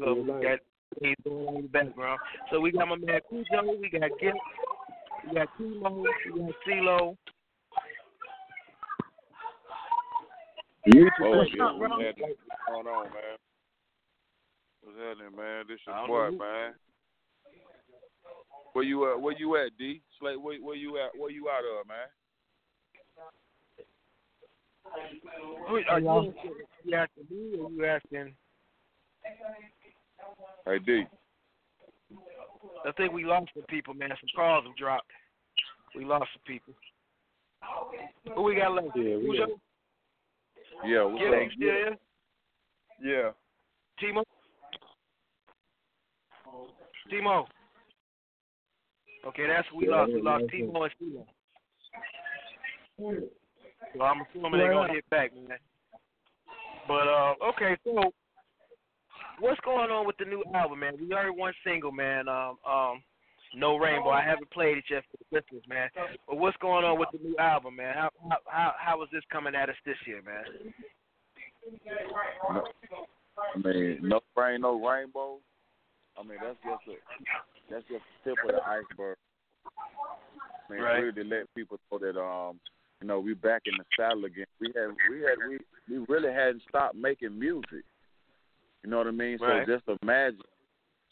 [0.00, 0.58] So we got
[1.00, 2.20] things going on in the background.
[2.50, 4.34] So we got my man Khujo, we got Gipp,
[5.26, 7.16] we got T-Mo, we got CeeLo.
[10.84, 12.34] Oh, What's yeah, up, what's happening?
[12.34, 13.38] What's going on, man?
[14.82, 15.64] What's happening, man?
[15.68, 16.44] This I your don't boy, know.
[16.44, 16.74] man.
[18.72, 19.20] Where you at?
[19.20, 20.00] Where you at, D?
[20.18, 21.10] Slate, where, where you at?
[21.18, 22.08] Where you out of, man?
[25.68, 26.34] Who- Are you,
[26.84, 28.34] you asking me or you asking?
[30.66, 31.04] Hey, D.
[32.86, 34.08] I think we lost some people, man.
[34.10, 35.10] Some calls have dropped.
[35.94, 36.74] We lost some people.
[38.34, 38.88] Who we got left?
[38.96, 39.46] Yeah, we Khujo?
[40.84, 41.40] Yeah, what's Gipp, up?
[41.42, 41.96] you still here?
[43.02, 43.30] Yeah.
[44.00, 44.24] T-Mo?
[47.10, 47.46] T-Mo.
[49.26, 50.12] Okay, that's who we Yeah, lost.
[50.12, 50.64] We lost yeah.
[50.66, 51.26] T-Mo and T-Mo.
[53.96, 55.58] So I'm assuming they're gonna hit back, man.
[56.88, 58.12] But uh, okay, so
[59.38, 60.94] what's going on with the new album, man?
[61.00, 62.28] We heard one single, man.
[62.28, 63.02] Um, um,
[63.54, 64.10] No Rainbow.
[64.10, 65.88] I haven't played it yet for the listeners, man.
[66.26, 67.94] But what's going on with the new album, man?
[67.94, 70.44] How how how, how is this coming at us this year, man?
[73.54, 75.38] I mean, no rain, no rainbow.
[76.18, 79.16] I mean, that's just a that's just the tip of the iceberg.
[80.68, 81.00] I mean, Right.
[81.00, 82.60] really to let people know that um,
[83.00, 84.46] you know, we back in the saddle again.
[84.60, 85.58] We had we had we
[85.88, 87.84] we really hadn't stopped making music.
[88.84, 89.38] You know what I mean?
[89.40, 89.66] Right.
[89.66, 90.40] So just imagine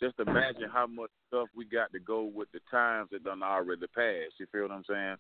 [0.00, 3.86] just imagine how much stuff we got to go with the times that done already
[3.88, 4.38] passed.
[4.38, 5.16] You feel what I'm saying?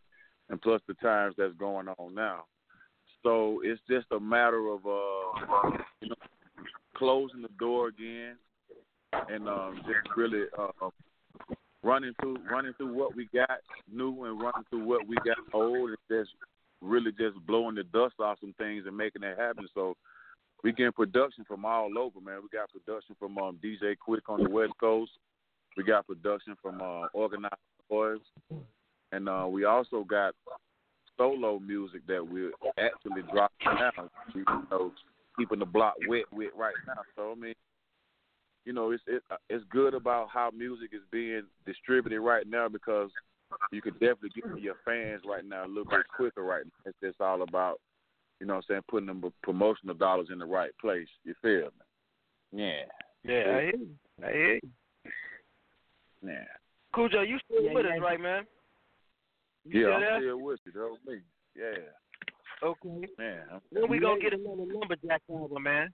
[0.48, 2.44] And plus the times that's going on now.
[3.22, 6.14] So it's just a matter of uh, you know,
[6.96, 8.36] closing the door again,
[9.28, 10.88] and um, just really uh,
[11.82, 13.60] running through running through what we got
[13.92, 16.30] new and running through what we got old, and just
[16.80, 19.66] really just blowing the dust off some things and making it happen.
[19.74, 19.96] So
[20.62, 22.40] we getting production from all over, man.
[22.42, 25.12] We got production from um, DJ Quik on the West Coast.
[25.76, 27.54] We got production from uh, Organized
[27.90, 28.18] Noize,
[29.12, 30.34] and uh, we also got
[31.16, 34.10] solo music that we're actually dropping now.
[34.34, 34.92] You know,
[35.38, 37.02] keeping the block wet, wet right now.
[37.16, 37.54] So I mean,
[38.64, 43.10] you know, it's it, it's good about how music is being distributed right now because
[43.72, 46.90] you could definitely get to your fans right now a little bit quicker right now.
[46.90, 47.80] It's just all about,
[48.38, 51.08] you know what I'm saying, putting them promotional dollars in the right place.
[51.24, 51.70] You feel
[52.52, 52.62] me?
[52.62, 52.82] Yeah.
[53.24, 53.88] Yeah, I hear you.
[54.24, 54.70] I hear you.
[56.22, 56.44] Yeah.
[56.94, 57.94] Khujo, you still Yeah, with yeah.
[57.96, 58.46] us, right, man?
[59.64, 60.20] You Yeah, I'm there?
[60.20, 60.72] still with you.
[60.72, 61.20] That was me.
[61.54, 61.74] Yeah.
[62.62, 63.08] Okay.
[63.18, 65.92] Man, I'm- When we gonna get another lumberjack album, man?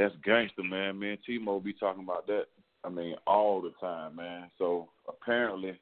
[0.00, 0.98] That's gangster, man.
[0.98, 2.44] Me and T-Mo be talking about that.
[2.82, 4.50] I mean, all the time, man.
[4.56, 5.78] So apparently,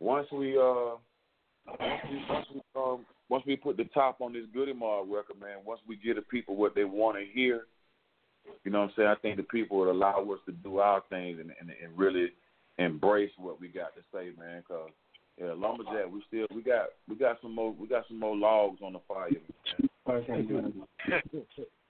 [0.00, 0.96] once we uh,
[1.78, 5.38] once we once we um, once we put the top on this Goodie Mob record,
[5.40, 5.58] man.
[5.64, 7.66] Once we give the people what they want to hear,
[8.64, 9.08] you know what I'm saying.
[9.08, 12.32] I think the people would allow us to do our things and and, and really
[12.78, 14.64] embrace what we got to say, man.
[14.66, 14.90] Cause
[15.40, 18.80] yeah, lumberjack, we still we got we got some more we got some more logs
[18.82, 19.30] on the fire.
[20.08, 20.72] Man.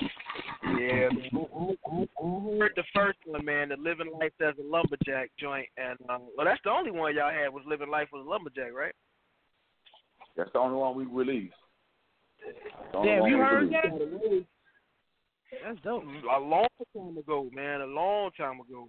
[0.00, 1.30] Yeah, man.
[1.32, 5.66] I, I, I heard the first one, man, the Living Life as a Lumberjack joint,
[5.76, 8.72] and um, well, that's the only one y'all had was Living Life as a Lumberjack,
[8.74, 8.94] right?
[10.36, 11.54] That's the only one we released.
[12.92, 14.46] The Damn, you heard released.
[15.52, 15.64] that?
[15.64, 16.04] That's dope.
[16.04, 18.88] A long time ago, man, a long time ago.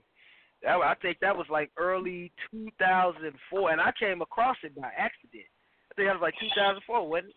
[0.64, 5.46] That I think that was like early 2004, and I came across it by accident.
[5.92, 7.36] I think that was like 2004, wasn't it?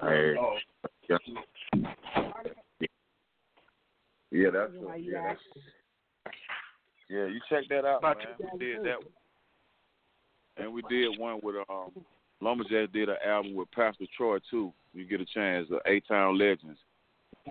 [0.00, 0.34] Hey.
[1.08, 1.16] Yeah.
[4.32, 5.40] Yeah, that's a, yeah, that's,
[7.10, 7.26] yeah.
[7.26, 8.14] You check that out, man.
[8.54, 9.12] We did that, one.
[10.56, 11.90] and we did one with um
[12.40, 14.72] Lumberjack did an album with Pastor Troy too.
[14.94, 16.78] You get a chance, the A Town Legends,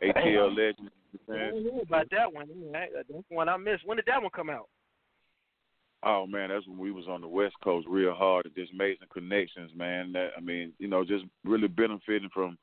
[0.04, 0.92] ATL Legends.
[1.30, 1.54] I Man.
[1.54, 2.48] don't know about that one.
[2.72, 2.88] man.
[2.96, 3.86] That's one I missed.
[3.86, 4.68] When did that one come out?
[6.04, 8.98] Oh man, that's when we was on the West Coast real hard and just made
[9.00, 10.12] some connections, man.
[10.14, 12.58] That I mean, you know, just really benefiting from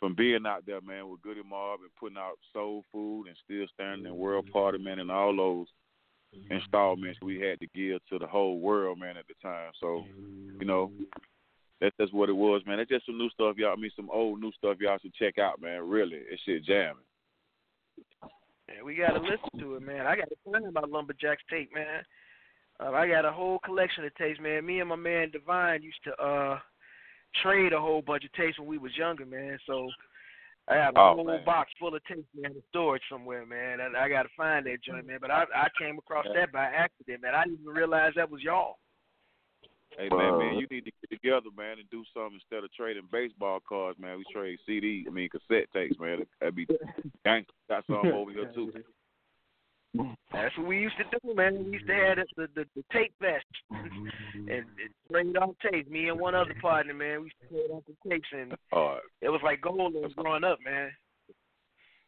[0.00, 3.66] from being out there, man, with Goodie Mob and putting out soul food and still
[3.72, 5.66] standing in World Party, man, and all those
[6.50, 9.72] installments we had to give to the whole world, man, at the time.
[9.80, 10.04] So,
[10.60, 10.90] you know,
[11.80, 12.78] that's that's what it was, man.
[12.78, 13.72] That's just some new stuff, y'all.
[13.72, 15.88] I mean, some old new stuff y'all should check out, man.
[15.88, 16.96] Really, it's shit jamming.
[18.68, 20.06] Yeah, we gotta listen to it, man.
[20.06, 22.02] I gotta find my lumberjacks tape, man.
[22.80, 24.66] Uh, I got a whole collection of tapes, man.
[24.66, 26.58] Me and my man Divine used to uh
[27.42, 29.58] trade a whole bunch of tapes when we was younger, man.
[29.66, 29.88] So
[30.68, 31.44] I have a Oh, whole man.
[31.44, 33.80] box full of tapes, man, in storage somewhere, man.
[33.80, 35.18] And I gotta find that joint, man.
[35.20, 37.34] But I I came across that by accident, man.
[37.34, 38.78] I didn't even realize that was y'all.
[39.96, 43.08] Hey man, man, you need to get together, man, and do something instead of trading
[43.10, 44.18] baseball cards, man.
[44.18, 46.26] We trade CD, I mean cassette tapes, man.
[46.40, 46.66] That'd be
[47.24, 47.52] gangster.
[47.68, 48.72] Got some over here too.
[50.32, 51.64] That's what we used to do, man.
[51.64, 54.64] We used to have the the, the, the tape vest and, and
[55.10, 55.88] trade off tapes.
[55.88, 59.00] Me and one other partner, man, we used to trade off the tapes, and Hard.
[59.22, 60.90] it was like gold was growing up, man.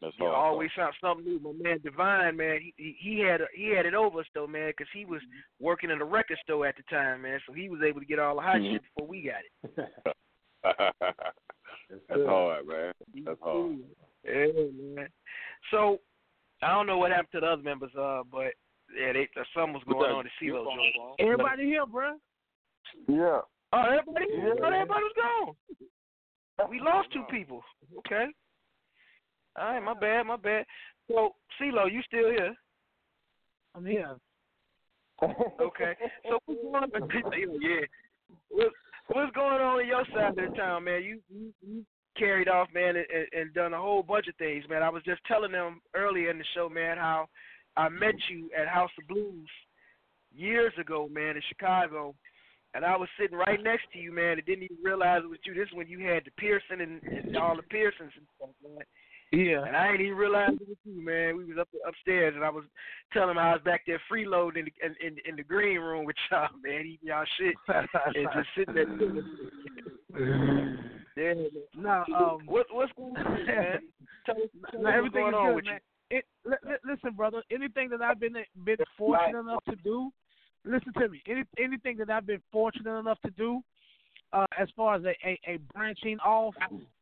[0.01, 0.37] That's You hard.
[0.37, 1.39] always found something new.
[1.39, 4.69] My man Divine, man, he he, he had he had it over us though, man,
[4.69, 5.21] because he was
[5.59, 7.39] working in a record store at the time, man.
[7.45, 8.71] So he was able to get all the hot Mhm.
[8.73, 9.89] shit before we got it.
[12.07, 12.93] That's hard, man.
[13.25, 13.77] That's hard.
[14.23, 14.45] Yeah,
[14.95, 15.07] man.
[15.71, 15.99] So
[16.61, 18.53] I don't know what happened to the other members, uh, but
[18.97, 21.19] yeah, they uh, something was going on at CeeLo joint.
[21.19, 22.13] Everybody here, bro.
[23.07, 23.41] Yeah.
[23.71, 24.53] Oh, everybody, Yeah.
[24.61, 25.55] oh, everybody was
[26.57, 26.69] gone.
[26.69, 27.63] We lost two people.
[27.99, 28.25] Okay.
[29.57, 30.65] All right, my bad, my bad.
[31.07, 32.55] So, CeeLo, you still here?
[33.75, 34.15] I'm here.
[35.61, 35.95] Okay.
[36.29, 37.59] So what's going on?
[37.61, 37.85] yeah.
[38.49, 38.67] What,
[39.07, 41.03] what's going on in your side of the town, man?
[41.03, 41.85] You you, you
[42.19, 44.83] carried off, man, and, and done a whole bunch of things, man.
[44.83, 47.27] I was just telling them earlier in the show, man, how
[47.77, 49.49] I met you at House of Blues
[50.35, 52.13] years ago, man, in Chicago.
[52.75, 55.39] And I was sitting right next to you, man, and didn't even realize it was
[55.45, 55.55] you.
[55.55, 58.83] This is when you had the piercing and, and all the piercings and stuff, man.
[59.31, 59.63] Yeah.
[59.63, 61.37] And I ain't even realize it was you, man.
[61.37, 62.63] We was up upstairs, and I was
[63.13, 66.05] telling him I was back there freeloading in the, in, in, in the green room
[66.05, 68.87] with y'all, man, eating y'all shit and just sitting there.
[71.17, 71.33] yeah.
[71.77, 73.79] Now, um, what what's going on, man?
[74.25, 75.79] Tell us, tell now everything going is good, with man.
[76.11, 77.43] It, li- li- listen, brother.
[77.51, 78.33] Anything that I've been
[78.65, 80.11] been fortunate enough to do,
[80.65, 81.21] listen to me.
[81.27, 83.61] Any anything that I've been fortunate enough to do,
[84.33, 86.55] uh, as far as a, a, a branching off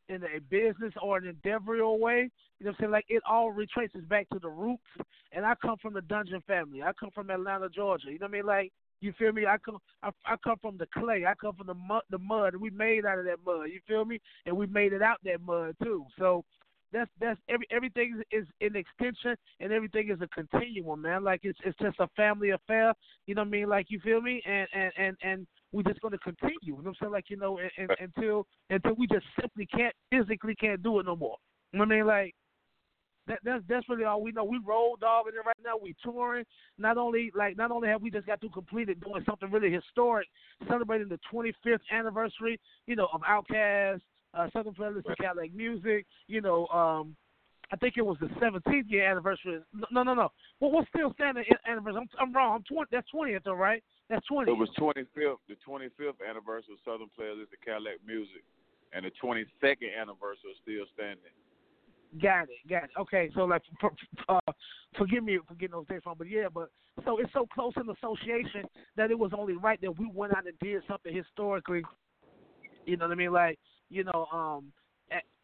[0.10, 2.30] in a business or an endeavorial way,
[2.60, 2.92] you know what I'm saying?
[2.92, 4.84] Like it all retraces back to the roots.
[5.32, 6.82] And I come from the Dungeon family.
[6.82, 8.08] I come from Atlanta, Georgia.
[8.08, 8.46] You know what I mean?
[8.46, 9.46] Like you feel me?
[9.46, 11.26] I come I, I come from the clay.
[11.26, 13.70] I come from the mud the mud we made out of that mud.
[13.72, 14.20] You feel me?
[14.46, 16.06] And we made it out that mud too.
[16.18, 16.44] So
[16.94, 21.24] that's that's every everything is an extension and everything is a continuum, man.
[21.24, 22.94] Like it's it's just a family affair.
[23.26, 23.70] You know what I mean?
[23.70, 24.42] Like you feel me?
[24.46, 26.58] And and and and we're just gonna continue.
[26.64, 27.12] You know what I'm saying?
[27.12, 31.06] Like you know, and, and, until until we just simply can't physically can't do it
[31.06, 31.38] no more.
[31.74, 32.08] You know what I mean?
[32.08, 32.36] Like
[33.28, 34.46] that, that's that's really all we know.
[34.46, 36.46] We rolled off and then right now we touring.
[36.78, 39.72] Not only like not only have we just got to complete it doing something really
[39.72, 40.28] historic,
[40.70, 44.02] celebrating the 25th anniversary, you know, of Outkast,
[44.38, 46.06] uh, Southernplayalisticadillacmuzik.
[46.28, 47.16] You know, um,
[47.72, 49.60] I think it was the 17th year anniversary.
[49.92, 50.30] No, no, no.
[50.60, 52.02] Well, what's still standing anniversary?
[52.02, 52.56] I'm, I'm wrong.
[52.56, 52.90] I'm 20.
[52.92, 53.84] That's 20th though, right?
[54.10, 54.52] That's 20.
[54.52, 58.44] It was 25th, the 25th anniversary of Southern Playlist of Cadillac Music,
[58.94, 61.36] and the 22nd anniversary is still standing.
[62.22, 62.92] Got it, got it.
[62.98, 63.64] Okay, so like,
[64.30, 64.40] uh,
[64.98, 66.70] forgive me for getting those dates wrong, but yeah, but
[67.04, 68.64] so it's so close in association
[68.96, 71.84] that it was only right that we went out and did something historically.
[72.86, 73.34] You know what I mean?
[73.34, 73.60] Like,
[73.90, 74.72] you know, um,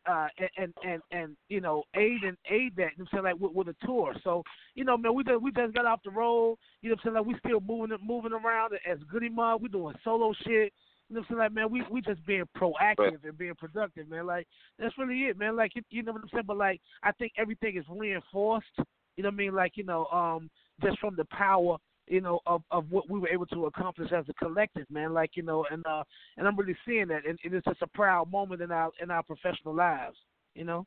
[0.06, 0.28] uh,
[0.58, 2.92] and, and and you know aid and aid that.
[2.98, 4.14] You know I'm saying like with, with a tour.
[4.24, 4.44] So
[4.76, 6.58] you know, man, we just we just got off the road.
[6.82, 9.62] You know I'm saying like we still moving moving around as Goodie Mob.
[9.62, 10.74] We doing solo shit.
[11.10, 14.26] You know I'm saying like man, we we just being proactive and being productive, man.
[14.26, 15.56] Like that's really it, man.
[15.56, 16.46] Like you know what I'm saying.
[16.48, 18.68] But like I think everything is reinforced.
[19.16, 19.56] You know what I mean?
[19.56, 20.50] Like you know, um,
[20.82, 21.78] just from the power
[22.08, 25.14] you know, of of what we were able to accomplish as a collective, man.
[25.14, 26.04] Like you know, and uh,
[26.38, 29.12] and I'm really seeing that, and, and it's just a proud moment in our in
[29.12, 30.18] our professional lives,
[30.56, 30.86] you know.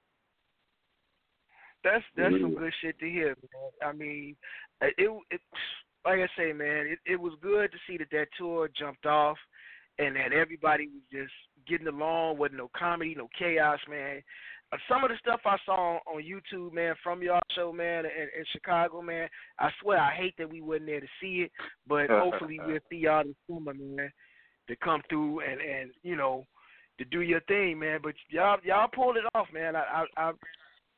[1.85, 3.91] That's that's some good shit to hear, man.
[3.91, 4.37] I mean,
[4.81, 4.95] it
[5.31, 5.41] it
[6.05, 9.39] like I say, man, it it was good to see that that tour jumped off,
[9.99, 11.33] and that everybody was just
[11.67, 14.23] getting along, wasn't no comedy, no chaos, man.
[14.73, 18.23] Uh, some of the stuff I saw on YouTube, man, from y'all show, man, in,
[18.39, 19.29] in Chicago, man,
[19.61, 21.53] I swear I hate that we wasn't there to see it,
[21.87, 24.11] but hopefully we'll see y'all this summer, man,
[24.69, 26.45] to come through and and you know
[26.99, 28.01] to do your thing, man.
[28.03, 29.77] But y'all y'all pulled it off, man.
[29.77, 30.33] I I, I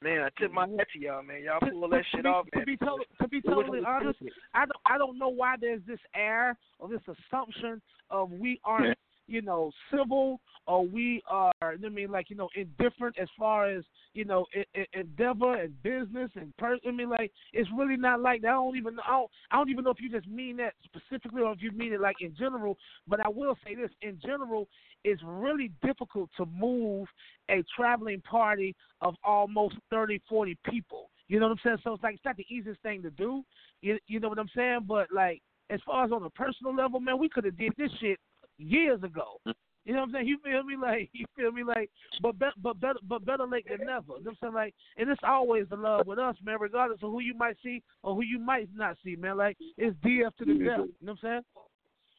[0.01, 1.43] man, I tip my hat to y'all, man.
[1.43, 2.63] Y'all pull that shit to be, off, man.
[2.63, 4.19] To be, to- to be totally honest,
[4.55, 8.97] I don't I don't know why there's this air or this assumption of we aren't
[9.29, 13.85] you know, civil or we are, I mean, like, you know, indifferent as far as,
[14.13, 14.47] you know,
[14.93, 16.81] endeavor and business and person.
[16.89, 18.49] I mean, like, it's really not like that.
[18.49, 19.03] I don't even, know.
[19.07, 21.73] I don't, I don't even know if you just mean that specifically or if you
[21.73, 22.77] mean it like in general.
[23.07, 24.69] But I will say this: in general,
[25.05, 27.07] it's really difficult to move
[27.51, 31.11] a traveling party of almost 30, 40 people.
[31.29, 31.79] You know what I'm saying?
[31.85, 33.43] So it's like it's not the easiest thing to do.
[33.81, 34.81] You, you know what I'm saying?
[34.87, 37.91] But like, as far as on a personal level, man, we could have did this
[38.01, 38.19] shit
[38.59, 39.41] years ago.
[39.47, 39.55] Mm.
[39.85, 40.29] You know what I'm saying?
[40.29, 40.77] You feel me?
[40.81, 41.65] Like you feel me?
[41.65, 41.91] Like,
[42.21, 44.19] but be, but better but better late than never.
[44.19, 44.55] You know what I'm saying?
[44.55, 46.59] Like, and it's always the love with us, man.
[46.61, 49.39] Regardless of who you might see or who you might not see, man.
[49.39, 50.77] Like, it's DF to the Yeah.
[50.77, 50.87] death.
[51.01, 51.43] You know what I'm saying?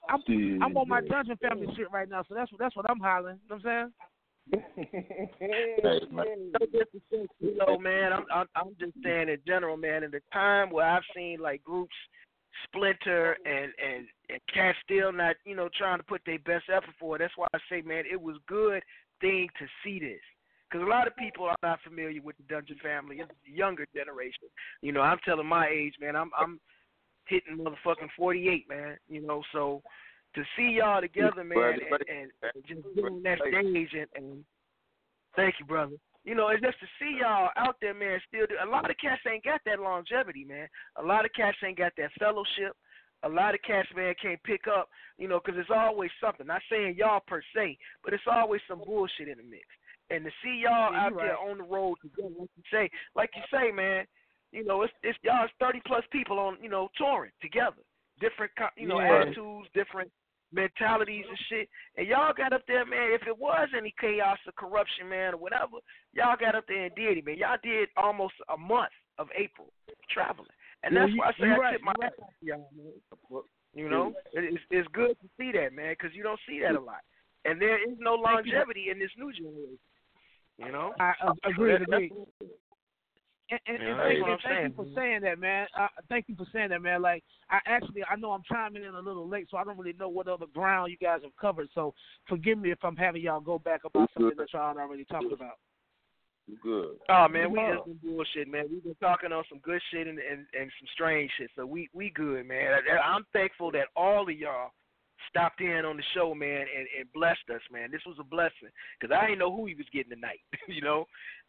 [0.10, 0.24] I'm
[0.64, 3.40] I'm on my Dungeon Family shit right now, so that's what that's what I'm hollering.
[3.44, 3.94] You know what I'm saying?
[7.40, 10.04] you know, man, I'm, I'm I'm just saying in general, man.
[10.04, 11.94] In the time where I've seen like groups
[12.66, 16.96] splinter and and and cats still not, you know, trying to put their best effort
[17.00, 17.20] for it.
[17.20, 18.84] That's why I say, man, it was good
[19.22, 20.22] thing to see this.
[20.70, 23.18] Because a lot of people are not familiar with the Dungeon family.
[23.20, 24.48] It's the younger generation.
[24.82, 26.16] You know, I'm telling my age, man.
[26.16, 26.60] I'm I'm
[27.28, 28.98] hitting motherfucking 48, man.
[29.08, 29.82] You know, so
[30.36, 34.46] to see y'all together, man, and, and, and just doing that stage and, and
[35.36, 35.96] thank you, brother.
[36.30, 38.22] You know, it's just to see y'all out there, man.
[38.28, 40.68] Still, do, a lot of cats ain't got that longevity, man.
[40.98, 42.78] A lot of cats ain't got that fellowship.
[43.24, 46.46] A lot of cats, man, can't pick up, you know, because it's always something.
[46.46, 49.66] Not saying y'all per se, but it's always some bullshit in the mix.
[50.12, 52.92] And to see y'all Yeah, out you there on the road together, like you say,
[53.16, 54.06] like you say, man,
[54.52, 57.82] you know, it's it's y'all it's thirty plus people on, you know, touring together,
[58.22, 59.26] different, you know, Yeah.
[59.26, 60.12] attitudes, different
[60.52, 61.70] mentalities and shit.
[61.98, 63.12] And y'all got up there, man.
[63.12, 65.78] If it was any chaos or corruption, man, or whatever,
[66.14, 67.38] y'all got up there and did it, man.
[67.38, 69.72] Y'all did almost a month of April
[70.10, 70.50] traveling,
[70.84, 72.14] and that's you- why I say I right, tip my you right.
[72.42, 73.44] y'all, man.
[73.76, 76.80] You know, it's it's good to see that, man, because you don't see that a
[76.80, 77.02] lot,
[77.46, 79.78] and there is no longevity in this new generation.
[80.58, 81.14] You know, I
[81.46, 81.78] agree.
[81.78, 82.12] So that- agree.
[83.52, 85.68] And, and, and that's thank, what and thank you for saying that, man.
[85.78, 87.02] Uh, thank you for saying that, man.
[87.02, 89.96] Like, I actually, I know I'm chiming in a little late, so I don't really
[90.00, 91.68] know what other ground you guys have covered.
[91.74, 91.94] So,
[92.28, 95.58] forgive me if I'm having y'all go back about something that y'all already talked about.
[96.64, 96.98] Good.
[97.10, 97.76] Oh man, we Yeah.
[97.76, 98.66] just been bullshit, man.
[98.72, 101.90] We've been talking on some good shit and, and, and some strange shit, so we
[101.94, 102.74] we good, man.
[102.74, 104.72] I, I'm thankful that all of y'all
[105.28, 107.92] stopped in on the show, man, and, and blessed us, man.
[107.92, 111.06] This was a blessing because I didn't know who he was getting tonight, you know.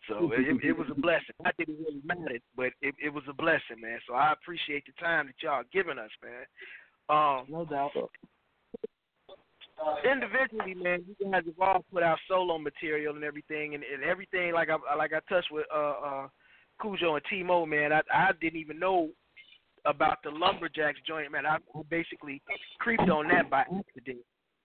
[0.09, 1.35] So it, it was a blessing.
[1.45, 3.99] I didn't really matter, but it, it was a blessing, man.
[4.09, 6.45] So I appreciate the time that y'all giving us, man.
[7.11, 7.91] Um, no doubt.
[10.05, 14.53] individually, man, you guys have all put out solo material and everything, and, and everything
[14.53, 16.29] like I like I touched with uh uh
[16.83, 17.93] Khujo and T-Mo, man.
[17.93, 19.11] I I didn't even know
[19.85, 21.47] about the lumberjacks joint, man.
[21.47, 21.59] I
[21.89, 22.43] basically
[22.78, 24.24] creeped on that by accident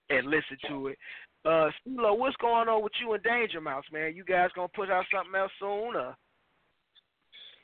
[0.09, 0.97] and listened to it.
[1.45, 4.15] Uh, CeeLo, what's going on with you and Danger Mouse, man?
[4.15, 6.15] You guys gonna put out something else soon, or?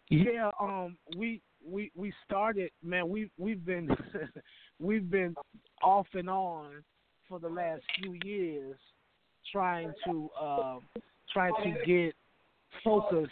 [0.09, 3.09] Yeah, um, we we we started, man.
[3.09, 3.89] We we've been
[4.79, 5.35] we've been
[5.81, 6.83] off and on
[7.27, 8.77] for the last few years,
[9.51, 10.79] trying to uh,
[11.33, 12.13] trying to get
[12.83, 13.31] focused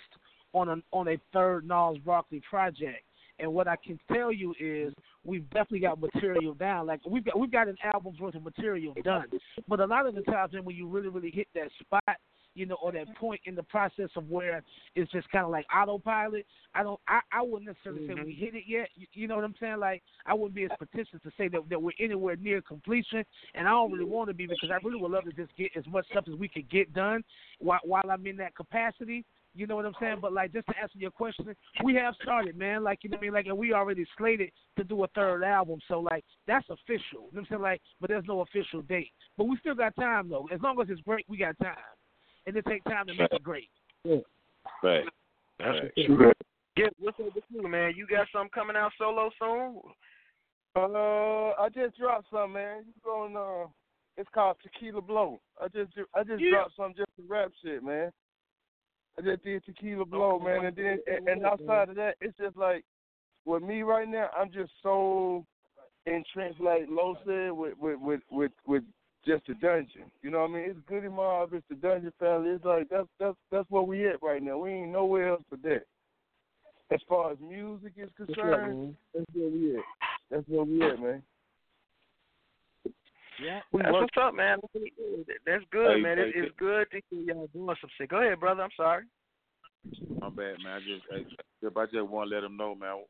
[0.54, 3.04] on a on a third Gnarls Barkley project.
[3.40, 6.88] And what I can tell you is we've definitely got material down.
[6.88, 9.26] Like we've got we've got an album's worth of material done.
[9.68, 12.18] But a lot of the times then when you really really hit that spot,
[12.56, 14.64] you know, or that point in the process of where
[14.96, 16.46] it's just kind of like autopilot.
[16.74, 17.00] I don't.
[17.08, 18.44] I, I wouldn't necessarily say we mm-hmm.
[18.44, 18.90] hit it yet.
[18.96, 19.80] You, you know what I'm saying?
[19.80, 23.24] Like I wouldn't be as pretentious to say that that we're anywhere near completion,
[23.56, 25.72] and I don't really want to be because I really would love to just get
[25.78, 27.24] as much stuff as we could get done
[27.60, 29.26] while while I'm in that capacity.
[29.56, 30.18] You know what I'm saying?
[30.22, 32.84] But like just to answer your question, we have started, man.
[32.84, 33.34] Like you know what I mean?
[33.34, 35.80] Like and we already slated to do a third album.
[35.88, 37.02] So like that's official.
[37.12, 37.62] You know what I'm saying?
[37.62, 39.12] Like, but there's no official date.
[39.38, 40.48] But we still got time though.
[40.54, 41.76] As long as it's great, we got time.
[42.46, 43.70] And it takes time to make it great.
[44.04, 44.18] Yeah.
[44.84, 45.06] Right.
[45.58, 46.06] That's Right.
[46.06, 46.32] true.
[46.76, 47.94] Get what's up with you, man?
[47.96, 49.82] You got something coming out solo soon?
[50.76, 52.86] Uh, I just dropped some, man.
[52.86, 53.36] You going?
[53.36, 53.68] Uh,
[54.16, 55.42] it's called Tequila Blow.
[55.62, 56.52] I just I just Yeah.
[56.52, 58.12] dropped some just to rap shit, man.
[59.20, 62.56] I just did Tequila Blow, man, and then and, and outside of that, it's just
[62.56, 62.86] like
[63.46, 65.46] with me right now, I'm just so
[66.06, 68.84] entrenched, like Lo said, with with with with, with
[69.26, 70.10] just the dungeon.
[70.22, 70.64] You know what I mean?
[70.70, 72.52] It's Goodie Mob, it's the Dungeon Family.
[72.52, 74.58] It's like that's that's that's where we at right now.
[74.58, 75.84] We ain't nowhere else but that.
[76.92, 79.84] As far as music is concerned, that's where we at.
[80.32, 81.22] That's where we at, man.
[83.42, 83.62] Yeah.
[83.72, 84.60] We That's what's up, man.
[85.46, 86.18] That's good, Hey, man.
[86.18, 88.10] hey, It's, it's good to hear y'all doing some shit.
[88.10, 88.64] Go ahead, brother.
[88.64, 89.06] I'm sorry.
[90.20, 90.74] My bad, man.
[90.74, 93.04] I just, I, if I just want to let them know, man.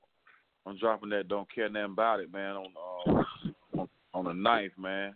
[0.66, 1.28] I'm dropping that.
[1.28, 2.56] Don't care nothing about it, man.
[2.56, 5.16] On uh, on, on the ninth, man.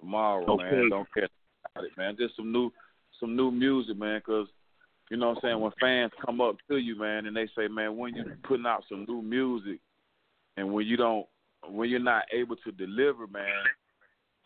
[0.00, 0.64] Tomorrow, Okay.
[0.64, 0.90] man.
[0.90, 1.28] Don't care
[1.74, 2.16] about it, man.
[2.18, 2.72] Just some new,
[3.20, 4.20] some new music, man.
[4.24, 4.48] Cause
[5.10, 5.60] you know what I'm saying.
[5.60, 8.84] When fans come up to you, man, and they say, man, when you putting out
[8.88, 9.78] some new music,
[10.56, 11.26] and when you don't,
[11.68, 13.52] when you're not able to deliver, man.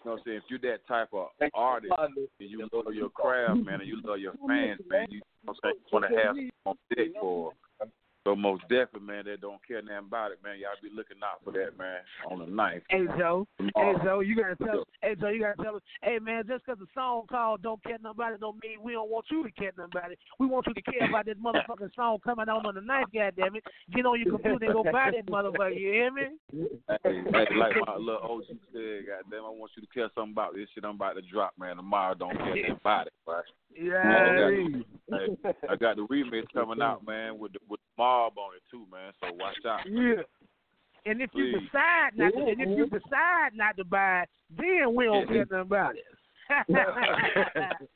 [0.05, 0.37] You know what I'm saying?
[0.39, 4.19] If you're that type of artist and you love your craft, man, and you love
[4.19, 7.09] your fans, man, you, know what I'm saying, you want to have some on deck
[7.21, 7.53] for.
[8.29, 10.61] So most definitely, man, that don't care nothing about it, man.
[10.61, 12.83] Y'all be looking out for that, man, on the ninth.
[12.91, 16.45] Hey Joe, hey Joe, you gotta tell, hey Joe, you gotta tell us, hey man,
[16.47, 19.51] just 'cause the song called "Don't Care It" don't mean we don't want you to
[19.53, 20.18] care nothing about it.
[20.39, 23.09] We want you to care about this motherfucking song coming out on the ninth.
[23.14, 23.64] Goddamn it,
[23.95, 25.81] get on your computer and go buy that motherfucker.
[25.81, 26.29] You hear me?
[26.53, 30.55] Hey, hey, like my little OG said, goddamn, I want you to care something about
[30.55, 31.76] this shit I'm about to drop, man.
[31.76, 33.45] Tomorrow, don't care nothing about it, right?
[33.81, 34.03] Yeah.
[34.03, 38.33] I, got, hey, I got the remix coming out, man, with the, with the mob
[38.37, 39.12] on it too, man.
[39.20, 39.81] So watch out.
[39.89, 40.22] Yeah.
[41.07, 44.95] And if you decide not to, and if you decide not to buy it, then
[44.95, 46.05] we don't care nothing about it.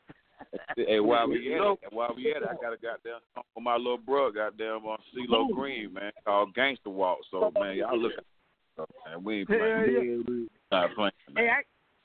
[0.76, 3.62] Hey, while we at it, while we at it, I got a goddamn song for
[3.62, 7.18] my little bro, goddamn on CeeLo Green, man, called Gangster Walk.
[7.30, 10.24] So man, y'all look at man, we ain't playing.
[10.28, 10.44] yeah.
[10.70, 11.12] Not playing.
[11.36, 11.62] Hey, I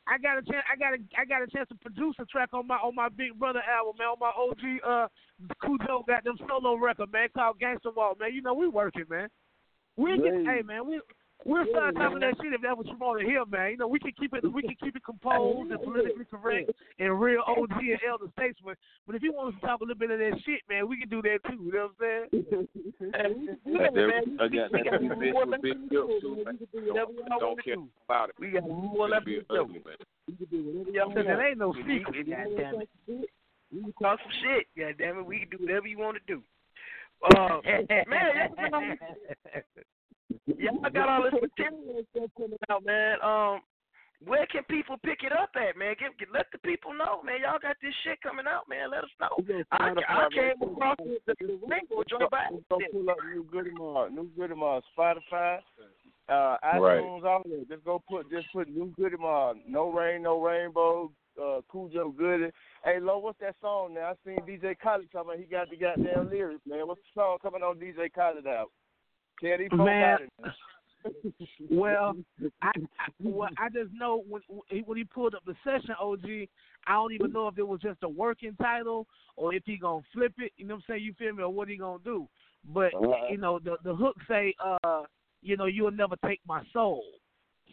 [0.08, 0.64] I got a chance.
[0.72, 3.10] I got a I got a chance to produce a track on my on my
[3.10, 4.08] Big Brother album, man.
[4.08, 5.08] On my OG uh
[5.64, 8.34] Khujo got them solo record, man, called Gangsta Walk, man.
[8.34, 9.28] You know we working, man.
[9.98, 11.02] We can, hey man, we
[11.48, 13.72] we'll start talking that shit if that's what you want to hear, man.
[13.72, 17.20] You know we can keep it we can keep it composed and politically correct and
[17.20, 18.76] real OG and elder statesman.
[19.08, 21.00] But if you want us to talk a little bit of that shit, man, we
[21.00, 21.64] can do that too.
[21.64, 22.68] You know what I'm saying?
[23.78, 26.60] That- that- I got that remix with Big Bill too, man.
[26.94, 27.76] Don't, don't care
[28.06, 28.36] about it.
[28.40, 29.96] We got more It'll be ugly, man.
[30.28, 32.90] Because it ain't no secret, goddamn it.
[33.72, 34.68] We can talk some shit.
[34.78, 36.42] God damn it, we can do whatever you want to do.
[37.36, 37.60] Uh,
[38.08, 38.98] man,
[40.46, 43.18] y'all got all this material stuff coming out, man.
[43.24, 43.62] Um,
[44.26, 45.96] where can people pick it up at, man?
[46.00, 47.42] Get, get let the people know, man.
[47.42, 48.90] Y'all got this shit coming out, man.
[48.90, 49.30] Let us know.
[49.72, 54.12] I, I came across the, the single joint by Go pull up New Goodie Mob,
[54.12, 55.60] New Goodie Mob, Spotify,
[56.30, 57.00] uh, Right.
[57.00, 57.66] iTunes, all of that.
[57.70, 59.58] Just go put, just put New Goodie Mob.
[59.68, 61.12] No rain, no rainbow.
[61.40, 62.52] Uh, Khujo Goodie.
[62.84, 64.10] Hey, Lo, what's that song now?
[64.12, 66.88] I seen DJ Khaled talking about he got the goddamn lyrics, man.
[66.88, 68.72] What's the song coming on DJ Khaled out?
[69.42, 70.04] Folks Man.
[70.04, 70.54] about it, man.
[71.72, 72.16] well,
[72.62, 74.42] I, I well I just know when
[74.86, 76.26] when he- pulled up the session, OG,
[76.86, 80.02] I don't even know if it was just a working title or if he gonna
[80.14, 80.52] flip it.
[80.58, 81.04] You know what I'm saying?
[81.04, 81.44] You feel me?
[81.44, 82.28] Or what he gonna do?
[82.74, 83.28] But Uh-huh.
[83.30, 85.04] you know the the hook say, uh,
[85.42, 87.04] you know, you'll never take my soul.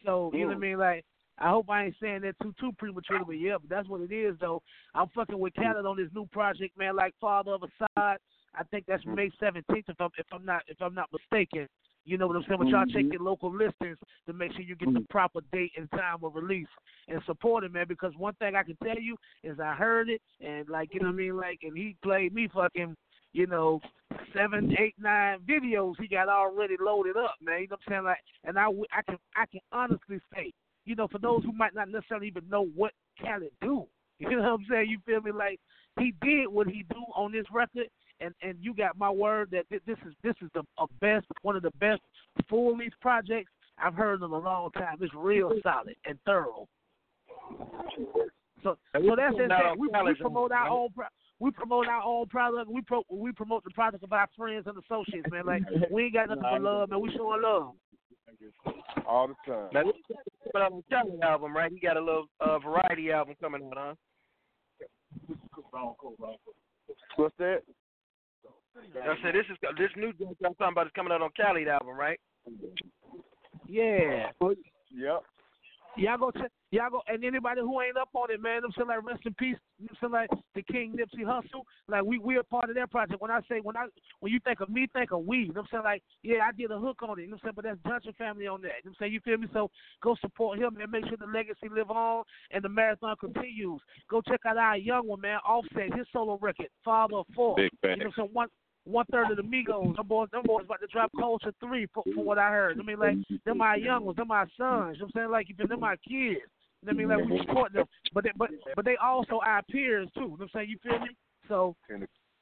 [0.04, 0.78] So you know what I mean?
[0.78, 1.04] Like
[1.38, 4.12] I hope I ain't saying that too too prematurely, but yeah, but that's what it
[4.12, 4.62] is though.
[4.94, 6.94] I'm fucking with Khaled on this new project, man.
[6.94, 8.18] Like Father of a Side.
[8.56, 9.14] I think that's mm-hmm.
[9.14, 11.68] May 17th, if I'm if I'm not if I'm not mistaken.
[12.06, 12.58] You know what I'm saying?
[12.58, 12.96] But y'all mm-hmm.
[12.96, 13.96] check your local listings
[14.26, 15.10] to make sure you get the mm-hmm.
[15.10, 16.68] proper date and time of release
[17.08, 17.86] and support it, man.
[17.88, 21.06] Because one thing I can tell you is I heard it and like you know
[21.06, 22.94] what I mean, like and he played me fucking
[23.34, 23.80] you know,
[24.34, 27.62] seven, eight, nine videos he got already loaded up, man.
[27.62, 28.04] You know what I'm saying?
[28.04, 30.52] Like, and I, I can, I can honestly say,
[30.84, 33.86] you know, for those who might not necessarily even know what Khaled do,
[34.20, 34.88] you know what I'm saying?
[34.88, 35.32] You feel me?
[35.32, 35.58] Like
[35.98, 37.88] he did what he do on this record,
[38.20, 41.56] and and you got my word that this is this is the a best, one
[41.56, 42.00] of the best
[42.48, 44.98] full length projects I've heard in a long time.
[45.00, 46.68] It's real solid and thorough.
[48.62, 49.50] So, so that's it.
[49.50, 50.88] promote We, we promote our own.
[50.94, 51.06] Pro-
[51.40, 52.70] we promote our own product.
[52.70, 55.44] We pro- we promote the product of our friends and associates, man.
[55.46, 57.00] Like we ain't got nothing but love, man.
[57.00, 57.72] We showing love.
[59.06, 59.68] All the time.
[59.72, 60.16] Now, this is
[60.52, 61.70] coming out on the Kelly album, right?
[61.70, 63.96] He got a little uh, variety album coming out,
[65.32, 65.34] huh?
[67.16, 67.62] What's that?
[68.76, 71.68] I said this is this new joint I'm talking about is coming out on Cali
[71.68, 72.18] album, right?
[73.68, 74.30] Yeah.
[74.40, 75.22] Yep.
[75.96, 76.50] Y'all go check.
[76.70, 79.34] Y'all go, and anybody who ain't up on it, man, I'm saying like rest in
[79.34, 79.56] peace.
[79.78, 83.22] Them saying like the King Nipsey Hussle, like we we a part of that project.
[83.22, 83.86] When I say when I
[84.18, 85.52] when you think of me, think of we.
[85.56, 87.22] I'm saying like yeah, I did a hook on it.
[87.22, 88.82] You know what I'm saying, but that's Dungeon Family on that.
[88.82, 89.46] You know what I'm saying, you feel me?
[89.52, 89.70] So
[90.02, 93.80] go support him and make sure the legacy live on and the marathon continues.
[94.10, 97.54] Go check out our young one, man, Offset, his solo record, Father of Four.
[97.54, 98.30] Big You know what I'm saying?
[98.32, 98.48] One
[98.84, 99.96] one third of the Migos.
[99.96, 102.78] Them boys, them boys about to drop Culture three for, for what I heard.
[102.78, 104.50] I mean, like them my young ones, them my sons.
[104.58, 105.30] You know what I'm saying?
[105.30, 106.40] Like you feel them my kids.
[106.82, 109.40] You know what I mean, like we support them, but they, but but they also
[109.44, 110.20] our peers too.
[110.20, 110.68] You know what I'm saying?
[110.70, 111.16] You feel me?
[111.48, 111.76] So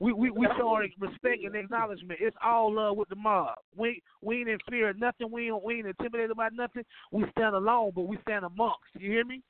[0.01, 2.18] we we we showing respect and acknowledgement.
[2.20, 3.55] It's all love with the mob.
[3.76, 5.30] We we ain't in fear of nothing.
[5.30, 6.82] We ain't we ain't intimidated by nothing.
[7.12, 8.80] We stand alone, but we stand amongst.
[8.95, 9.43] You hear me?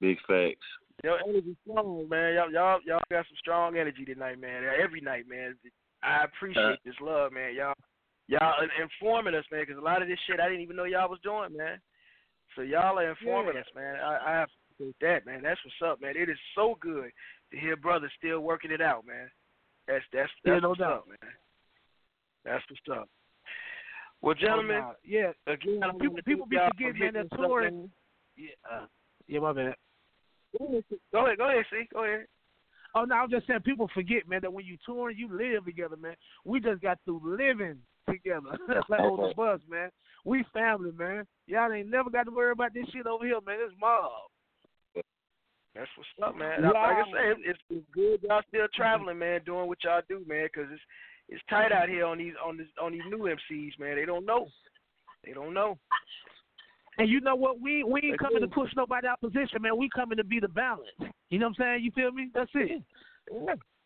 [0.00, 0.66] Big facts.
[1.02, 2.34] Your energy strong, man.
[2.34, 4.62] Y'all y'all y'all got some strong energy tonight, man.
[4.80, 5.56] Every night, man.
[6.02, 7.54] I appreciate this love, man.
[7.54, 7.74] Y'all
[8.28, 10.84] y'all in- informing us, man, because a lot of this shit I didn't even know
[10.84, 11.80] y'all was doing, man.
[12.56, 13.60] So y'all are informing Yeah.
[13.60, 13.96] us, man.
[13.96, 15.42] I, I appreciate that, man.
[15.42, 16.14] That's what's up, man.
[16.16, 17.10] It is so good
[17.52, 19.30] to hear brothers still working it out, man.
[19.86, 20.92] That's that's Yeah, that's no what's doubt.
[20.92, 21.32] up, man.
[22.44, 23.08] That's what's up.
[24.20, 24.96] Well, gentlemen, doubt.
[25.04, 25.32] yeah.
[25.46, 27.12] again, People people be forgetting, man.
[27.14, 27.90] That touring.
[28.36, 28.86] Yeah, uh,
[29.26, 29.74] yeah, my bad.
[30.58, 32.26] Go ahead, go ahead, see, go ahead.
[32.94, 35.96] Oh no, I'm just saying people forget, man, that when you touring, you live together,
[35.96, 36.14] man.
[36.44, 37.78] We just got through living
[38.08, 38.56] together,
[38.88, 39.90] like on the bus, man.
[40.24, 41.26] We family, man.
[41.46, 43.58] Y'all ain't never got to worry about this shit over here, man.
[43.60, 44.10] It's mob.
[45.74, 46.62] That's what's up, man.
[46.62, 47.04] Like I Wow.
[47.12, 50.82] say, it's, it's good y'all still traveling, man, doing what y'all do, man, because it's
[51.28, 53.96] it's tight out here on these on this on these new MCs, man.
[53.96, 54.48] They don't know,
[55.24, 55.78] they don't know.
[56.98, 57.60] And you know what?
[57.60, 58.52] We we ain't coming to it.
[58.52, 59.76] push nobody out position, man.
[59.76, 60.88] We coming to be the balance.
[61.30, 61.84] You know what I'm saying?
[61.84, 62.30] You feel me?
[62.34, 62.82] That's it.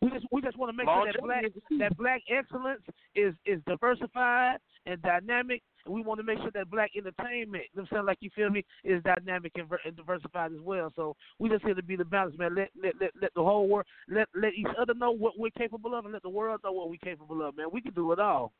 [0.01, 1.45] We just we just want to make sure that black
[1.79, 2.81] that black excellence
[3.15, 5.61] is is diversified and dynamic.
[5.85, 8.17] And we want to make sure that black entertainment, you know what I'm saying, like
[8.21, 10.91] you feel me, is dynamic and, ver- and diversified as well.
[10.95, 12.55] So we just here to be the balance, man.
[12.55, 15.93] Let let let, let the whole world let let each other know what we're capable
[15.93, 17.67] of, and let the world know what we're capable of, man.
[17.71, 18.53] We can do it all.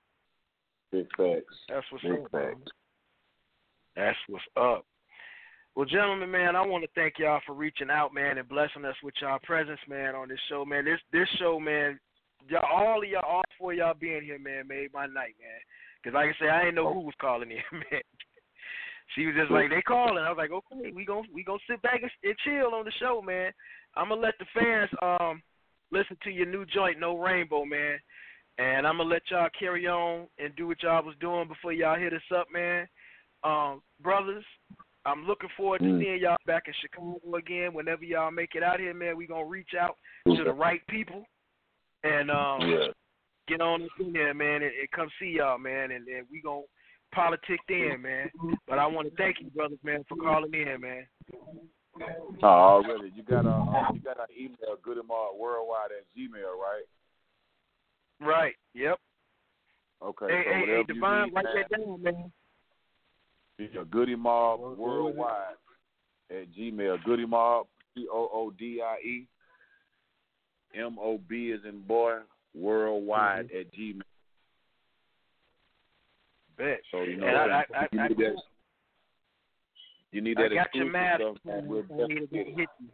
[0.92, 1.56] Big facts.
[1.70, 2.32] That's what's Big up.
[2.32, 2.72] facts.
[3.96, 4.86] That's what's up.
[5.76, 8.96] Well, gentlemen, man, I want to thank y'all for reaching out, man, and blessing us
[9.04, 10.86] with y'all presence, man, on this show, man.
[10.86, 12.00] This this show, man,
[12.48, 15.62] y'all, all of y'all, all four of y'all being here, man, made my night, man.
[15.98, 18.02] Because like I say, I didn't know who was calling in, man.
[19.16, 20.24] She was just like they calling.
[20.24, 22.92] I was like, okay, we gon' we gonna sit back and, and chill on the
[23.00, 23.52] show, man.
[23.96, 25.42] I'm gonna let the fans um
[25.92, 27.98] listen to your new joint, No Rainbow, man.
[28.58, 32.00] And I'm gonna let y'all carry on and do what y'all was doing before y'all
[32.00, 32.88] hit us up, man.
[33.44, 34.46] Um, brothers,
[35.06, 36.00] I'm looking forward to Mm.
[36.00, 37.74] seeing y'all back in Chicago again.
[37.74, 41.26] Whenever y'all make it out here, man, we gonna reach out to the right people
[42.04, 42.92] and um Yeah.
[43.48, 46.64] get on in there, man, and, and come see y'all, man, and, and we gonna
[47.12, 48.32] politic then, man.
[48.68, 51.08] But I want to thank you, brothers, man, for calling in, man.
[52.42, 53.12] Oh, already.
[53.14, 56.86] You got a uh, you got an email goodemart worldwide at Gmail, right?
[58.20, 58.56] Right.
[58.74, 59.00] Yep.
[60.02, 60.26] Okay.
[60.30, 62.32] hey, so hey, hey, Divine, write that down, man.
[63.58, 65.56] Your Goodie Mob worldwide
[66.32, 67.04] at Gmail.
[67.04, 69.28] Goodie Mob, G O O D I E
[70.76, 72.18] M O B is in boy
[72.56, 73.58] worldwide Mm-hmm.
[73.60, 74.02] at Gmail.
[76.58, 76.82] Bet.
[76.92, 78.42] So you know And I- I- I- you I- need that.
[80.12, 81.22] You need I got your mask.
[81.22, 81.38] stuff.
[81.48, 82.56] I need to definitely get get it.
[82.60, 82.90] hit you.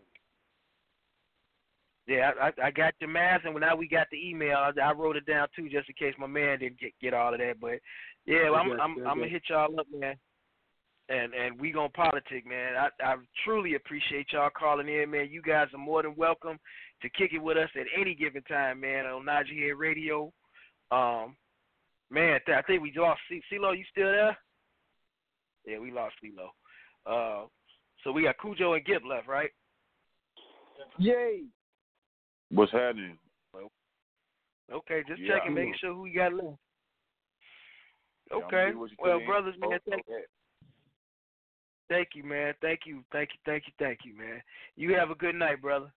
[2.08, 4.58] Yeah, I, I I got your mask, and now we got the email.
[4.58, 7.34] I, I wrote it down too, just in case my man didn't get get all
[7.34, 7.60] of that.
[7.60, 7.80] But
[8.26, 10.16] yeah, I I'm I'm I I'm gonna hit y'all up, man.
[11.10, 12.76] And and we gonna politic, man.
[12.76, 15.30] I I truly appreciate y'all calling in, man.
[15.32, 16.60] You guys are more than welcome
[17.02, 19.06] to kick it with us at any given time, man.
[19.08, 20.32] On Nod Ya Head Radio.
[20.92, 21.36] Um,
[22.12, 23.76] man, th- I think we lost C- CeeLo.
[23.76, 24.38] You still there?
[25.66, 26.50] Yeah, we lost CeeLo.
[27.06, 27.48] Uh,
[28.04, 29.50] so we got Khujo and Gipp left, right?
[31.00, 31.44] Yay.
[32.52, 33.18] What's happening?
[34.72, 35.38] Okay, just Yeah.
[35.38, 36.60] checking, making sure who we got left.
[38.32, 38.42] Okay.
[38.52, 40.26] gonna do what you Well, brothers, man, Oh, thank, okay.
[41.90, 42.54] Thank you, man.
[42.62, 44.42] Thank you, thank you, thank you, thank you, man.
[44.76, 45.92] You have a good night, brother.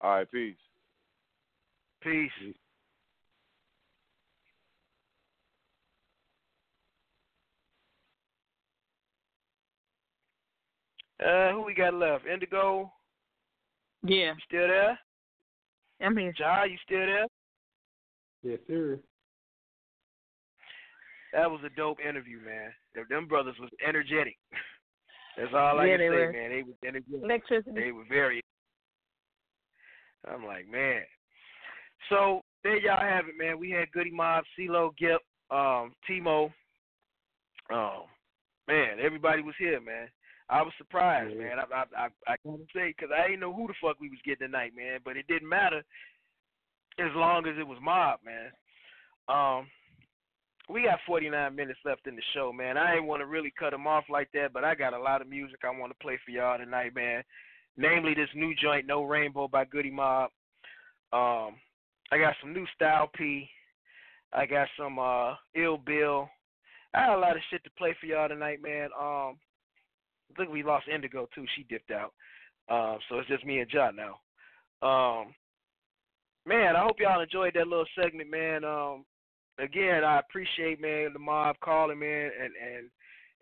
[0.00, 0.56] All right, peace.
[2.02, 2.30] Peace.
[11.24, 12.26] Uh, who we got left?
[12.26, 12.90] Indigo,
[14.02, 14.98] Yeah, you still there?
[16.00, 16.32] I'm here.
[16.38, 17.26] Ja, you still there?
[18.42, 18.98] Yes, sir.
[21.32, 22.70] That was a dope interview, man.
[22.94, 24.36] Them, them brothers was energetic.
[25.36, 26.32] That's all I Yeah, can say, were.
[26.32, 26.50] man.
[26.50, 27.22] They was energetic.
[27.22, 27.80] Electricity.
[27.80, 28.40] They were very.
[30.30, 31.02] I'm like, man.
[32.08, 33.58] So there y'all have it, man.
[33.58, 36.50] We had Goodie Mob, CeeLo, Gipp, um, T-Mo.
[37.72, 38.02] Um,
[38.66, 40.08] man, everybody was here, man.
[40.48, 41.58] I was surprised, man.
[41.58, 44.18] I I I, I gotta say, cause I didn't know who the fuck we was
[44.24, 44.98] getting tonight, man.
[45.04, 45.84] But it didn't matter
[46.98, 48.50] as long as it was Mob, man.
[49.28, 49.68] Um,
[50.70, 52.76] we got 49 minutes left in the show, man.
[52.76, 55.20] I ain't want to really cut them off like that, but I got a lot
[55.20, 57.22] of music I want to play for y'all tonight, man.
[57.76, 60.30] Namely, this new joint, No Rainbow by Goodie Mob.
[61.12, 61.56] Um,
[62.12, 63.48] I got some new Style P.
[64.32, 66.28] I got some uh Ill Bill.
[66.94, 68.90] I got a lot of shit to play for y'all tonight, man.
[68.98, 69.38] Um,
[70.30, 71.44] I think we lost Indigo too.
[71.56, 72.12] She dipped out.
[72.68, 74.18] Um, so it's just me and John now.
[74.86, 75.34] Um,
[76.46, 78.64] man, I hope y'all enjoyed that little segment, man.
[78.64, 79.04] Um,
[79.60, 82.90] again, I appreciate man the mob calling, man, and and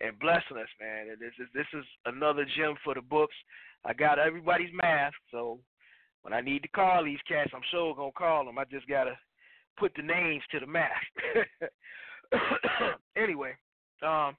[0.00, 1.08] and blessing us, man.
[1.10, 3.34] And this is this is another gem for the books.
[3.84, 5.58] I got everybody's mask, so
[6.22, 8.58] when I need to call these cats, I'm sure gonna call them.
[8.58, 9.18] I just gotta
[9.78, 11.06] put the names to the mask.
[13.16, 13.52] anyway,
[14.02, 14.36] um,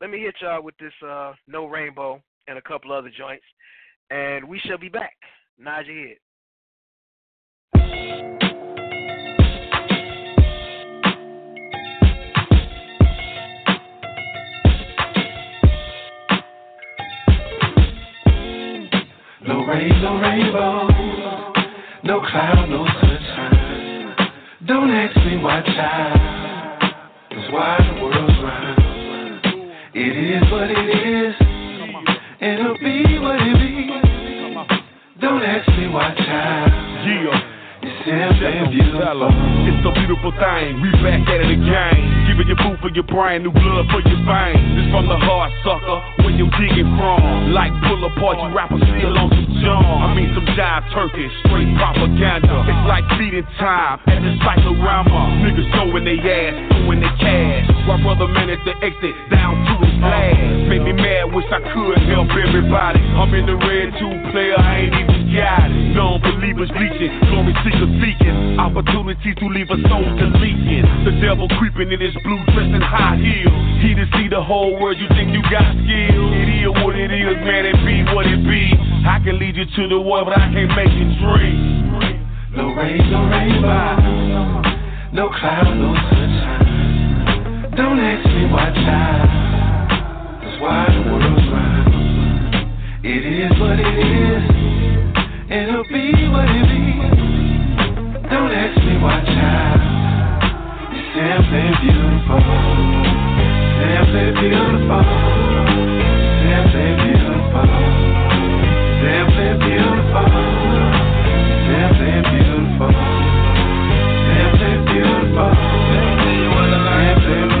[0.00, 3.44] let me hit y'all with this uh, No Rainbow and a couple other joints,
[4.10, 5.16] and we shall be back.
[5.58, 6.16] Nod your head.
[19.50, 20.86] No rain, no rainbow,
[22.04, 24.14] no cloud, no sunshine.
[24.64, 26.92] Don't ask me why, child,
[27.30, 29.44] cause why the world's round.
[29.92, 31.34] It is what it is,
[32.40, 35.20] and it'll be what it be.
[35.20, 36.70] Don't ask me why, child.
[37.08, 37.49] Yeah.
[38.00, 39.28] It's beautiful.
[39.68, 40.80] It's a beautiful thing.
[40.80, 42.24] We back at it again.
[42.32, 44.64] Giving you food for your brain, new blood for your veins.
[44.72, 46.00] This from the heart, sucker.
[46.24, 47.52] Where you digging from?
[47.52, 49.84] Like pull apart, you rappers still on some John.
[49.84, 52.64] I mean some jive Turkish, straight propaganda.
[52.64, 55.44] It's like feeding time at the cyclorama.
[55.44, 57.68] Niggas showing they ass, doing they cash.
[57.84, 60.72] While brother man at the exit, down to the blast.
[60.72, 63.04] Made me mad, wish I could help everybody.
[63.20, 65.92] I'm in the red two player, I ain't even got it.
[65.92, 68.58] Non-believers bleaching, glory seekers seeking.
[68.60, 70.86] Opportunities to leave a soul to leaking.
[71.04, 73.70] The devil creeping in his blue dress and high heels.
[73.82, 76.24] He to see the whole world, you think you got skill.
[76.36, 78.70] It is what it is, man, it be what it be.
[79.08, 81.80] I can lead you to the world, but I can't make you dream.
[82.54, 84.60] No rain, no rainbow,
[85.12, 87.72] no cloud, no sunshine.
[87.76, 89.28] Don't ask me why, child,
[90.42, 91.90] cause why the world's round.
[93.02, 94.44] It is what it is,
[95.48, 97.39] it'll be what it be.
[98.30, 99.80] Don't ask me why, child.
[101.10, 102.38] Simply beautiful,
[103.76, 105.02] simply beautiful,
[106.40, 107.66] simply beautiful.
[109.00, 110.30] Simply beautiful.
[111.66, 112.90] Simply beautiful.
[114.20, 115.50] Simply beautiful.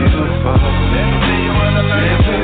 [0.00, 0.58] beautiful.
[0.90, 2.40] Simply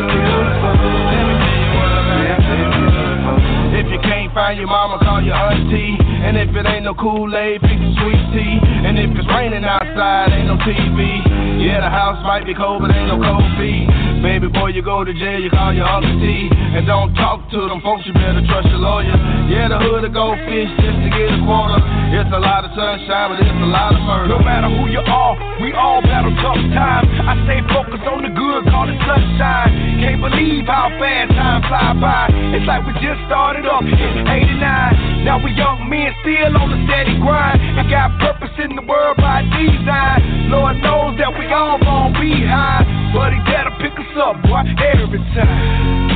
[2.87, 3.37] beautiful.
[3.77, 6.06] If you can't find your mama, call your auntie.
[6.25, 8.57] And if it ain't no Kool-Aid, pick some sweet tea.
[8.63, 11.21] And if it's raining outside, ain't no TV.
[11.61, 13.87] Yeah, the house might be cold, but ain't no cold feet.
[14.27, 16.51] Baby boy, you go to jail, you call your Uncle T.
[16.51, 19.15] And don't talk to them folks, you better trust your lawyer.
[19.47, 21.79] Yeah, the hood will go fish just to get a quarter.
[22.11, 24.35] It's a lot of sunshine, but it's a lot of murder.
[24.35, 27.07] No matter who you are, we all battle tough times.
[27.23, 30.03] I stay focused on the good, call it sunshine.
[30.03, 32.27] Can't believe how fast time fly by.
[32.51, 33.95] It's like we just started up in
[34.27, 35.23] 89.
[35.23, 37.63] Now we young men still on the steady grind.
[37.63, 40.51] And got purpose in the world by design.
[40.51, 42.83] Lord knows that we all gon' be high.
[43.15, 46.09] But he better pick us up, boy, every time.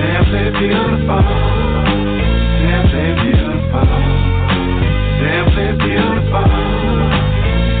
[0.00, 1.22] Simply beautiful.
[2.60, 3.86] Simply beautiful.
[5.20, 6.48] Simply beautiful.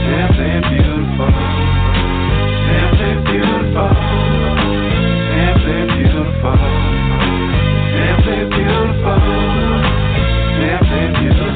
[0.06, 1.32] Simply beautiful.
[2.66, 3.90] Simply beautiful.
[5.34, 6.79] Simply beautiful.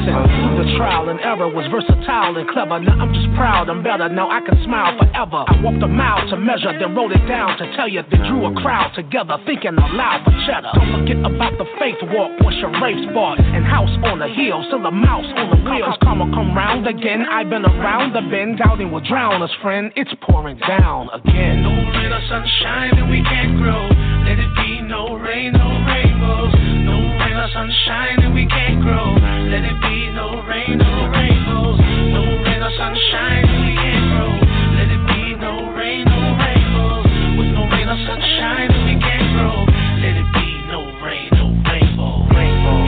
[0.05, 2.79] The trial and error was versatile and clever.
[2.79, 4.07] Now I'm just proud, I'm better.
[4.09, 5.43] Now I can smile forever.
[5.49, 8.05] I walked a mile to measure, then wrote it down to tell you.
[8.11, 10.71] Then drew a crowd together, thinking aloud for cheddar.
[10.77, 13.33] Don't forget about the faith walk, push your race bar?
[13.37, 15.97] And house on the hill, still the mouse on the wheels.
[16.05, 16.21] Come
[16.55, 17.25] round again.
[17.25, 19.91] I've been around the bend, doubting will drown us, friend.
[19.95, 21.63] It's pouring down again.
[21.63, 23.89] No rain or sunshine, and we can't grow.
[24.25, 26.53] Let it be no rain, no rainbows.
[26.85, 29.24] No rain or sunshine, and we can't grow.
[29.45, 31.79] Let it be no rain, no rainbows,
[32.11, 34.33] no rain or sunshine in the April.
[34.75, 37.05] Let it be no rain, no rainbows,
[37.37, 39.65] with no rain or sunshine in the April.
[40.01, 42.81] Let it be no rain, no rainbow, rainbow.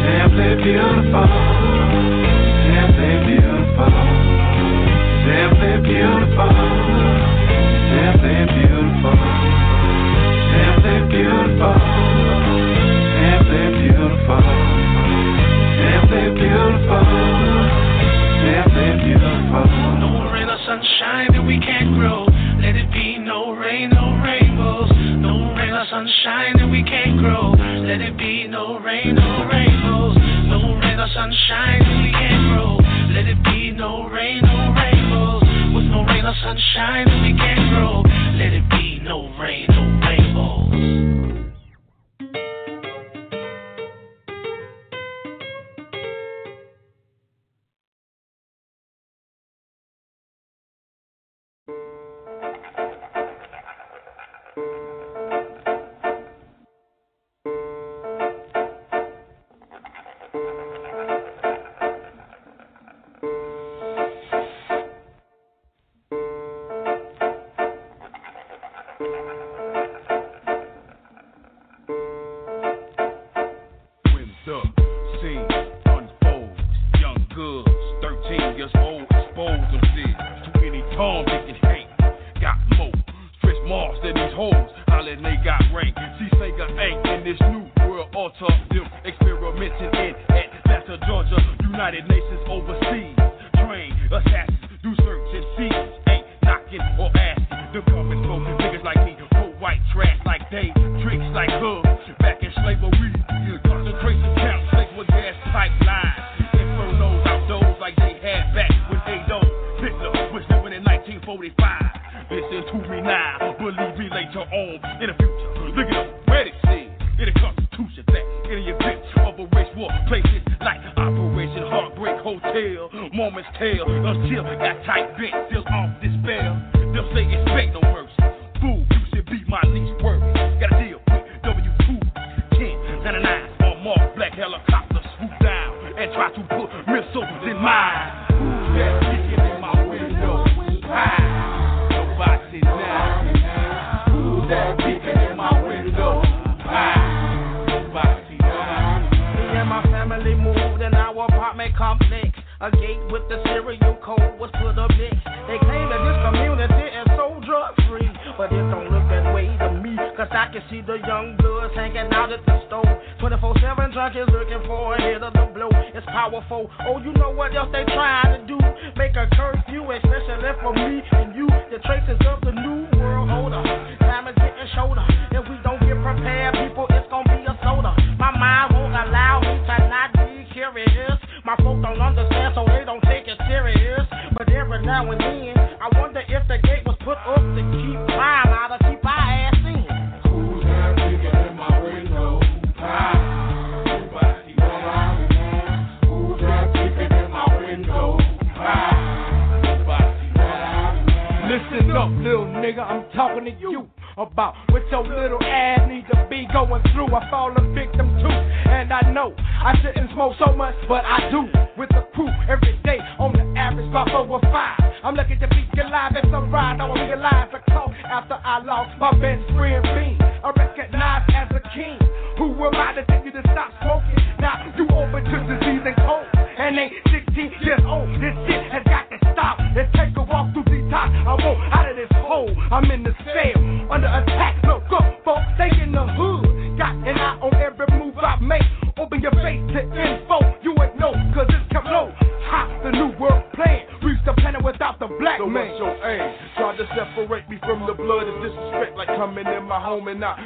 [0.00, 1.28] Simply beautiful,
[2.64, 3.92] simply beautiful,
[5.28, 6.56] simply beautiful,
[7.92, 9.16] simply beautiful,
[10.50, 11.76] simply beautiful.
[13.16, 14.85] Simply beautiful
[16.36, 17.04] beautiful,
[19.02, 19.66] beautiful.
[20.00, 22.26] No rain or sunshine and we can't grow.
[22.60, 24.90] Let it be no rain, no rainbows.
[25.18, 27.52] No rain or sunshine we can't grow.
[27.88, 30.16] Let it be no rain, no rainbows.
[30.46, 31.85] No rain or sunshine.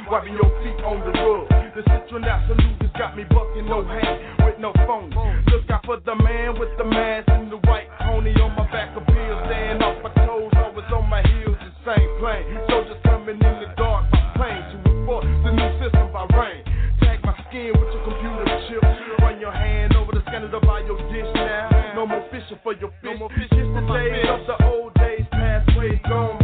[0.09, 1.47] wiping your feet on the rug.
[1.75, 5.11] The citron that salute just got me bucking no hand with no phone.
[5.47, 8.95] Look out for the man with the mask and the white pony on my back
[8.95, 12.43] of bills, Staying off my toes, always on my heels, the same plane.
[12.67, 16.63] Soldiers coming in the dark, my plane to report the new system by rain.
[16.99, 18.83] Tag my skin with your computer chip.
[19.23, 21.71] Run your hand over the scanner to buy your dish now.
[21.95, 23.15] No more fishing for your fish.
[23.15, 24.47] No more fishing for my fish.
[24.47, 26.40] the old days, past ways gone.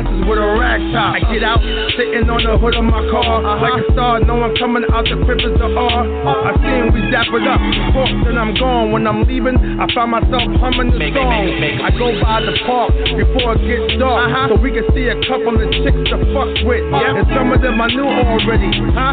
[0.00, 1.16] BBS's with a rag top.
[1.16, 1.60] I get out,
[1.96, 3.42] sitting on the hood of my car.
[3.60, 6.04] Like a star, no one coming out the crib is the R.
[6.04, 7.60] I seen we dap it up.
[7.92, 8.92] Talk, then I'm gone.
[8.92, 11.44] When I'm leaving, I find myself humming the song.
[11.84, 14.50] I go by the park before it gets dark.
[14.50, 16.84] So we can see a couple of chicks to fuck with.
[16.90, 18.70] And some of them I knew already.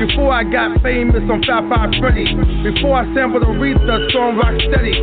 [0.07, 2.27] Before I got famous on Fab Five Freddy.
[2.63, 4.95] Before I sampled Aretha song Rock Steady.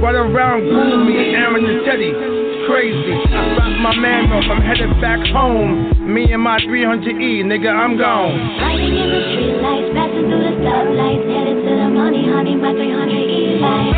[0.00, 2.35] Right around Gloomy, Aaron and Teddy.
[2.66, 3.14] Crazy.
[3.30, 5.94] I dropped my man off, I'm headed back home.
[6.02, 8.34] Me and my 300E, nigga, I'm gone.
[8.58, 12.58] Riding in the street lights, passing through the stoplights, headed to the money, honey.
[12.58, 13.94] My 300 E like,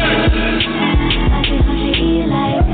[1.32, 2.69] my 300 E like,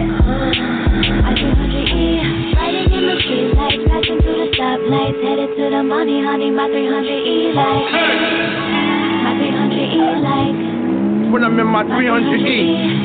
[1.22, 2.26] my 300 E.
[2.58, 6.50] Riding in the street lights, passing through the stoplights, headed to the money, honey.
[6.50, 7.86] My 300 E like,
[9.22, 10.58] my 300 E like.
[11.30, 13.03] When I'm in my 300E.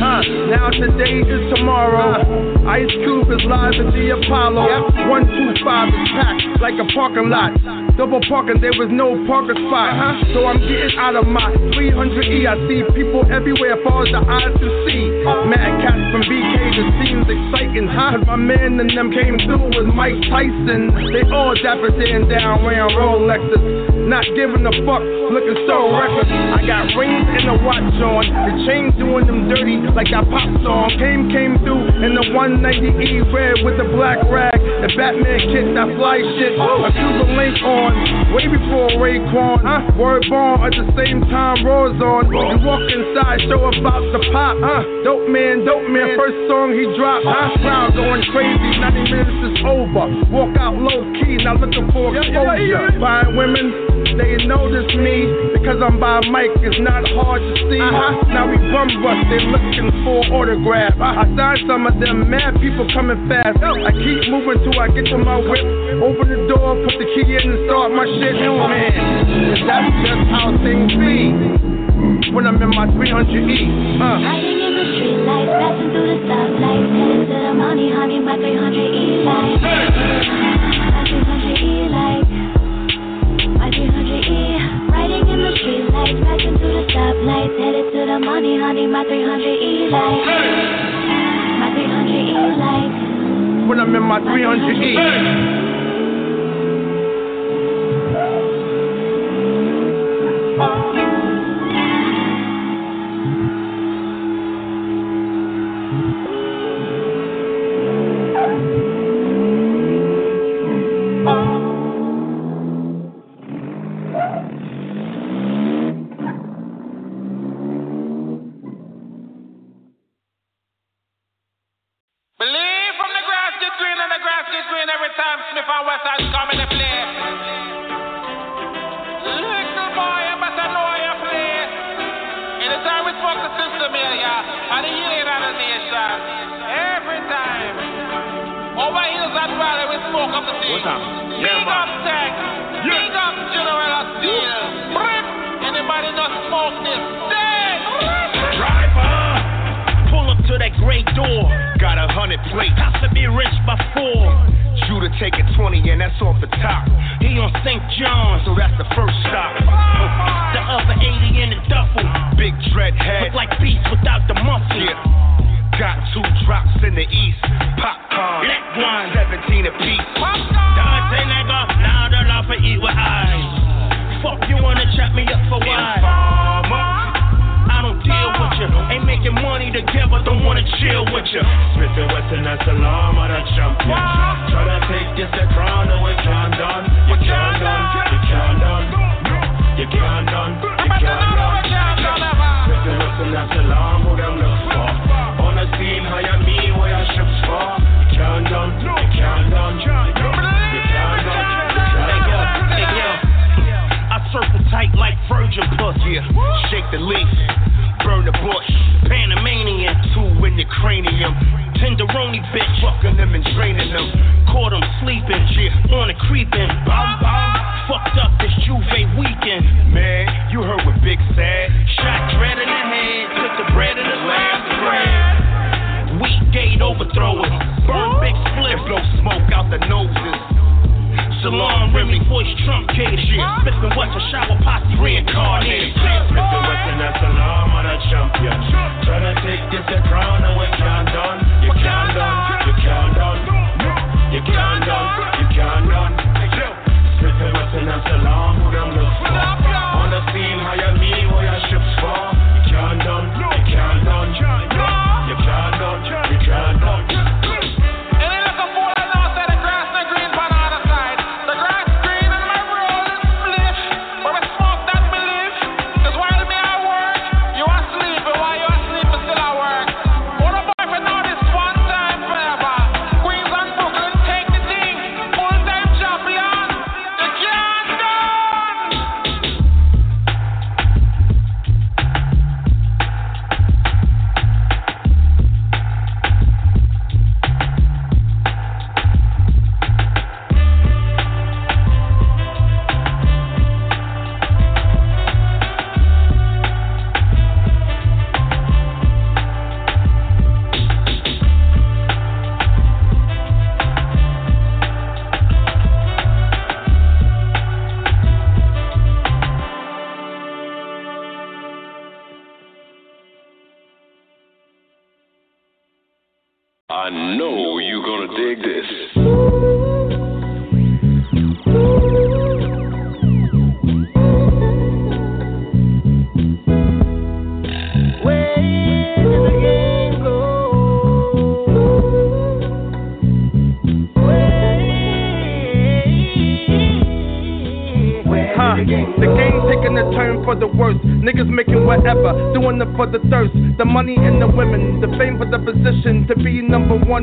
[0.00, 2.24] Huh, now today is tomorrow.
[2.64, 4.96] Ice Cube is live at the Apollo.
[5.12, 5.60] 125
[5.92, 7.52] is packed like a parking lot.
[8.00, 9.92] Double parking, there was no parking spot.
[9.92, 10.32] Uh-huh.
[10.32, 12.48] So I'm getting out of my 300E.
[12.48, 15.04] I see people everywhere, far as the eyes can see.
[15.52, 17.84] Mad cats from BK, the seems exciting.
[17.92, 21.12] Cause my man and them came through with Mike Tyson.
[21.12, 23.79] They all dapper Dan down wearing Rolexes.
[24.08, 26.30] Not giving a fuck, looking so reckless.
[26.30, 28.24] I got rings and a watch on.
[28.24, 30.88] The chain doing them dirty like that pop song.
[30.96, 34.56] Came, came through in the 190E red with the black rag.
[34.56, 36.56] The Batman kit, that fly shit.
[36.56, 37.92] A Cuban link on.
[38.32, 39.62] Way before Raekwon.
[39.62, 39.92] Huh?
[39.94, 42.32] Word born at the same time, Raw's on.
[42.32, 44.56] You walk inside, show about the pop.
[44.58, 44.82] Huh?
[45.04, 46.16] Dope man, dope man.
[46.16, 47.28] First song he dropped.
[47.28, 47.54] Huh?
[47.60, 48.70] Crowd going crazy.
[48.80, 50.06] 90 minutes is over.
[50.32, 52.90] Walk out low key, not looking for exposure.
[52.98, 53.99] Fine women.
[54.18, 56.50] They notice me because I'm by a mic.
[56.66, 57.78] It's not hard to see.
[57.78, 58.32] Uh-huh.
[58.34, 59.22] Now we bum rush.
[59.30, 60.98] They looking for autograph.
[60.98, 62.26] I signed some of them.
[62.30, 63.58] Mad people coming fast.
[63.62, 65.62] I keep moving till I get to my whip.
[66.02, 68.34] Open the door, put the key in, and start my shit.
[68.42, 71.30] Oh man, that's just how things be.
[72.32, 74.00] When I'm in my 300E.
[74.00, 74.16] Uh.
[74.20, 78.18] Riding in the street lights, passing through the stoplights, headed to the money, honey.
[78.20, 80.59] My 300 E like,
[86.10, 88.86] Crashing to the stoplights, headed to the money, honey.
[88.88, 90.26] My 300 E light.
[91.60, 93.68] My 300 E light.
[93.68, 95.59] When I'm in my 300 E.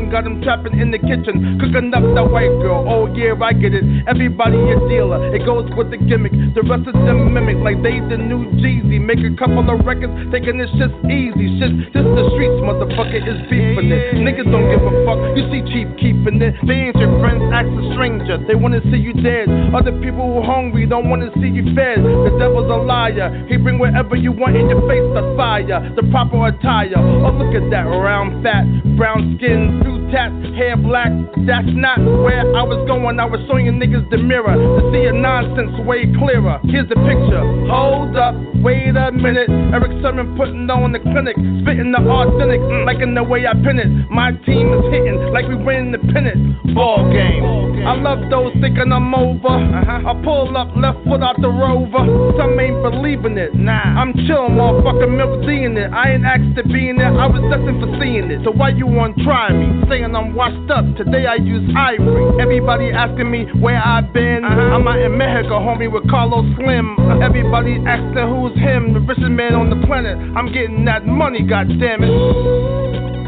[0.07, 2.87] Got him trapping in the kitchen, cooking up that white girl.
[2.87, 3.83] Oh yeah, I get it.
[4.07, 5.35] Everybody a dealer.
[5.35, 6.31] It goes with the gimmick.
[6.55, 9.03] The rest of them mimic like they the new Jeezy.
[9.03, 11.59] Make a couple of records, thinking this just easy.
[11.59, 14.15] Shit, this the streets, motherfucker is beefing it.
[14.23, 15.19] Niggas don't give a fuck.
[15.35, 16.55] You see cheap keeping it.
[16.63, 18.39] They ain't your friends, act a stranger.
[18.47, 19.51] They wanna see you dead.
[19.75, 21.99] Other people who hungry don't wanna see you fed.
[21.99, 23.45] The devil's a liar.
[23.51, 26.95] He bring whatever you want in your face, the fire, the proper attire.
[26.95, 28.63] Oh look at that round fat,
[28.95, 31.11] brown skin tats, hair black.
[31.45, 33.19] That's not where I was going.
[33.19, 36.59] I was showing you niggas the mirror to see your nonsense way clearer.
[36.67, 37.43] Here's the picture.
[37.71, 39.49] Hold up, wait a minute.
[39.71, 43.53] Erick Sermon putting on the clinic, spitting the authentic, mm, like in the way I
[43.53, 43.87] pin it.
[44.11, 46.75] My team is hitting like we win the pennant.
[46.75, 47.67] Ball game.
[47.87, 49.47] I love those thinking I'm over.
[49.47, 52.03] I pull up left foot out the rover.
[52.35, 53.55] Some ain't believing it.
[53.55, 55.91] Nah, I'm chillin', motherfucker, milk D in it.
[55.93, 57.07] I ain't asked to be in it.
[57.07, 58.43] I was destined for seeing it.
[58.43, 59.87] So why you want try me?
[59.97, 60.85] Saying I'm washed up.
[60.95, 62.29] Today I use ivory.
[62.39, 64.45] Everybody asking me where I've been.
[64.45, 66.93] I'm out in Mexico, homie, with Carlos Slim.
[67.23, 70.15] Everybody asking who's him, the richest man on the planet.
[70.37, 72.13] I'm getting that money, goddammit.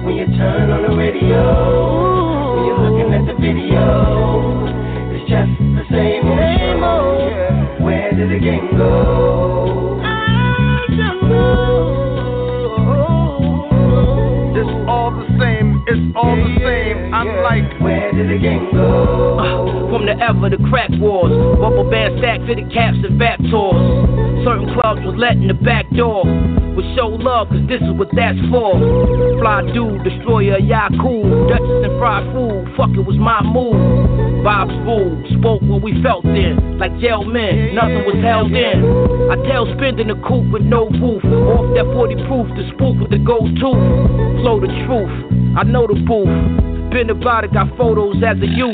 [0.06, 1.42] When you turn on the radio,
[2.54, 4.70] when you're looking at the video,
[5.10, 6.30] it's just the same
[6.86, 7.84] old show.
[7.84, 9.59] Where did the game go?
[17.20, 19.36] I'm like, where did the game go?
[19.36, 23.76] Uh, From the ever the crack wars, rubber band stack fitted caps and vac tours.
[24.48, 26.24] Certain clubs was letting the back door.
[26.24, 28.72] Would show love, cause this is what that's for.
[29.44, 33.76] Fly dude, destroyer, Yaku, Duchess and fried food, fuck it was my move.
[34.40, 38.80] Bob's fool, spoke what we felt in, like jail men, nothing was held in.
[39.28, 41.20] I tell spend in the coop with no roof,
[41.52, 43.84] off that 40 proof, the spook with the gold tooth.
[44.40, 45.12] Flow the truth,
[45.60, 46.79] I know the booth.
[46.92, 48.74] Been about it, got photos as a youth.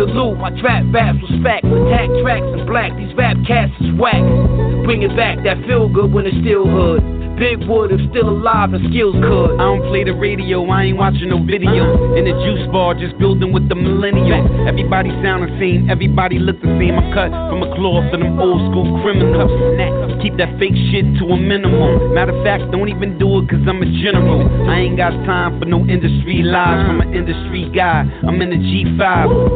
[0.00, 1.66] Salute, my trap raps was facts.
[1.66, 4.22] Attack tracks in black, these rap cats is whack.
[4.84, 7.17] Bring it back, that feel good when it's still hood.
[7.38, 9.62] Big Wood if still alive and skills could.
[9.62, 11.86] I don't play the radio, I ain't watching no video.
[12.18, 14.42] In the juice bar, just building with the millennial.
[14.66, 16.98] Everybody sound the same, everybody look the same.
[16.98, 19.54] I'm cut from a cloth for them old school criminals.
[20.18, 22.10] Keep that fake shit to a minimum.
[22.10, 24.42] Matter of fact, don't even do it cause I'm a general.
[24.66, 26.90] I ain't got time for no industry lies.
[26.90, 28.98] I'm an industry guy, I'm in the G5.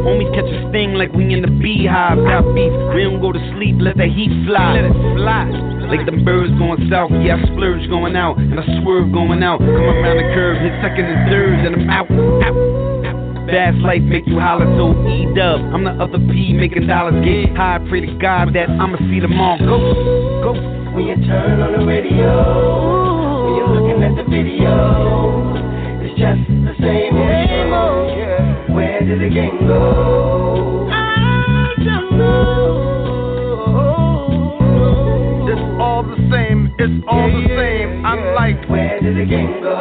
[0.07, 2.23] Homies catch a sting like we in the beehive.
[2.23, 4.79] Got beef, we don't go to sleep, let the heat fly.
[4.79, 5.73] Let it fly.
[5.93, 9.59] Like them birds going south, yeah, I splurge going out, and I swerve going out.
[9.59, 12.11] Come around the curve, hit second and third, and I'm out.
[12.11, 12.57] out.
[13.49, 15.61] Fast life make you holler, so E dub.
[15.75, 17.79] I'm the other P making dollars, get high.
[17.89, 19.59] Pray to God that I'ma see them all.
[19.59, 19.79] Go,
[20.43, 20.53] go.
[20.95, 22.29] When you turn on the radio,
[23.45, 25.57] when you're looking at the video,
[26.05, 28.75] it's just the same old show.
[28.75, 30.32] Where did the game go?
[36.85, 38.05] It's all the same.
[38.05, 39.73] I'm like, where did the game go?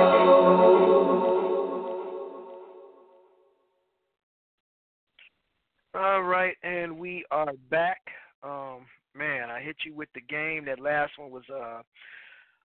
[5.96, 7.98] All right, and we are back.
[8.44, 10.66] Um, man, I hit you with the game.
[10.66, 11.82] That last one was uh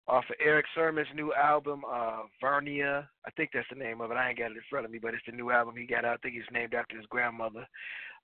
[0.09, 3.07] off of Erick Sermon's new album, uh, Vernia.
[3.25, 4.15] I think that's the name of it.
[4.15, 6.03] I ain't got it in front of me, but it's the new album he got
[6.03, 6.15] out.
[6.15, 7.65] I think it's named after his grandmother.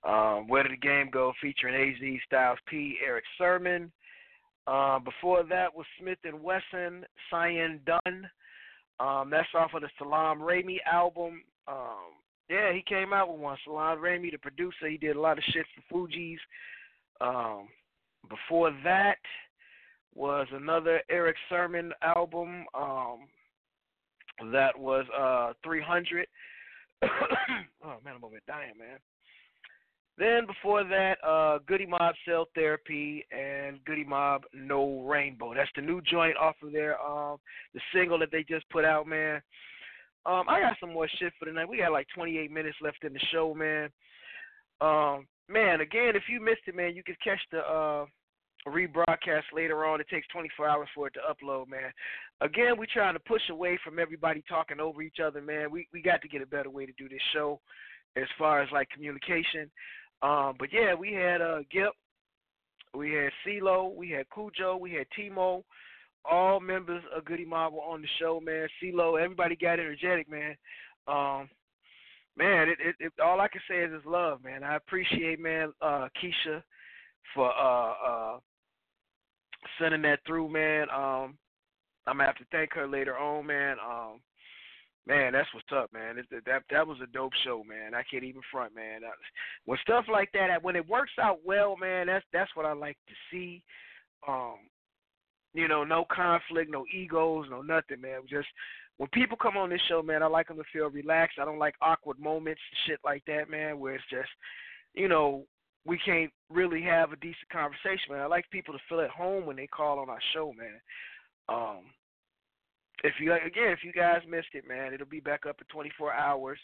[0.06, 1.32] Um, Where did the game go?
[1.40, 3.90] Featuring AZ, Styles P, Erick Sermon.
[4.66, 8.28] Uh, before that was Smith and Wesson, Cyan Dunn.
[9.00, 11.42] Um, that's off of the Salaam Remi album.
[11.66, 12.12] Um,
[12.48, 13.56] yeah, he came out with one.
[13.64, 16.38] Salaam Remi, the producer, he did a lot of shit for Fugees.
[17.20, 17.68] Um,
[18.28, 19.18] before that
[20.14, 22.66] was another Erick Sermon album.
[22.74, 23.28] Um,
[24.52, 26.26] that was uh 300.
[27.02, 27.08] oh
[28.04, 28.98] man, I'm over dying, man.
[30.18, 35.54] Then before that, uh, Goodie Mob Cell Therapy and Goodie Mob No Rainbow.
[35.54, 37.38] That's the new joint off of their um
[37.74, 39.40] the single that they just put out, man.
[40.24, 41.68] Um, I got some more shit for tonight.
[41.68, 43.90] We got like 28 minutes left in the show, man.
[44.80, 48.04] Um, man, again, if you missed it, man, you can catch the uh
[48.68, 50.00] rebroadcast later on.
[50.00, 51.90] It takes 24 hours for it to upload, man.
[52.40, 55.70] Again, we're trying to push away from everybody talking over each other, man.
[55.70, 57.60] We we got to get a better way to do this show
[58.16, 59.70] as far as like communication.
[60.22, 61.92] Um, but yeah, we had uh Gipp,
[62.94, 65.64] we had CeeLo, we had Khujo, we had T-Mo,
[66.30, 68.68] all members of Goodie Mob were on the show, man.
[68.82, 70.54] CeeLo, everybody got energetic, man.
[71.08, 71.48] Um,
[72.36, 74.62] man, it, it, it all I can say is it's love, man.
[74.62, 76.62] I appreciate, man, uh, Keisha
[77.34, 78.38] for uh uh
[79.80, 80.88] sending that through, man.
[80.90, 81.38] Um,
[82.06, 83.76] I'm gonna have to thank her later on, man.
[83.84, 84.20] Um,
[85.06, 86.18] man, that's what's up, man.
[86.18, 87.94] It, that that was a dope show, man.
[87.94, 89.00] I can't even front, man.
[89.64, 92.98] When stuff like that, when it works out well, man, that's that's what I like
[93.08, 93.62] to see.
[94.26, 94.56] Um,
[95.54, 98.20] you know, no conflict, no egos, no nothing, man.
[98.28, 98.48] Just
[98.96, 101.38] when people come on this show, man, I like them to feel relaxed.
[101.40, 104.28] I don't like awkward moments, shit like that, man, where it's just,
[104.94, 105.44] you know,
[105.84, 108.20] we can't really have a decent conversation, man.
[108.20, 110.80] I like people to feel at home when they call on our show, man.
[111.48, 111.80] Um,
[113.02, 116.12] if you again, if you guys missed it, man, it'll be back up in 24
[116.12, 116.58] hours,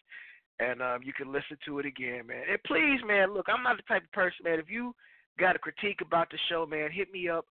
[0.60, 2.42] and um, you can listen to it again, man.
[2.50, 4.58] And please, man, look, I'm not the type of person, man.
[4.58, 4.94] If you
[5.38, 7.46] got a critique about the show, man, hit me up.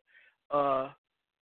[0.51, 0.91] Uh,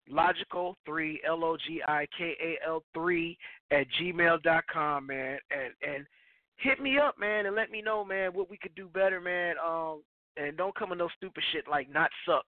[0.08, 3.36] logical three L O G I K A L three
[3.70, 6.06] at gmail dot com, man, and and
[6.56, 9.56] hit me up, man, and let me know, man, what we could do better, man.
[9.64, 10.02] Um,
[10.36, 12.46] and don't come with no stupid shit like not suck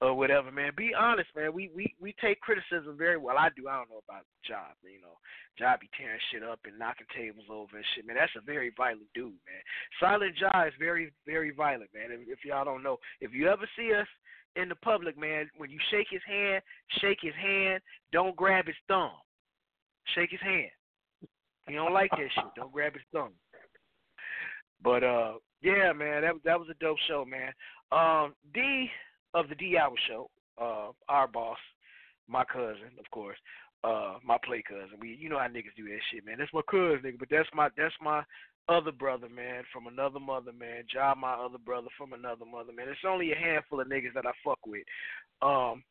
[0.00, 0.72] or whatever, man.
[0.76, 1.52] Be honest, man.
[1.52, 3.36] We we we take criticism very well.
[3.36, 3.68] I do.
[3.68, 5.18] I don't know about Job, you know.
[5.58, 8.16] Job be tearing shit up and knocking tables over and shit, man.
[8.16, 9.62] That's a very violent dude, man.
[9.98, 12.10] Silent Job is very very violent, man.
[12.10, 14.06] If, if y'all don't know, if you ever see us
[14.54, 16.62] in the public, man, when you shake his hand,
[17.00, 17.82] shake his hand.
[18.12, 19.12] Don't grab his thumb.
[20.14, 20.70] Shake his hand.
[21.68, 22.44] You don't like that shit.
[22.56, 23.32] Don't grab his thumb.
[24.82, 27.52] But uh, yeah, man, that that was a dope show, man.
[27.90, 28.88] Um, D
[29.38, 31.58] of the D Hour Show, uh, our boss,
[32.28, 33.36] my cousin, of course,
[33.84, 34.98] uh, my play cousin.
[35.00, 36.36] We, you know how niggas do that shit, man.
[36.38, 37.18] That's my cousin, nigga.
[37.18, 38.22] But that's my that's my
[38.68, 40.84] other brother, man, from another mother, man.
[40.92, 42.88] Job, my other brother from another mother, man.
[42.88, 44.82] It's only a handful of niggas that I fuck with.
[45.40, 45.82] Um,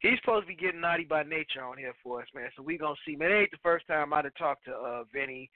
[0.00, 2.50] he's supposed to be getting naughty by nature on here for us, man.
[2.56, 3.30] So we gonna see, man.
[3.30, 5.50] It ain't the first time I'd have talked to uh Vinny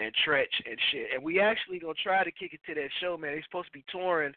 [0.00, 1.08] and Tretch and shit.
[1.14, 3.34] And we actually gonna try to kick it to that show, man.
[3.34, 4.34] He's supposed to be touring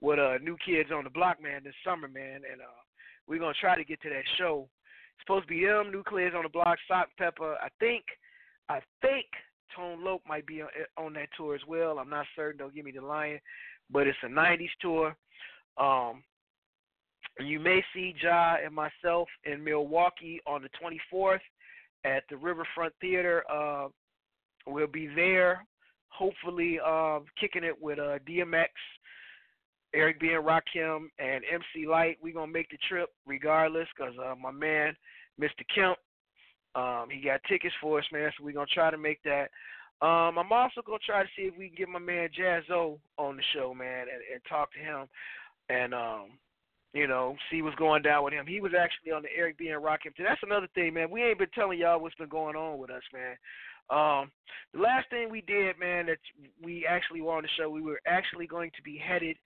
[0.00, 2.42] with uh new kids on the block, man, this summer, man.
[2.50, 2.80] And uh
[3.26, 4.68] we're gonna try to get to that show.
[5.14, 7.56] It's supposed to be them, new kids on the block, Salt Pepper.
[7.62, 8.04] I think
[8.68, 9.26] I think
[9.74, 11.98] Tone Loc might be on, on that tour as well.
[11.98, 12.58] I'm not certain.
[12.58, 13.40] Don't give me the lion,
[13.90, 15.16] but it's a '90s tour.
[15.78, 16.22] Um,
[17.40, 21.40] you may see Ja and myself in Milwaukee on the 24th
[22.04, 23.44] at the Riverfront Theater.
[23.50, 23.88] Uh,
[24.66, 25.64] we'll be there,
[26.08, 28.68] hopefully uh, kicking it with uh, DMX,
[29.94, 30.32] Eric B.
[30.32, 32.18] and Rakim, and MC Lyte.
[32.22, 34.94] We're going to make the trip regardless because uh, my man,
[35.40, 35.64] Mr.
[35.74, 35.98] Kemp,
[36.74, 39.48] um, he got tickets for us, man, so we're going to try to make that.
[40.02, 42.98] Um, I'm also going to try to see if we can get my man Jazzo
[43.16, 45.06] on the show, man, and, and talk to him.
[45.70, 46.38] And um,
[46.96, 48.46] you know, see what's going down with him.
[48.46, 50.12] He was actually on the Eric B and Rakim.
[50.18, 51.10] That's another thing, man.
[51.10, 53.36] We ain't been telling y'all what's been going on with us, man.
[53.90, 54.30] Um,
[54.74, 56.18] the last thing we did, man, that
[56.62, 59.36] we actually on the show, we were actually going to be headed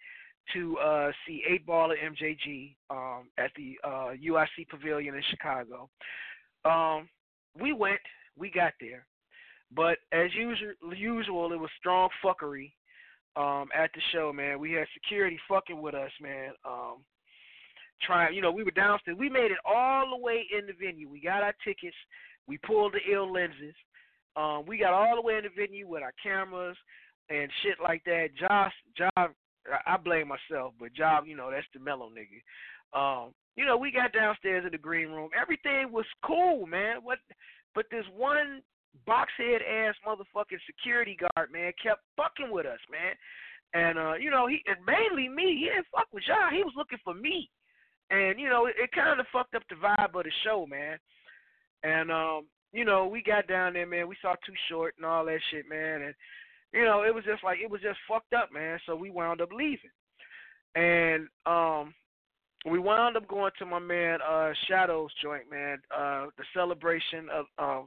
[0.55, 5.89] to uh, see Eight Ball at MJG um, at the uh, UIC Pavilion in Chicago.
[6.65, 7.09] Um,
[7.61, 8.01] we went,
[8.37, 9.07] we got there,
[9.75, 12.73] but as usual, usual, it was strong fuckery
[13.37, 14.59] um, at the show, man.
[14.59, 16.51] We had security fucking with us, man.
[16.65, 16.97] Um,
[18.03, 19.17] trying, you know, we were downstairs.
[19.19, 21.09] We made it all the way in the venue.
[21.09, 21.97] We got our tickets.
[22.47, 23.75] We pulled the ill lenses.
[24.37, 26.77] Um, we got all the way in the venue with our cameras
[27.29, 28.29] and shit like that.
[28.39, 29.31] Josh, Job,
[29.87, 32.41] I blame myself, but Job, you know, that's the mellow nigga.
[32.93, 35.31] Um, you know, we got downstairs in the green room.
[35.41, 36.97] Everything was cool, man.
[37.03, 37.19] What?
[37.75, 38.63] But this one
[39.07, 43.15] boxhead ass motherfucking security guard, man, kept fucking with us, man.
[43.75, 45.57] And uh, you know, he and mainly me.
[45.59, 46.51] He didn't fuck with y'all.
[46.51, 47.49] He was looking for me.
[48.11, 50.99] And you know, it, it kind of fucked up the vibe of the show, man.
[51.83, 54.09] And um, you know, we got down there, man.
[54.09, 56.03] We saw Too Short and all that shit, man.
[56.03, 56.15] And
[56.73, 58.79] you know, it was just like it was just fucked up, man.
[58.87, 59.91] So we wound up leaving.
[60.77, 61.93] And um,
[62.71, 65.79] we wound up going to my man uh Shadow's joint, man.
[65.95, 67.87] Uh, the celebration of um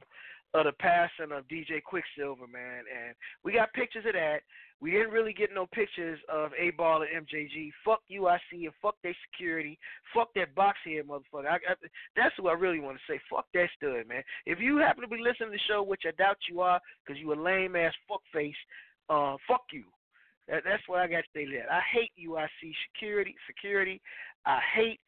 [0.52, 2.84] of the passing of DJ Quicksilver, man.
[2.88, 4.40] And we got pictures of that.
[4.84, 7.70] We didn't really get no pictures of Eight Ball and MJG.
[7.86, 9.78] Fuck UIC and fuck their security.
[10.12, 11.46] Fuck that box here, motherfucker.
[11.46, 11.74] I, I,
[12.14, 13.18] that's what I really want to say.
[13.30, 14.22] Fuck that stud, man.
[14.44, 17.18] If you happen to be listening to the show, which I doubt you are, because
[17.18, 18.52] you a lame ass fuckface,
[19.08, 19.84] uh, fuck you.
[20.48, 21.72] That, that's what I got to say to that.
[21.72, 23.36] I hate UIC security.
[23.46, 24.02] Security.
[24.44, 25.00] I hate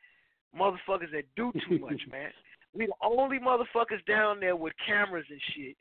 [0.59, 2.31] motherfuckers that do too much, man.
[2.75, 5.77] We the only motherfuckers down there with cameras and shit.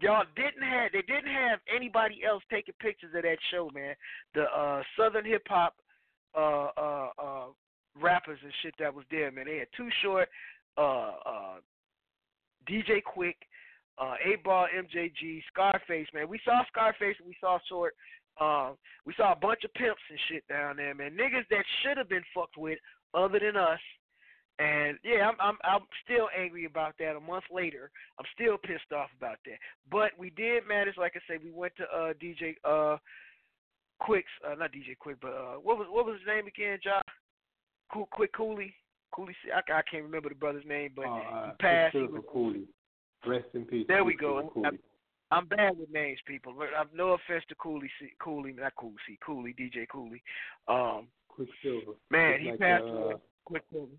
[0.00, 3.94] Y'all didn't have they didn't have anybody else taking pictures of that show, man.
[4.34, 5.74] The uh Southern hip hop
[6.36, 7.44] uh uh uh
[8.00, 9.46] rappers and shit that was there, man.
[9.46, 10.28] They had Too Short,
[10.78, 11.54] uh uh
[12.68, 13.34] DJ Quik,
[13.98, 16.28] uh Eight Ball MJG, Scarface, man.
[16.28, 17.94] We saw Scarface we saw Short.
[18.40, 21.12] Um, we saw a bunch of pimps and shit down there, man.
[21.12, 22.78] Niggas that should have been fucked with
[23.12, 23.78] other than us.
[24.58, 27.16] And yeah, I'm I'm I'm still angry about that.
[27.16, 29.58] A month later, I'm still pissed off about that.
[29.90, 32.98] But we did manage, like I said, we went to uh DJ uh
[34.00, 37.02] Quik's uh not DJ Quik, but uh what was what was his name again, Josh?
[37.92, 38.74] Cool Quick Cooley.
[39.14, 39.34] Cooley.
[39.44, 41.96] C- I, I can't remember the brother's name, but Uh, he uh, passed.
[41.96, 42.64] He was- Cooley.
[43.26, 43.86] Rest in peace.
[43.86, 44.50] There we go.
[44.64, 44.78] I'm,
[45.30, 46.54] I'm bad with names, people.
[46.58, 50.22] But I've no offense to Cooley, C- Cooley, not Cooley, C, Cooley, DJ Cooley.
[50.66, 51.92] Um, Quicksilver.
[52.10, 53.14] man, he like, passed uh, away.
[53.44, 53.92] Quicksilver.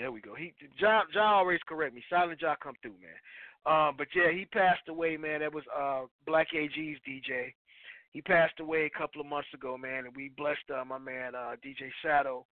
[0.00, 0.34] There we go.
[0.34, 2.02] He John John always correct me.
[2.08, 3.20] Silent John come through, man.
[3.68, 5.40] Um, but yeah, he passed away, man.
[5.40, 7.52] That was uh Black AG's DJ.
[8.12, 11.34] He passed away a couple of months ago, man, and we blessed uh, my man
[11.34, 12.46] uh DJ Shadow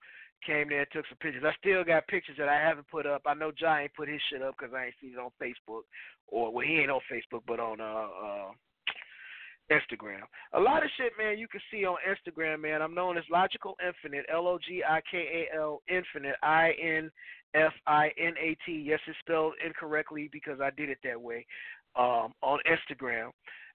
[0.47, 1.43] came there and took some pictures.
[1.43, 3.23] I still got pictures that I haven't put up.
[3.25, 5.89] I know John ain't put his shit up because I ain't seen it on Facebook,
[6.27, 8.51] or well, he ain't on Facebook, but on uh, uh
[9.71, 10.25] Instagram.
[10.55, 12.83] A lot of shit, man, you can see on Instagram, man.
[12.83, 17.11] I'm known as Logical Infinite, L O G I K A L Infinite, I N
[17.55, 18.73] F I N A T.
[18.87, 21.47] Yes, it's spelled incorrectly because I did it that way
[21.97, 23.31] um, on Instagram.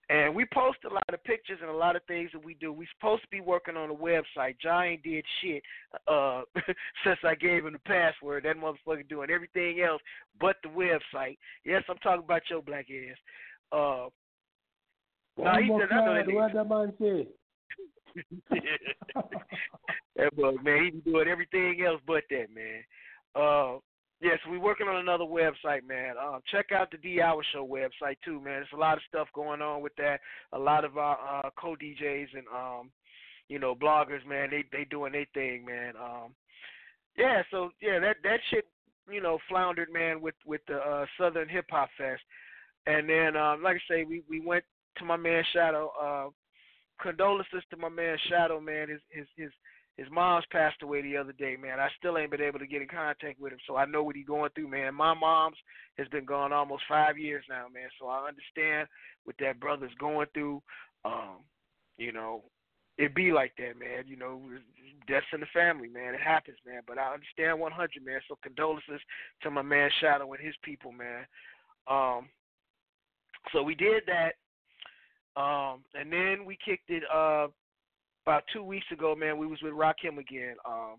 [0.09, 2.73] And we post a lot of pictures and a lot of things that we do.
[2.73, 4.59] We're supposed to be working on a website.
[4.61, 5.63] John ain't did shit
[6.09, 6.41] uh,
[7.05, 8.43] since I gave him the password.
[8.43, 10.01] That motherfucker doing everything else
[10.41, 11.37] but the website.
[11.63, 13.17] Yes, I'm talking about your black ass.
[13.71, 14.09] Uh,
[15.41, 17.27] nah, he said, I know that what that man say?
[20.17, 22.83] that bug, man, he be doing everything else but that, man.
[23.35, 23.77] Uh,
[24.21, 26.15] yes, we're working on another website, man.
[26.23, 28.61] Um, check out the D Hour Show website too, man.
[28.61, 30.19] There's a lot of stuff going on with that.
[30.53, 32.91] A lot of our uh, co DJs and um,
[33.49, 34.49] you know, bloggers, man.
[34.51, 35.93] They they doing their thing, man.
[36.01, 36.33] Um,
[37.17, 38.65] yeah, so yeah, that that shit,
[39.11, 42.21] you know, floundered, man, with with the uh, Southern Hip Hop Fest,
[42.87, 44.63] and then um, like I say, we we went
[44.97, 45.91] to my man Shadow.
[46.01, 46.29] Uh,
[47.01, 48.89] condolences to my man Shadow, man.
[48.89, 49.51] His his his
[49.97, 51.79] his mom's passed away the other day, man.
[51.79, 54.15] I still ain't been able to get in contact with him, so I know what
[54.15, 54.95] he's going through, man.
[54.95, 55.57] My mom's
[55.97, 57.89] has been gone almost five years now, man.
[57.99, 58.87] So I understand
[59.25, 60.61] what that brother's going through.
[61.05, 61.37] Um,
[61.97, 62.43] you know,
[62.97, 64.05] it be like that, man.
[64.07, 64.41] You know,
[65.07, 66.15] deaths in the family, man.
[66.15, 66.81] It happens, man.
[66.87, 68.19] But I understand 100, man.
[68.27, 69.01] So condolences
[69.43, 71.25] to my man Shadow and his people, man.
[71.87, 72.29] Um,
[73.51, 74.33] so we did that,
[75.39, 77.47] um, and then we kicked it uh,
[78.25, 79.37] about two weeks ago, man.
[79.37, 80.55] We was with Rakim again.
[80.65, 80.95] Um,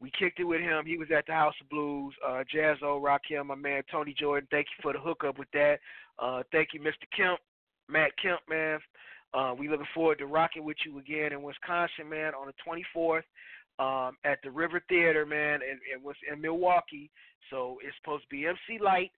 [0.00, 0.84] we kicked it with him.
[0.84, 2.14] He was at the House of Blues.
[2.26, 4.48] Uh, Jazzo, Rakim, my man Tony Jordan.
[4.50, 5.78] Thank you for the hookup with that.
[6.18, 7.06] Uh, thank you, Mr.
[7.16, 7.40] Kemp,
[7.88, 8.78] Matt Kemp, man.
[9.32, 13.22] Uh, we looking forward to rocking with you again in Wisconsin, man, on the 24th
[13.78, 17.10] um, at the River Theater, man, and it was in Milwaukee.
[17.50, 19.10] So it's supposed to be MC Lyte,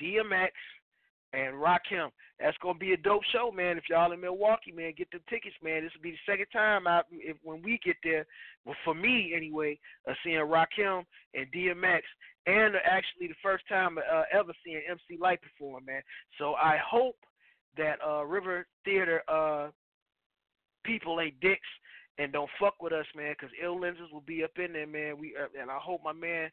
[0.00, 0.50] DMX,
[1.34, 2.10] and Rakim.
[2.40, 3.78] That's gonna be a dope show, man.
[3.78, 5.82] If y'all in Milwaukee, man, get the tickets, man.
[5.82, 8.26] This will be the second time I, if, when we get there,
[8.64, 9.78] well, for me anyway,
[10.08, 11.04] uh, seeing Rakim
[11.34, 12.02] and DMX,
[12.46, 16.02] and actually the first time uh, ever seeing MC Lyte perform, man.
[16.38, 17.16] So I hope
[17.76, 19.68] that uh, River Theater uh,
[20.84, 21.60] people ain't dicks
[22.18, 25.18] and don't fuck with us, man, because ill lenses will be up in there, man.
[25.18, 26.50] We uh, and I hope my man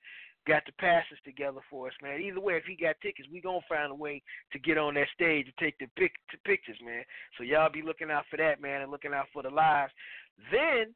[0.47, 2.21] got the passes together for us, man.
[2.21, 5.07] Either way, if he got tickets, we gonna find a way to get on that
[5.13, 7.03] stage and take the pic- to pictures, man.
[7.37, 9.93] So y'all be looking out for that, man, and looking out for the lives.
[10.51, 10.93] Then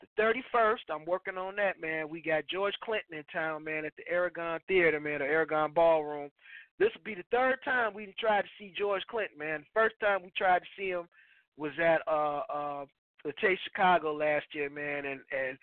[0.00, 2.08] the 31st, I'm working on that, man.
[2.08, 6.30] We got George Clinton in town, man, at the Aragon Theater, man, the Aragon Ballroom.
[6.78, 9.60] This will be the third time we tried to see George Clinton, man.
[9.60, 11.08] The first time we tried to see him
[11.56, 12.84] was at uh uh
[13.24, 15.58] the Taste Chicago last year, man, and and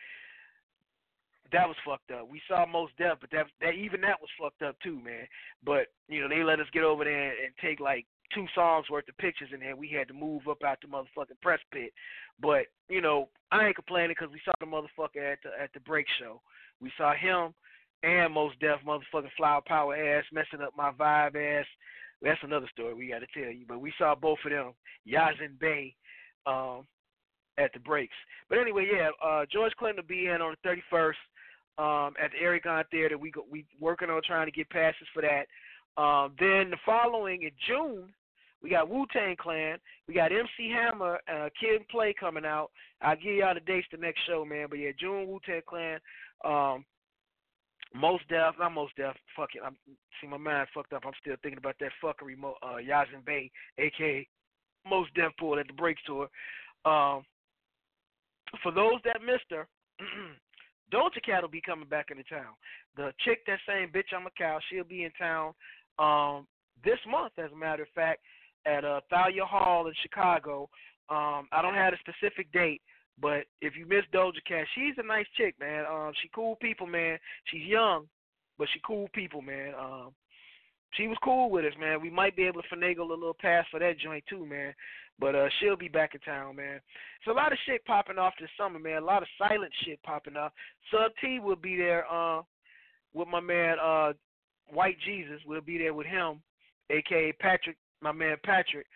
[1.53, 2.27] that was fucked up.
[2.29, 5.27] We saw Mos Def, but that that even that was fucked up too, man.
[5.63, 9.07] But you know they let us get over there and take like two songs worth
[9.07, 11.93] of pictures, and then we had to move up out the motherfucking press pit.
[12.41, 15.79] But you know I ain't complaining because we saw the motherfucker at the at the
[15.81, 16.41] break show.
[16.81, 17.53] We saw him
[18.03, 21.65] and Mos Def motherfucking flower power ass messing up my vibe ass.
[22.21, 23.65] That's another story we got to tell you.
[23.67, 24.73] But we saw both of them,
[25.07, 25.95] Yasiin Bey,
[26.45, 26.87] um,
[27.57, 28.15] at the breaks.
[28.49, 31.13] But anyway, yeah, uh, George Clinton will be in on the 31st
[31.77, 33.17] um, at the Aragon Theater.
[33.17, 35.47] We go, we working on trying to get passes for that.
[36.01, 38.13] Um, then the following in June,
[38.61, 39.77] we got Wu Tang Clan.
[40.07, 42.71] We got MC Hammer, uh, Kid Play coming out.
[43.01, 44.67] I'll give y'all the dates the next show, man.
[44.69, 45.99] But yeah, June Wu Tang Clan.
[46.45, 46.85] Um,
[47.93, 49.15] Mos Def, not Mos Def.
[49.35, 49.61] Fuck it.
[49.63, 49.75] I'm
[50.19, 51.03] see my mind fucked up.
[51.05, 52.37] I'm still thinking about that fuckery.
[52.37, 54.27] Mo, uh, Yasiin Bey, aka
[54.89, 56.29] Mos Def Pool at the Break tour.
[56.85, 57.23] Um,
[58.61, 59.67] for those that missed her,
[60.91, 62.53] Doja Cat will be coming back into town.
[62.95, 65.53] The chick that saying "Bitch I'm a Cow," she'll be in town
[65.99, 66.47] um,
[66.83, 68.21] this month, as a matter of fact,
[68.65, 70.69] at uh, Thalia Hall in Chicago.
[71.09, 72.81] Um, I don't have a specific date,
[73.21, 75.85] but if you miss Doja Cat, she's a nice chick, man.
[75.85, 77.17] Um, she cool people, man.
[77.45, 78.07] She's young,
[78.57, 79.73] but she cool people, man.
[79.79, 80.09] Um,
[80.95, 82.01] she was cool with us, man.
[82.01, 84.73] We might be able to finagle a little pass for that joint too, man.
[85.19, 86.79] But uh, she'll be back in town, man.
[87.23, 89.01] So a lot of shit popping off this summer, man.
[89.01, 90.51] A lot of silent shit popping off.
[90.91, 92.41] Sub T will be there uh,
[93.13, 94.13] with my man uh,
[94.71, 95.39] White Jesus.
[95.45, 96.41] We'll be there with him,
[96.89, 98.87] aka Patrick, my man Patrick.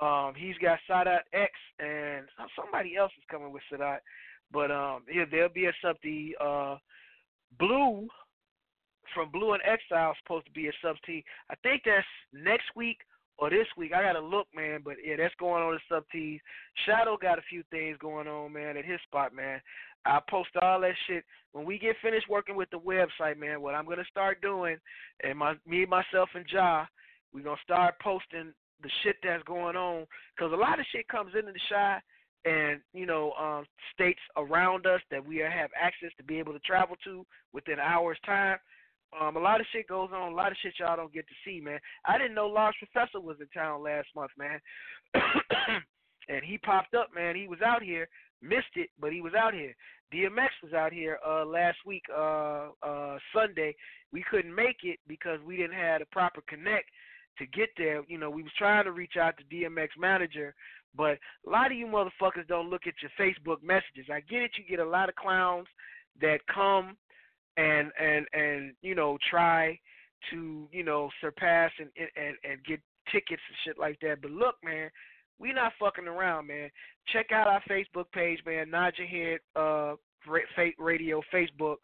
[0.00, 3.98] Um, he's got Sadat X, and somebody else is coming with Sadat.
[4.52, 6.34] But um, yeah, there'll be a Sub T.
[6.42, 6.76] Uh,
[7.58, 8.08] Blu
[9.14, 11.24] from Blu and Exile supposed to be a Sub T.
[11.50, 12.98] I think that's next week
[13.38, 13.92] or this week.
[13.94, 14.80] I gotta look, man.
[14.84, 16.40] But yeah, that's going on the Sub T's.
[16.86, 19.60] Shadow got a few things going on, man, at his spot, man.
[20.04, 23.60] I post all that shit when we get finished working with the website, man.
[23.60, 24.76] What I'm gonna start doing,
[25.22, 26.86] and my me, myself, and Ja,
[27.32, 28.52] we're gonna start posting
[28.82, 30.06] the shit that's going on
[30.36, 32.00] because a lot of shit comes into the shy
[32.44, 36.58] and you know um, states around us that we have access to be able to
[36.60, 38.58] travel to within hour's time.
[39.18, 40.32] Um, a lot of shit goes on.
[40.32, 41.78] A lot of shit y'all don't get to see, man.
[42.04, 44.60] I didn't know Large Professor was in town last month, man.
[46.28, 47.36] and he popped up, man.
[47.36, 48.08] He was out here.
[48.42, 49.74] Missed it, but he was out here.
[50.12, 53.74] DMX was out here uh last week, uh uh Sunday.
[54.12, 56.90] We couldn't make it because we didn't have a proper connect
[57.38, 58.02] to get there.
[58.06, 60.54] You know, we was trying to reach out to DMX manager,
[60.94, 64.10] but a lot of you motherfuckers don't look at your Facebook messages.
[64.12, 65.66] I get it, you get a lot of clowns
[66.20, 66.96] that come
[67.56, 69.78] and and and you know try
[70.30, 72.80] to you know surpass and and and get
[73.12, 74.20] tickets and shit like that.
[74.22, 74.90] But look, man,
[75.38, 76.70] we not fucking around, man.
[77.12, 78.70] Check out our Facebook page, man.
[78.70, 79.94] Nod your head, uh,
[80.78, 81.76] Radio Facebook.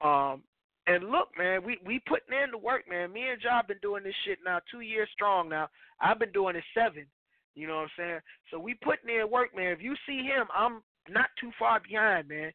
[0.00, 0.42] Um,
[0.86, 3.12] and look, man, we we putting in the work, man.
[3.12, 5.48] Me and Job been doing this shit now two years strong.
[5.48, 5.68] Now
[6.00, 7.06] I've been doing it seven.
[7.54, 8.20] You know what I'm saying?
[8.50, 9.72] So we putting in work, man.
[9.72, 12.52] If you see him, I'm not too far behind, man.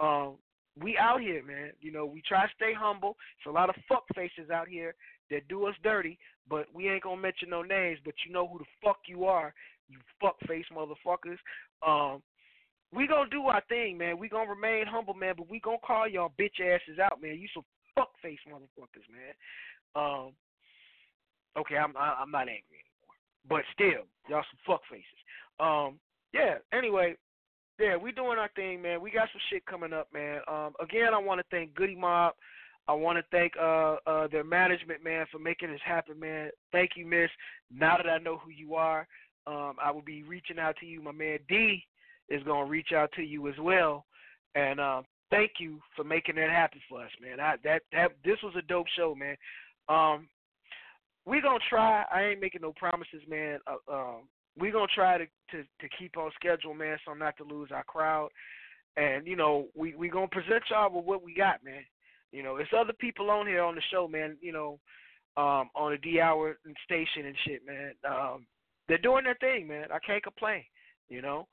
[0.00, 0.36] Um,
[0.78, 1.72] we out here, man.
[1.80, 3.16] You know, we try to stay humble.
[3.38, 4.94] It's a lot of fuck faces out here
[5.30, 6.18] that do us dirty,
[6.48, 7.98] but we ain't gonna mention no names.
[8.04, 9.54] But you know who the fuck you are,
[9.88, 11.38] you fuck face motherfuckers.
[11.86, 12.22] Um,
[12.92, 14.18] we gonna do our thing, man.
[14.18, 15.34] We gonna remain humble, man.
[15.36, 17.38] But we gonna call y'all bitch asses out, man.
[17.38, 17.64] You some
[17.94, 19.34] fuck face motherfuckers, man.
[19.94, 20.32] Um,
[21.58, 23.16] okay, I'm I'm not angry anymore,
[23.48, 25.04] but still, y'all some fuck faces.
[25.58, 25.98] Um,
[26.32, 26.58] yeah.
[26.72, 27.16] Anyway,
[27.80, 29.00] yeah, we doing our thing, man.
[29.00, 30.40] We got some shit coming up, man.
[30.46, 32.34] Um, again, I want to thank Goodie Mob.
[32.86, 36.50] I want to thank uh, uh, their management, man, for making this happen, man.
[36.72, 37.30] Thank you, Miss.
[37.72, 39.06] Now that I know who you are,
[39.46, 41.02] um, I will be reaching out to you.
[41.02, 41.84] My man D
[42.28, 44.04] is to reach out to you as well.
[44.54, 47.40] And uh, thank you for making that happen for us, man.
[47.40, 49.36] I, that that this was a dope show, man.
[49.88, 50.28] Um,
[51.24, 52.04] we gonna try.
[52.12, 53.58] I ain't making no promises, man.
[53.66, 54.22] Uh, um,
[54.58, 57.84] we're gonna try to, to to keep on schedule, man, so not to lose our
[57.84, 58.28] crowd.
[58.96, 61.84] And you know, we we gonna present y'all with what we got, man.
[62.32, 64.36] You know, it's other people on here on the show, man.
[64.40, 64.78] You know,
[65.36, 67.92] um, on the D Hour and station and shit, man.
[68.08, 68.46] Um,
[68.88, 69.86] they're doing their thing, man.
[69.92, 70.64] I can't complain.
[71.08, 71.48] You know,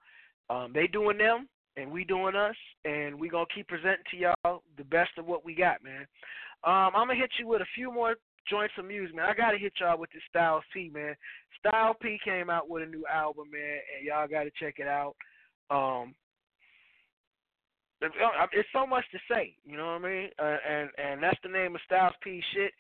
[0.50, 1.48] um, they doing them
[1.78, 2.56] and we doing us,
[2.86, 6.08] and we gonna keep presenting to y'all the best of what we got, man.
[6.64, 8.16] Um, I'm gonna hit you with a few more
[8.50, 9.26] joints of music, man.
[9.30, 11.16] I gotta hit y'all with this Style P, man.
[11.60, 15.16] Style P came out with a new album, man, and y'all gotta check it out.
[15.70, 16.16] Um,
[18.02, 20.30] it's so much to say, you know what I mean?
[20.40, 22.72] Uh, and and that's the name of Styles P shit.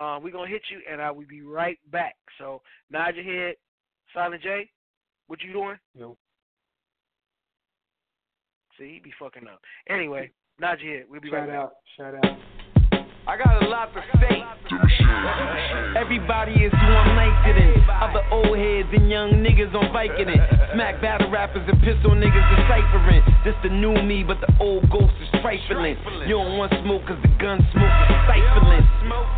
[0.00, 2.16] Uh, we're gonna hit you, and I will be right back.
[2.38, 3.54] So nod your head,
[4.12, 4.68] Silent J.
[5.28, 5.76] What you doing?
[5.98, 6.16] No.
[8.78, 9.60] See, he be fucking up.
[9.88, 10.30] Anyway,
[10.60, 11.06] nod your head.
[11.08, 11.70] We'll be Shout right out.
[11.70, 11.72] back.
[11.96, 12.55] Shout out.
[13.26, 14.38] I got a lot to say.
[15.98, 17.82] Everybody is doing nice to them.
[17.98, 20.38] Other old heads and young niggas on Viking it.
[20.74, 23.22] Smack battle rappers and pistol niggas deciphering.
[23.42, 25.98] This the new me, but the old ghost is trifling.
[26.30, 28.86] You don't want smoke cause the gun smoke is stifling.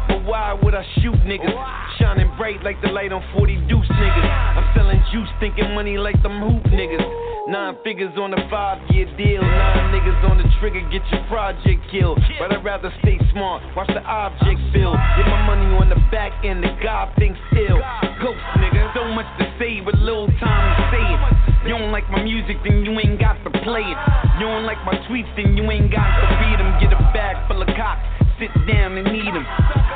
[0.09, 1.57] But why would I shoot niggas?
[1.99, 4.29] Shining bright like the light on 40 deuce niggas.
[4.53, 7.28] I'm selling juice, thinking money like them hoop niggas.
[7.49, 9.41] Nine figures on a five year deal.
[9.41, 12.21] Nine niggas on the trigger, get your project killed.
[12.39, 14.93] But I'd rather stay smart, watch the object build.
[15.17, 17.81] Get my money on the back end, the God thinks ill.
[18.21, 21.21] Ghost nigga, so much to say, but little time to say it.
[21.65, 23.99] You don't like my music, then you ain't got to play it.
[24.37, 26.69] You don't like my tweets, then you ain't got to read them.
[26.85, 28.05] Get a bag full of cocks,
[28.39, 29.47] sit down and eat them.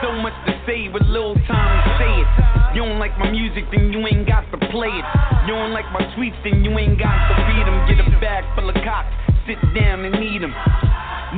[0.02, 2.28] So much to say, but little time to say it.
[2.74, 5.06] You don't like my music, then you ain't got to play it.
[5.47, 7.78] You don't like my tweets, then you ain't got to read them.
[7.86, 9.14] Get a bag full of cocks,
[9.47, 10.52] sit down and eat them.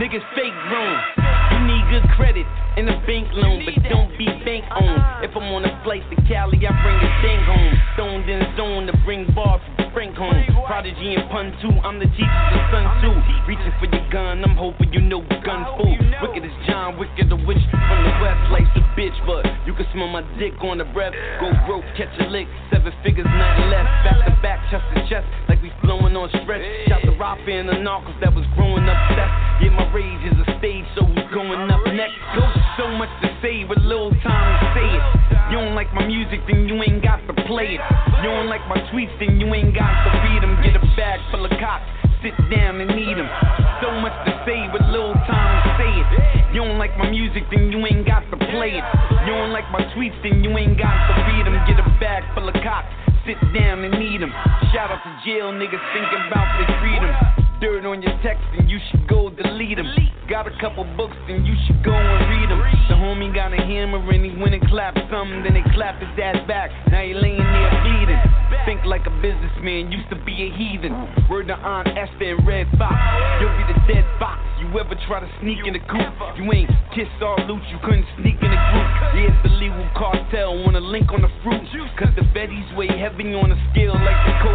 [0.01, 1.54] Niggas fake grown.
[1.55, 5.23] You need good credit and a bank loan, but don't be bank on.
[5.23, 7.73] If I'm on a flight to Cali, I bring a thing home.
[7.95, 10.35] Stoned in zone to bring bars from Frank home.
[10.67, 11.71] Prodigy and pun too.
[11.87, 13.15] I'm the teacher's son too.
[13.47, 15.95] Reaching for your gun, I'm hoping you know gun fool.
[16.27, 19.87] Wicked as John, wicked the witch from the west, like the bitch, but you can
[19.95, 21.15] smell my dick on the breath.
[21.39, 23.87] Go broke, catch a lick, seven figures, nothing left.
[24.03, 26.67] Back to back, chest to chest, like we flowing on stretch.
[26.91, 29.31] Shot the rapper and the narcos that was growing up set.
[29.63, 32.17] Yeah, my rage is a stage, so who's going up next?
[32.33, 32.41] Go
[32.81, 35.05] so much to say, but little time to say it.
[35.53, 37.83] You don't like my music, then you ain't got to play it.
[38.25, 40.57] You don't like my tweets, then you ain't got to read them.
[40.65, 41.85] Get a bag full of cops,
[42.25, 43.29] sit down and eat them.
[43.85, 46.09] So much to say, but little time to say it.
[46.57, 48.85] You don't like my music, then you ain't got to play it.
[49.29, 51.61] You don't like my tweets, then you ain't got to read them.
[51.69, 52.89] Get a bag full of cops,
[53.29, 54.33] sit down and eat them.
[54.73, 57.44] Shout out to jail niggas thinking about their freedom.
[57.61, 59.87] Dirt on your text, and you should go delete them.
[60.29, 62.61] Got a couple books, then you should go and read them.
[62.89, 66.11] The homie got a hammer and he went and clapped something, then they clapped his
[66.17, 66.73] ass back.
[66.91, 68.21] Now he laying there bleeding.
[68.65, 70.93] Think like a businessman, used to be a heathen.
[71.29, 72.97] Word to Aunt Esther and Redd Foxx.
[73.41, 74.41] You'll be the dead fox.
[74.61, 76.13] You ever try to sneak in the coop?
[76.41, 78.91] You ain't kiss or loot, you couldn't sneak in the group.
[79.13, 81.63] Yeah, it's the legal cartel, wanna link on the fruit.
[81.95, 84.54] Cause the Betty's weigh heavy on the scale like the Coke.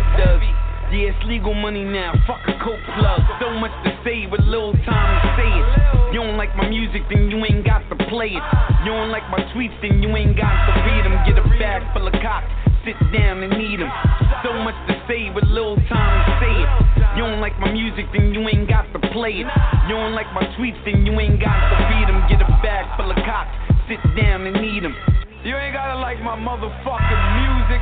[0.90, 3.22] Yeah, it's legal money now, fuck a coke plug.
[3.38, 5.68] So much to say, but little time to say it.
[6.10, 8.42] You don't like my music, then you ain't got to play it.
[8.82, 11.14] You don't like my tweets, then you ain't got to read them.
[11.30, 12.50] Get a bag full of cocks,
[12.90, 13.94] sit down and eat them.
[14.42, 16.70] So much to say, but little time to say it.
[17.14, 19.48] You don't like my music, then you ain't got to play it.
[19.86, 22.18] You don't like my tweets, then you ain't got to read them.
[22.34, 23.54] Get a bag full of cocks,
[23.86, 24.98] sit down and eat them.
[25.46, 27.82] You ain't gotta like my motherfucking music,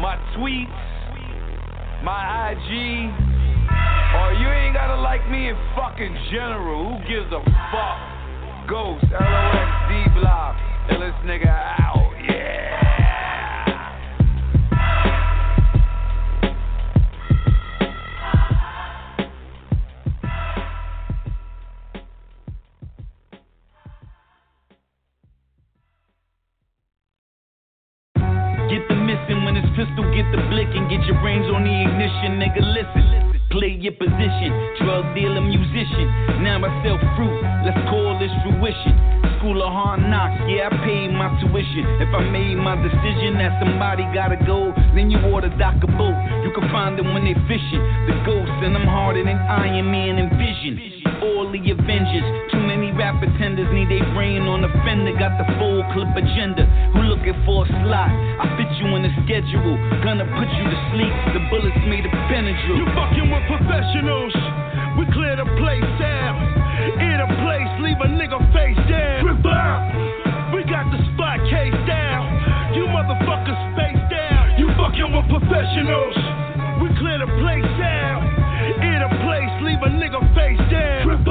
[0.00, 0.97] my tweets
[2.02, 2.70] my IG,
[4.16, 6.98] or you ain't gotta like me in fucking general.
[6.98, 7.98] Who gives a fuck?
[8.68, 10.56] Ghost, LOX, D Block,
[10.90, 12.77] illest nigga out, yeah.
[33.88, 34.52] Your position,
[34.84, 36.44] drug dealer, musician.
[36.44, 38.92] Now I sell fruit, let's call this fruition.
[39.40, 41.86] School of hard knocks, yeah, I paid my tuition.
[42.02, 46.16] If I made my decision that somebody gotta go, then you order dock a boat.
[46.44, 47.80] You can find them when they fishing.
[48.10, 51.00] The ghosts, and I'm harder than Iron Man and Vision.
[51.22, 52.26] All the Avengers,
[52.98, 55.14] rap pretenders need their brain on the fender.
[55.14, 56.66] Got the full clip agenda.
[56.98, 58.10] Who looking for a slot?
[58.10, 59.78] I fit you in the schedule.
[60.02, 61.14] Gonna put you to sleep.
[61.30, 62.74] The bullets made a Benadryl.
[62.74, 64.34] You fucking with professionals.
[64.98, 66.36] We clear the place out.
[66.98, 69.30] In a place, leave a nigga face down.
[69.30, 70.50] Rip out.
[70.50, 72.74] We got the spot case down.
[72.74, 74.58] You motherfuckers face down.
[74.58, 76.18] You fucking with professionals.
[76.82, 78.26] We clear the place out.
[78.82, 81.06] In a place, leave a nigga face down.
[81.06, 81.30] Rip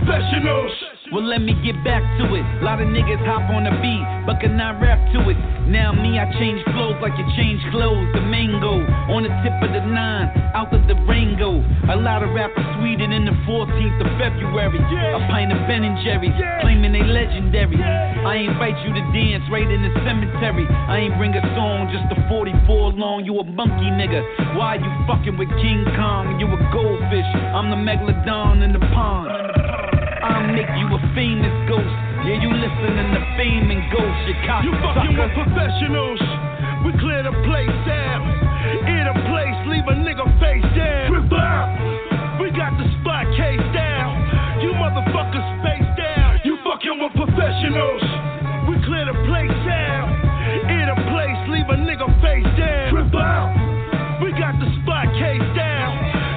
[0.00, 0.91] professionals.
[1.12, 2.40] Well, let me get back to it.
[2.40, 5.36] A lot of niggas hop on the beat, but cannot rap to it.
[5.68, 8.08] Now me, I change flows like you change clothes.
[8.16, 8.80] The mango
[9.12, 11.60] on the tip of the nine, out of the Rango.
[11.92, 14.80] A lot of rappers sweeter in the 14th of February.
[14.80, 16.32] A pint of Ben and Jerry's,
[16.64, 17.76] claiming they legendary.
[17.76, 20.64] I invite you to dance right in the cemetery.
[20.64, 23.28] I ain't bring a song, just a 44 long.
[23.28, 24.56] You a monkey nigga.
[24.56, 26.40] Why you fucking with King Kong?
[26.40, 27.28] You a goldfish.
[27.52, 29.91] I'm the megalodon in the pond.
[30.22, 31.94] I'll make you a famous ghost.
[32.22, 36.22] Yeah, you listening to fame and ghost, you cock You fucking with professionals.
[36.86, 38.22] We clear the place out.
[38.86, 41.10] In a place, leave a nigga face down.
[42.38, 44.62] We got the spot case down.
[44.62, 46.38] You motherfuckers face down.
[46.44, 48.02] You fucking with professionals.
[48.70, 50.06] We clear the place out.
[50.70, 52.94] In a place, leave a nigga face down.
[54.22, 55.90] We got the spot case down.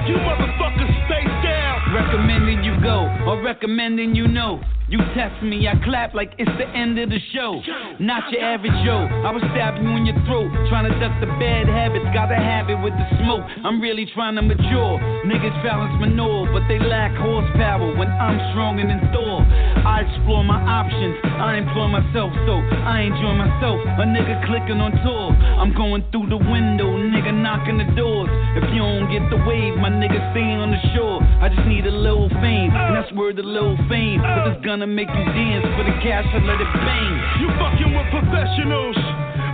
[0.06, 1.94] You motherfuckers face down.
[1.94, 2.45] Recommending you
[2.86, 4.62] go, or recommending you know.
[4.88, 7.58] You test me, I clap like it's the end of the show.
[7.98, 9.10] Not your average Joe.
[9.26, 10.46] I would stab you in your throat.
[10.70, 13.42] Trying to duck the bad habits, got a habit with the smoke.
[13.66, 15.02] I'm really trying to mature.
[15.26, 19.42] Niggas balance manure, but they lack horsepower when I'm stronger than Thor.
[19.42, 22.54] I explore my options, I employ myself, so
[22.86, 23.82] I enjoy myself.
[23.98, 25.34] A nigga clicking on tour.
[25.34, 28.28] I'm going through the window, nigga knocking the doors.
[28.58, 31.22] If you don't get the wave, my nigga stay on the shore.
[31.40, 34.20] I just need a little fame, and that's word a little fame.
[34.22, 37.14] But it's gonna make you dance for the cash and let it bang.
[37.40, 38.96] You fucking with professionals.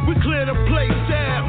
[0.08, 1.46] We clear the place out.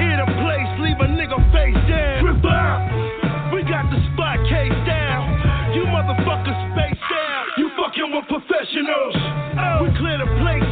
[0.00, 2.24] In a place, leave a nigga face down.
[2.24, 3.52] Rip out.
[3.52, 5.74] We got the spot case down.
[5.76, 7.44] You motherfuckers face down.
[7.56, 9.16] You fucking with professionals.
[9.80, 10.71] We clear the place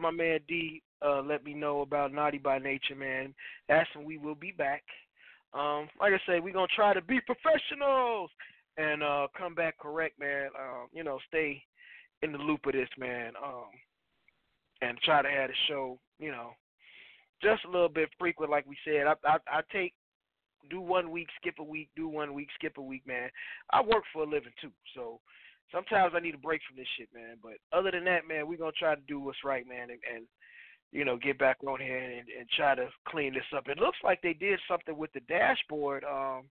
[0.00, 3.34] my man D uh let me know about Naughty by Nature, man.
[3.68, 4.82] That's when we will be back.
[5.54, 8.30] Um, like I say, we're gonna try to be professionals
[8.76, 10.48] and uh come back correct, man.
[10.58, 11.62] Um, you know, stay
[12.22, 13.32] in the loop of this, man.
[13.42, 13.70] Um,
[14.80, 16.50] and try to have the show, you know,
[17.42, 19.06] just a little bit frequent, like we said.
[19.06, 19.94] I I, I take
[20.70, 23.28] do one week, skip a week, do one week, skip a week, man.
[23.70, 25.20] I work for a living too, so
[25.72, 27.36] sometimes I need a break from this shit, man.
[27.42, 30.26] But other than that, man, we're gonna try to do what's right, man, and, and
[30.92, 33.68] you know get back on here and, and try to clean this up.
[33.68, 36.44] It looks like they did something with the dashboard um,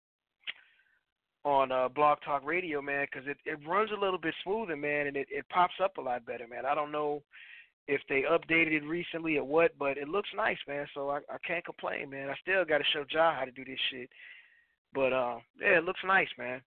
[1.45, 5.07] on uh, Blog Talk Radio, man, because it it runs a little bit smoother, man,
[5.07, 6.65] and it it pops up a lot better, man.
[6.65, 7.21] I don't know
[7.87, 10.85] if they updated it recently or what, but it looks nice, man.
[10.93, 12.29] So I, I can't complain, man.
[12.29, 14.09] I still got to show Ja how to do this shit,
[14.93, 16.61] but uh, yeah, it looks nice, man.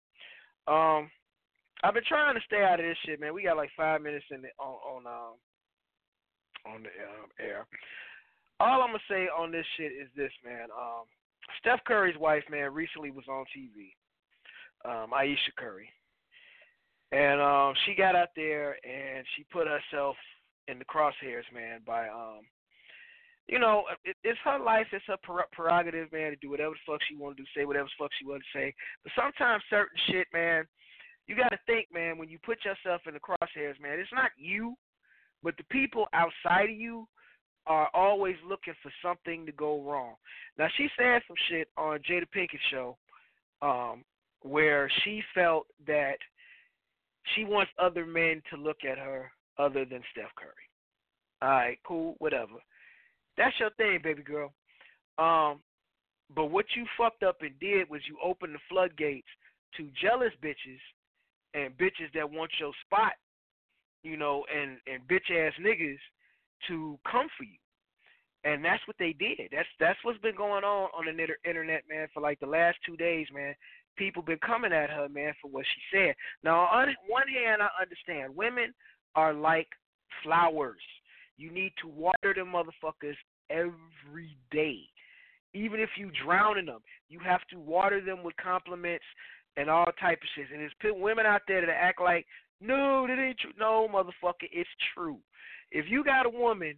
[0.67, 1.11] Um,
[1.83, 3.35] I've been trying to stay out of this shit, man.
[3.35, 5.35] We got like five minutes in the, on on um
[6.75, 7.67] on the um, air.
[8.61, 10.69] All I'm gonna say on this shit is this, man.
[10.71, 11.05] Um,
[11.61, 13.95] Steph Curry's wife, man, recently was on TV.
[14.85, 15.89] Um, Ayesha Curry,
[17.13, 20.17] and um, she got out there and she put herself
[20.69, 22.43] in the crosshairs, man, by um,
[23.49, 27.01] you know, it, it's her life, it's her prerogative, man, to do whatever the fuck
[27.09, 28.75] she want to do, say whatever the fuck she want to say.
[29.03, 30.65] But sometimes certain shit, man,
[31.27, 34.31] you got to think, man, when you put yourself in the crosshairs, man, it's not
[34.37, 34.75] you,
[35.43, 37.07] but the people outside of you
[37.67, 40.15] are always looking for something to go wrong.
[40.59, 42.97] Now she said some shit on Jada Pinkett show,
[43.61, 44.05] um,
[44.43, 46.17] where she felt that
[47.35, 50.51] she wants other men to look at her other than Steph Curry.
[51.41, 52.55] All right, cool, whatever.
[53.37, 54.53] That's your thing, baby girl.
[55.19, 55.61] Um,
[56.35, 59.29] but what you fucked up and did was you opened the floodgates
[59.77, 60.81] to jealous bitches
[61.55, 63.13] and bitches that want your spot,
[64.03, 65.99] you know, and and bitch ass niggas
[66.69, 67.59] to come for you.
[68.45, 69.51] And that's what they did.
[69.53, 72.97] That's that's what's been going on on the internet, man, for like the last two
[72.97, 73.55] days, man.
[73.97, 76.15] People been coming at her, man, for what she said.
[76.43, 78.73] Now, on one hand, I understand women
[79.15, 79.69] are like
[80.25, 80.81] flowers.
[81.37, 83.17] You need to water them motherfuckers
[83.51, 84.81] every day.
[85.55, 86.81] Even if you drown in them,
[87.11, 89.05] you have to water them with compliments
[89.57, 90.47] and all type of shit.
[90.53, 92.27] And there's women out there that act like,
[92.61, 93.53] no, that ain't true.
[93.59, 95.19] No, motherfucker, it's true.
[95.71, 96.75] If you got a woman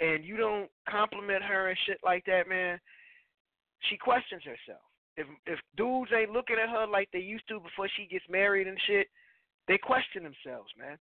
[0.00, 2.78] and you don't compliment her and shit like that, man,
[3.88, 4.82] she questions herself.
[5.16, 8.68] If if dudes ain't looking at her like they used to before she gets married
[8.68, 9.08] and shit,
[9.66, 10.96] they question themselves, man.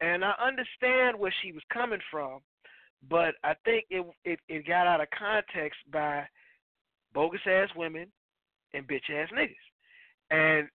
[0.00, 2.40] And I understand where she was coming from,
[3.08, 6.24] but I think it it, it got out of context by
[7.14, 8.08] bogus ass women
[8.74, 9.67] and bitch ass niggas.
[10.30, 10.68] And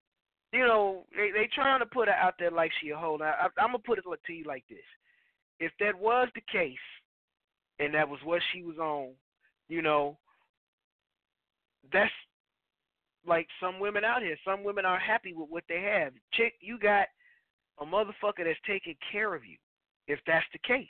[0.52, 3.16] you know they they trying to put her out there like she a hoe.
[3.18, 4.78] Now I, I'm gonna put it to you like this:
[5.60, 6.76] if that was the case,
[7.78, 9.10] and that was what she was on,
[9.68, 10.18] you know,
[11.92, 12.10] that's
[13.26, 14.36] like some women out here.
[14.44, 16.12] Some women are happy with what they have.
[16.32, 17.06] Chick, you got
[17.80, 19.56] a motherfucker that's taking care of you.
[20.06, 20.86] If that's the case,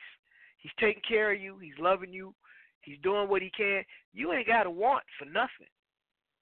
[0.59, 1.59] he's taking care of you.
[1.59, 2.35] He's loving you.
[2.81, 3.83] He's doing what he can.
[4.13, 5.71] You ain't got to want for nothing.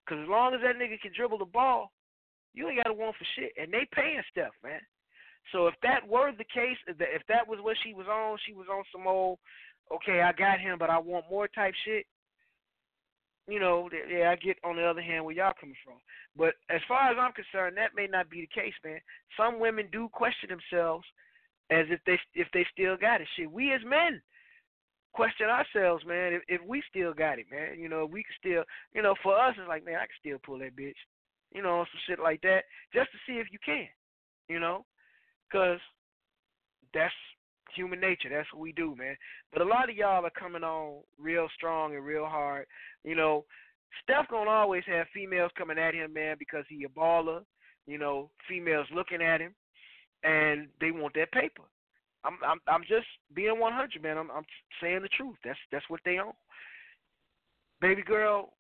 [0.09, 1.93] Cause as long as that nigga can dribble the ball,
[2.55, 3.53] you ain't got to want for shit.
[3.61, 4.81] And they paying stuff, man.
[5.51, 8.67] So if that were the case, if that was what she was on, she was
[8.71, 9.39] on some old,
[9.93, 12.07] okay, I got him, but I want more type shit
[13.49, 15.97] you know, yeah, I get on the other hand where y'all coming from.
[16.37, 19.01] But as far as I'm concerned, that may not be the case, man.
[19.37, 21.05] Some women do question themselves
[21.71, 23.29] as if they if they still got it.
[23.37, 24.23] Shit, we as men
[25.13, 27.79] question ourselves, man, if, if we still got it, man.
[27.79, 28.65] You know, we can still,
[28.95, 30.99] you know, for us it's like, man, I can still pull that bitch,
[31.55, 32.65] you know, some shit like that,
[32.95, 33.87] just to see if you can,
[34.49, 34.85] you know,
[35.51, 35.79] because
[36.95, 37.15] that's
[37.75, 38.29] human nature.
[38.31, 39.17] That's what we do, man.
[39.53, 42.67] But a lot of y'all are coming on real strong and real hard.
[43.05, 43.45] You know,
[44.03, 47.41] Steph gonna always have females coming at him, man, because he a baller.
[47.87, 49.55] You know, females looking at him,
[50.23, 51.63] and they want that paper.
[52.25, 54.19] I'm I'm I'm just being 100, man.
[54.19, 54.45] I'm I'm
[54.81, 55.37] saying the truth.
[55.45, 56.33] That's that's what they own.
[57.81, 58.53] Baby girl,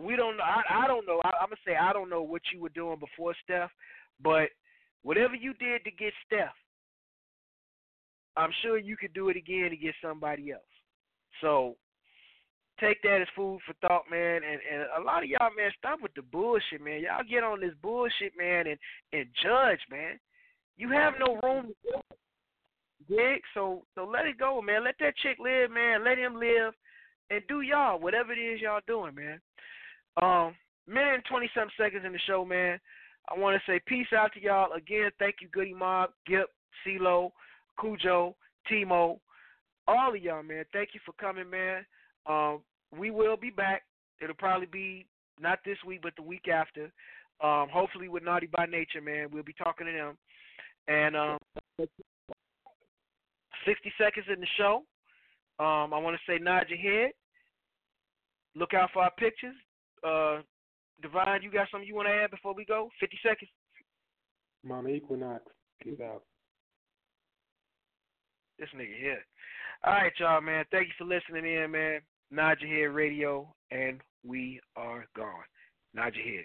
[0.00, 0.44] we don't know.
[0.44, 1.20] I I don't know.
[1.24, 3.70] I, I'm gonna say I don't know what you were doing before Steph,
[4.22, 4.48] but
[5.02, 6.54] whatever you did to get Steph,
[8.36, 10.62] I'm sure you could do it again to get somebody else.
[11.40, 11.76] So
[12.80, 14.40] take that as food for thought, man.
[14.42, 17.00] And and a lot of y'all, man, stop with the bullshit, man.
[17.00, 18.78] Y'all get on this bullshit, man, and
[19.12, 20.18] and judge, man.
[20.76, 21.66] You have no room.
[21.66, 22.02] to
[23.08, 23.42] Dig?
[23.54, 24.84] So so let it go, man.
[24.84, 26.04] Let that chick live, man.
[26.04, 26.74] Let him live
[27.30, 29.40] and do y'all, whatever it is y'all doing, man.
[30.20, 30.54] Um,
[30.86, 32.78] minute and twenty something seconds in the show, man.
[33.28, 34.72] I want to say peace out to y'all.
[34.72, 36.48] Again, thank you, Goodie Mob, Gipp,
[36.84, 37.30] CeeLo,
[37.78, 38.34] Khujo,
[38.68, 39.20] T-Mo,
[39.86, 40.64] all of y'all, man.
[40.72, 41.84] Thank you for coming, man.
[42.26, 42.60] Um,
[42.96, 43.82] we will be back.
[44.20, 45.06] It'll probably be
[45.40, 46.90] not this week, but the week after.
[47.42, 49.28] Um, hopefully with Naughty by Nature, man.
[49.32, 50.18] We'll be talking to them.
[50.88, 51.38] And um,
[53.66, 54.82] 60 seconds in the show.
[55.58, 57.12] Um, I want to say nod your head.
[58.54, 59.54] Look out for our pictures.
[60.06, 60.40] Uh,
[61.02, 62.90] Divine, you got something you want to add before we go?
[63.00, 63.50] 50 seconds.
[64.64, 65.42] Mama Equinox,
[65.82, 66.22] get out.
[68.58, 69.24] This nigga here.
[69.84, 70.64] All right, y'all, man.
[70.70, 72.00] Thank you for listening in, man.
[72.30, 75.44] Nod your head radio, and we are gone.
[75.94, 76.44] Nod your head.